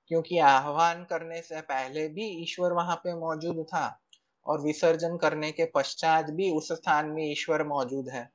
[0.07, 4.01] क्योंकि आह्वान करने से पहले भी ईश्वर वहाँ पे मौजूद था
[4.45, 8.29] और विसर्जन करने के पश्चात भी उस स्थान में ईश्वर मौजूद है।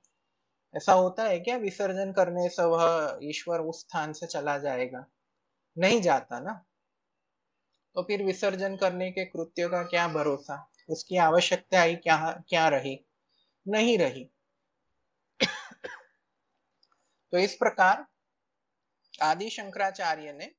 [0.76, 5.06] ऐसा होता है क्या विसर्जन करने से वह ईश्वर उस स्थान से चला जाएगा?
[5.78, 6.64] नहीं जाता ना?
[7.94, 10.70] तो फिर विसर्जन करने के कृत्य का क्या भरोसा?
[10.88, 13.06] उसकी आवश्यकता ही क्या क्या रही?
[13.68, 14.30] नहीं रही।
[17.32, 18.06] तो इस प्रकार
[19.22, 20.52] आदि शंकराचार्य ने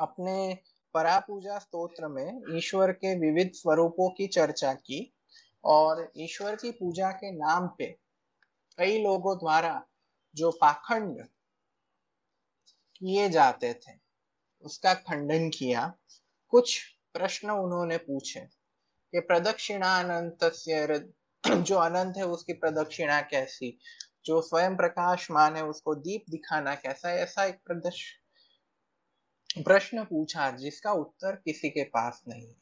[0.00, 0.58] अपने
[0.94, 5.14] परापूजा स्तोत्र में ईश्वर के विविध स्वरूपों की चर्चा की
[5.64, 8.05] और ईश्वर की पूजा के नाम पे
[8.78, 9.82] कई लोगों द्वारा
[10.34, 11.24] जो पाखंड
[12.96, 13.92] किए जाते थे,
[14.62, 15.92] उसका खंडन किया।
[16.48, 16.80] कुछ
[17.12, 20.38] प्रश्न उन्होंने पूछे कि प्रदक्षिणा अनंत
[21.44, 23.78] जो अनंत है उसकी प्रदक्षिणा कैसी?
[24.26, 27.10] जो स्वयं प्रकाशमान है उसको दीप दिखाना कैसा?
[27.10, 28.02] ऐसा एक प्रदर्श
[29.58, 32.54] प्रश्न पूछा जिसका उत्तर किसी के पास नहीं है।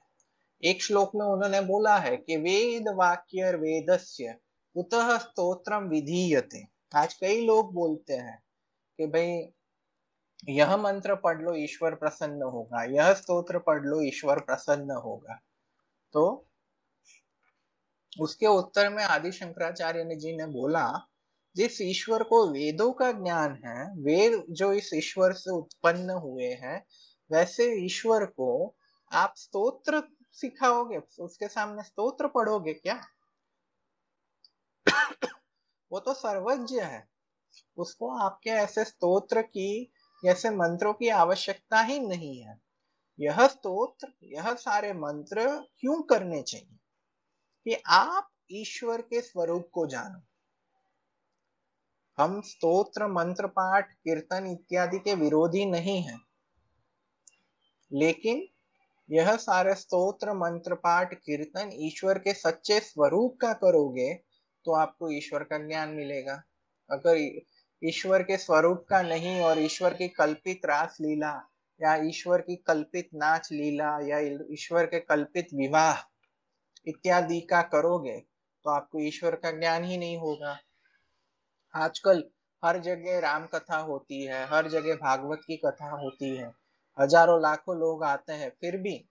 [0.62, 4.36] एक श्लोक में उन्होंने बोला है कि वेद वाक्य वेदस्य
[4.76, 8.42] उतः स्तोत्रम विधीयते। आज कई लोग बोलते हैं
[8.98, 9.52] कि भाई,
[10.55, 15.40] यह मंत्र पढ़ लो, ईश्वर प्रसन्न होगा। यह स्तोत्र पढ़ लो, ईश्वर प्रसन्न होगा।
[16.12, 16.46] तो
[18.20, 21.09] उसके उत्तर में आदि शंकराचार्य ने जी ने बोला,
[21.56, 26.86] जिस ईश्वर को वेदों का ज्ञान है, वेद जो इस ईश्वर से उत्पन्न हुए हैं,
[27.32, 28.74] वैसे ईश्वर को
[29.12, 30.02] आप स्तोत्र
[30.32, 30.98] सिखाओगे?
[31.20, 33.06] उसके सामने स्तोत्र पढ़ोगे क्या?
[35.95, 37.09] वो तो सर्वज्ञ है।
[37.77, 39.93] उसको आपके ऐसे स्तोत्र की
[40.25, 42.61] जैसे मंत्रों की आवश्यकता ही नहीं है।
[43.21, 46.77] यह स्तोत्र, यह सारे मंत्र क्यों करने चाहिए?
[47.65, 50.21] कि आप ईश्वर के स्वरूप को जानो।
[52.19, 56.21] हम स्तोत्र, मंत्र, पाठ, कीर्तन इत्यादि के विरोधी नहीं हैं।
[57.93, 58.47] लेकिन
[59.11, 64.23] यह सारे स्तोत्र, मंत्र, पाठ, कीर्तन ईश्वर के सच्चे स्वरूप का करोगे
[64.66, 66.43] तो आपको ईश्वर का ज्ञान मिलेगा।
[66.91, 67.16] अगर
[67.82, 71.32] ईश्वर के स्वरूप का नहीं और ईश्वर की कल्पित रास लीला
[71.81, 74.19] या ईश्वर की कल्पित नाच लीला या
[74.53, 76.03] ईश्वर के कल्पित विवाह
[76.86, 78.19] इत्यादि का करोगे
[78.65, 80.57] तो आपको ईश्वर का ज्ञान ही नहीं होगा।
[81.74, 82.23] आजकल
[82.62, 86.53] हर जगह राम कथा होती है, हर जगह भागवत की कथा होती है।
[86.99, 89.05] हज़ारों लाखों लोग आते हैं, फिर भी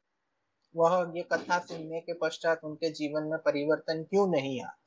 [0.76, 4.83] वह ये कथा सुनने के पश्चात उनके जीवन में परिवर्तन क्यों नहीं आता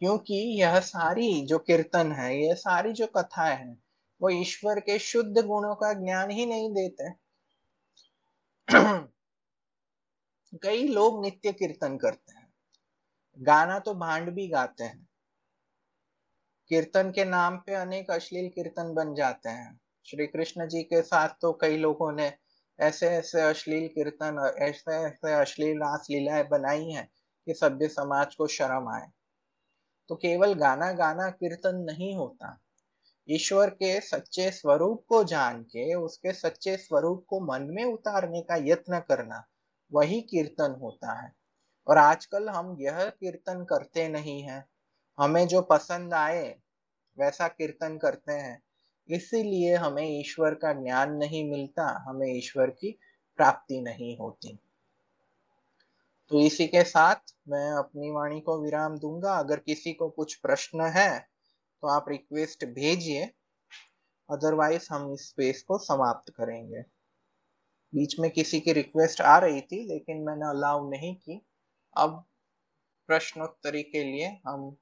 [0.00, 3.76] क्योंकि यह सारी जो कीर्तन है यह सारी जो कथाएँ है,
[4.22, 7.10] वो ईश्वर के शुद्ध गुणों का ज्ञान ही नहीं देते।
[10.62, 12.48] कई लोग नित्य कीर्तन करते हैं।
[13.38, 15.08] गाना तो भांड भी गाते हैं।
[16.70, 21.28] कीर्तन के नाम पे अनेक अश्लील कीर्तन बन जाते हैं। श्री कृष्ण जी के साथ
[21.28, 22.32] तो कई लोगों ने
[22.80, 27.08] ऐसे ऐसे अश्लील कीर्तन, ऐसे ऐसे अश्लील रास लीलाएँ बनाई हैं
[27.46, 29.06] कि सभ्य समाज को शर्म आए।
[30.08, 32.58] तो केवल गाना गाना कीर्तन नहीं होता।
[33.30, 38.56] ईश्वर के सच्चे स्वरूप को जान के, उसके सच्चे स्वरूप को मन में उतारने का
[38.56, 39.46] यत्न करना
[39.92, 41.32] वही कीर्तन होता है।
[41.88, 44.68] और आजकल हम यह कीर्तन करते नहीं हैं।
[45.18, 46.56] हमें जो पसंद आए,
[47.18, 48.62] वैसा कीर्तन करते हैं।
[49.08, 52.98] इसीलिए हमें ईश्वर का ज्ञान नहीं मिलता, हमें ईश्वर की
[53.36, 54.58] प्राप्ति नहीं होती।
[56.30, 60.86] तो इसी के साथ मैं अपनी वाणी को विराम दूँगा। अगर किसी को कुछ प्रश्न
[60.86, 61.18] है
[61.82, 63.24] तो आप रिक्वेस्ट भेजिए।
[64.28, 66.80] अदरवाइज़ हम इस स्पेस को समाप्त करेंगे।
[67.92, 71.40] बीच में किसी की रिक्वेस्ट आ रही थी, लेकिन मैंने अलाउ नहीं की।
[71.96, 72.24] अब
[73.08, 74.76] प्रश्नोत्तरी के लिए हम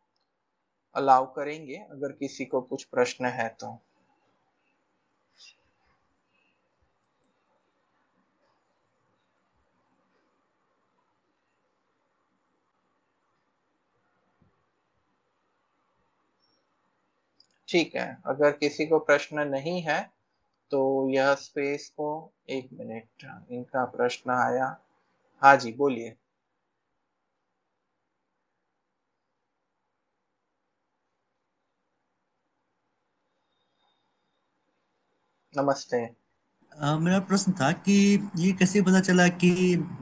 [0.94, 3.78] अलाउ करेंगे। अगर किसी को कुछ प्रश्न है तो।
[17.74, 20.10] ठीक है अगर किसी को प्रश्न नहीं है
[20.70, 24.76] तो यह स्पेस को एक मिनट इनका प्रश्न आया।
[25.42, 26.16] हाँ जी बोलिए।
[35.56, 36.10] नमस्ते।
[36.80, 39.50] आ, मेरा प्रश्न था कि ये कैसे पता चला कि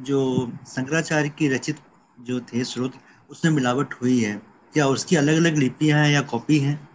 [0.00, 1.76] जो शंकराचार्य की रचित
[2.20, 2.92] जो थे स्रोत
[3.30, 4.42] उसमें मिलावट हुई है?
[4.72, 6.91] क्या उसकी अलग अलग लिपियाँ हैं या कॉपी हैं?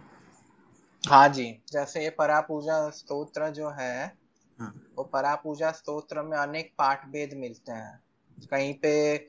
[1.08, 4.16] हाँ जी। जैसे ये परा पूजा स्तोत्र जो है
[4.58, 8.02] हाँ। वो परा पूजा स्तोत्र में अनेक पाठ भेद मिलते हैं।
[8.50, 9.28] कहीं पे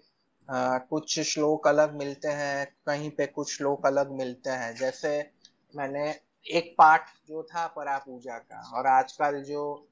[0.49, 5.31] आ, कुछ श्लोक अलग मिलते हैं कहीं पे कुछ श्लोक अलग मिलते हैं। जैसे
[5.76, 9.88] मैंने एक पाठ जो था परा पूजा का और आजकल जो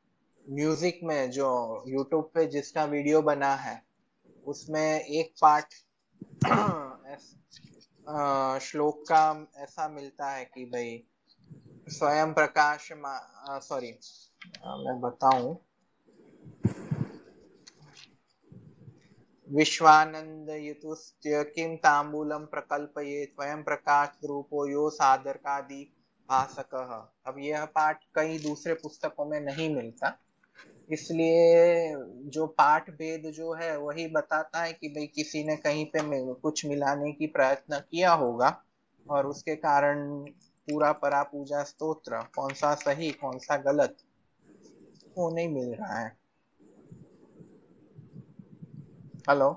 [0.45, 3.85] म्यूज़िक में जो यूट्यूब पे जिसका वीडियो बना है
[4.45, 5.73] उसमें एक पाठ
[8.61, 11.03] श्लोक का ऐसा मिलता है कि भाई
[11.89, 12.89] स्वयं प्रकाश
[13.63, 13.91] सॉरी
[14.77, 15.55] मैं बताऊँ।
[19.49, 25.83] विश्वानंद युतुस्त्य किम तांबूलम प्रकल्पये स्वयं प्रकाश रूपो यो सादर का दी
[26.29, 26.75] भाषक
[27.27, 30.17] अब यह पाठ कई दूसरे पुस्तकों में नहीं मिलता।
[30.89, 31.93] इसलिए
[32.27, 36.01] जो पाठ भेद जो है, वही बताता है कि भाई किसी ने कहीं पे
[36.35, 38.49] कुछ मिलाने की प्रयत्न किया होगा,
[39.05, 40.25] और उसके कारण
[40.67, 43.97] पूरा परा पूजा स्तोत्र कौन सा सही कौन सा गलत
[45.17, 46.15] वो नहीं मिल रहा है।
[49.29, 49.49] हेलो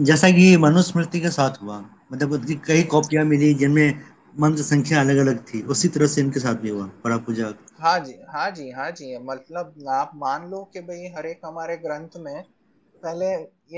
[0.00, 1.78] जैसा कि मनुस्मृति के साथ हुआ
[2.12, 4.00] मतलब कई कॉपियाँ मिली जिनमें
[4.40, 7.98] मंत्र संख्या अलग अलग थी उसी तरह से इनके साथ भी हुआ परा पूजा। हाँ
[8.00, 12.16] जी हाँ जी हाँ जी मतलब आप मान लो कि भाई हर एक हमारे ग्रंथ
[12.16, 12.44] में
[13.02, 13.26] पहले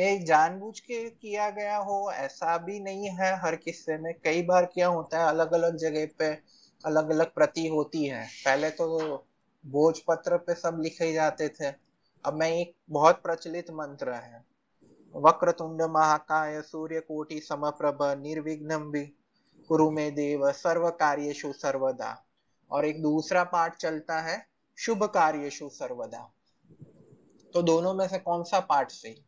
[0.00, 4.64] ये जानबूझ के किया गया हो, ऐसा भी नहीं है हर किस्से में। कई बार
[4.64, 6.38] क्या होता है अलग अलग जगह पे
[6.84, 9.16] अलग अलग प्रति होती है। पहले तो
[9.66, 11.66] भोज पत्र पे सब लिखे जाते थे।
[12.24, 14.44] अब मैं एक बहुत प्रचलित मंत्र है।
[15.16, 19.04] वक्र तुंड महाकाय सूर्य कोटि समप्रभ निर्विघ्न भी
[19.68, 22.24] कुरु में देव सर्व कार्यशु सर्वदा।
[22.70, 24.46] और एक दूसरा पाठ चलता है,
[24.78, 26.32] शुभ कार्यशु सर्वदा।
[27.54, 29.24] तो दोनों में से कौन सा पाठ सही?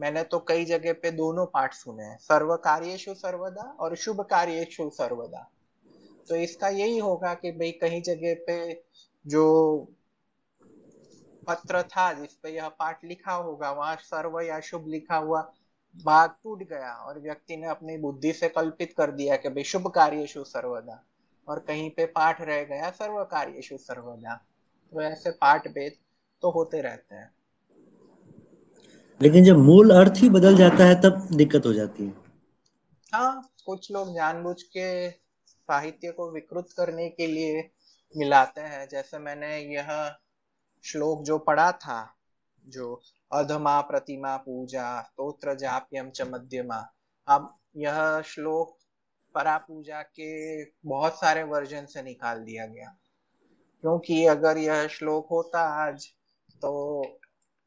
[0.00, 4.90] मैंने तो कई जगह पे दोनों पाठ सुने हैं। सर्व कार्यशु सर्वदा और शुभ कार्यशु
[4.90, 5.50] सर्वदा।
[6.28, 8.84] तो इसका यही होगा कि भाई कहीं जगह पे
[9.26, 9.76] जो
[11.46, 15.52] पत्र था जिसपे यह पाठ लिखा होगा, वहाँ सर्व या शुभ लिखा हुआ
[16.04, 19.88] भाग टूट गया और व्यक्ति ने अपनी बुद्धि से कल्पित कर दिया कि भाई शुभ
[19.88, 21.02] कार्यशु सर्वदा
[21.48, 24.34] और कहीं पे पाठ रह गया सर्व कार्यशु सर्वदा।
[24.92, 25.92] तो ऐसे पाठ भेद
[26.42, 27.37] तो होते रहते हैं।
[29.22, 32.14] लेकिन जब मूल अर्थ ही बदल जाता है, तब दिक्कत हो जाती है।
[33.14, 35.10] हाँ कुछ लोग जानबूझ के
[35.46, 37.70] साहित्य को विकृत करने के लिए
[38.16, 40.16] मिलाते हैं। जैसे मैंने यह
[40.84, 42.14] श्लोक जो पढ़ा था,
[42.66, 46.92] जो अधमा प्रतिमा पूजा स्त्रोत्र जाप्यम च मध्यमा।
[47.28, 48.78] अब यह श्लोक
[49.34, 52.96] परा पूजा के बहुत सारे वर्जन से निकाल दिया गया।
[53.80, 56.06] क्योंकि अगर यह श्लोक होता आज
[56.62, 57.02] तो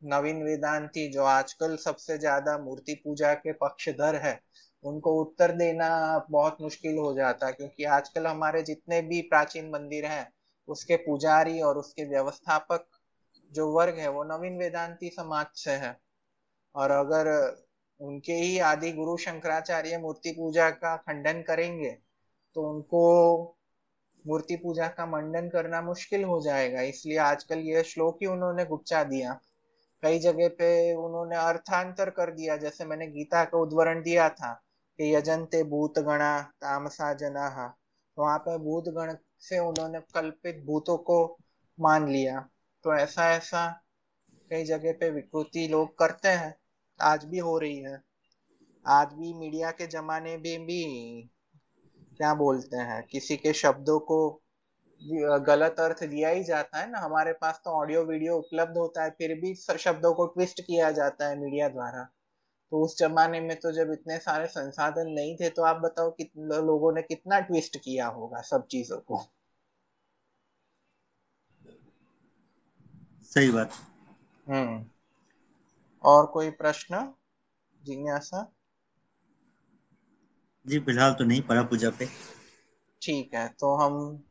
[0.02, 4.40] नवीन वेदांती जो आजकल सबसे ज़्यादा मूर्ति पूजा के पक्षधर है,
[4.84, 5.90] उनको उत्तर देना
[6.30, 10.28] बहुत मुश्किल हो जाता है, क्योंकि आजकल हमारे जितने भी प्राचीन मंदिर हैं,
[10.68, 12.88] उसके पुजारी और उसके व्यवस्थापक
[13.52, 15.96] जो वर्ग है, वो नवीन वेदांती समाज से है।
[16.76, 17.28] और अगर
[18.02, 21.90] उनके ही आदि गुरु शंकराचार्य मूर्ति पूजा का खंडन करेंगे
[22.56, 23.02] तो उनको
[24.26, 29.04] मूर्ति पूजा का मंडन करना मुश्किल हो जाएगा, इसलिए आजकल यह श्लोक ही उन्होंने गुप्चा
[29.06, 29.40] दिया।
[30.04, 34.54] कई जगह पे उन्होंने अर्थांतर कर दिया। जैसे मैंने गीता का उदाहरण दिया था
[35.00, 37.76] कि यजंते भूत गणा तामसा जना
[38.18, 41.38] वहाँ पे भूत गण से उन्होंने कल्पित भूतों को
[41.80, 42.40] मान लिया।
[42.86, 43.68] तो ऐसा ऐसा
[44.52, 46.56] कई जगह पे विकृति लोग करते हैं।
[47.00, 48.02] आज भी हो रही है।
[48.86, 50.84] आज भी मीडिया के जमाने में भी
[52.18, 54.41] क्या बोलते हैं, किसी के शब्दों को
[55.48, 59.10] गलत अर्थ दिया ही जाता है ना। हमारे पास तो ऑडियो वीडियो उपलब्ध होता है
[59.10, 62.04] फिर भी शब्दों को ट्विस्ट किया जाता है मीडिया द्वारा।
[62.72, 66.62] तो उस जमाने में तो जब इतने सारे संसाधन नहीं थे तो आप बताओ कितने
[66.62, 69.22] लोगों ने कितना ट्विस्ट किया होगा सब चीज़ों को?
[73.32, 73.72] सही बात।
[74.48, 74.86] हम्म।
[76.04, 77.14] और कोई प्रश्न?
[77.82, 78.52] जिज्ञासा?
[80.66, 82.06] जी फ़िलहाल तो नहीं पड़ा पूजा पे।
[83.02, 84.24] ठीक है तो हम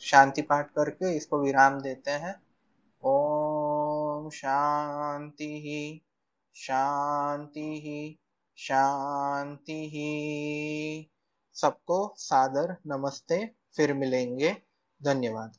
[0.00, 2.34] शांति पाठ करके इसको विराम देते हैं।
[3.02, 6.02] ओम शांति ही
[6.54, 8.18] शांति ही
[8.56, 11.10] शांति ही।
[11.56, 13.38] सबको सादर नमस्ते,
[13.76, 14.56] फिर मिलेंगे।
[15.00, 15.52] धन्यवाद।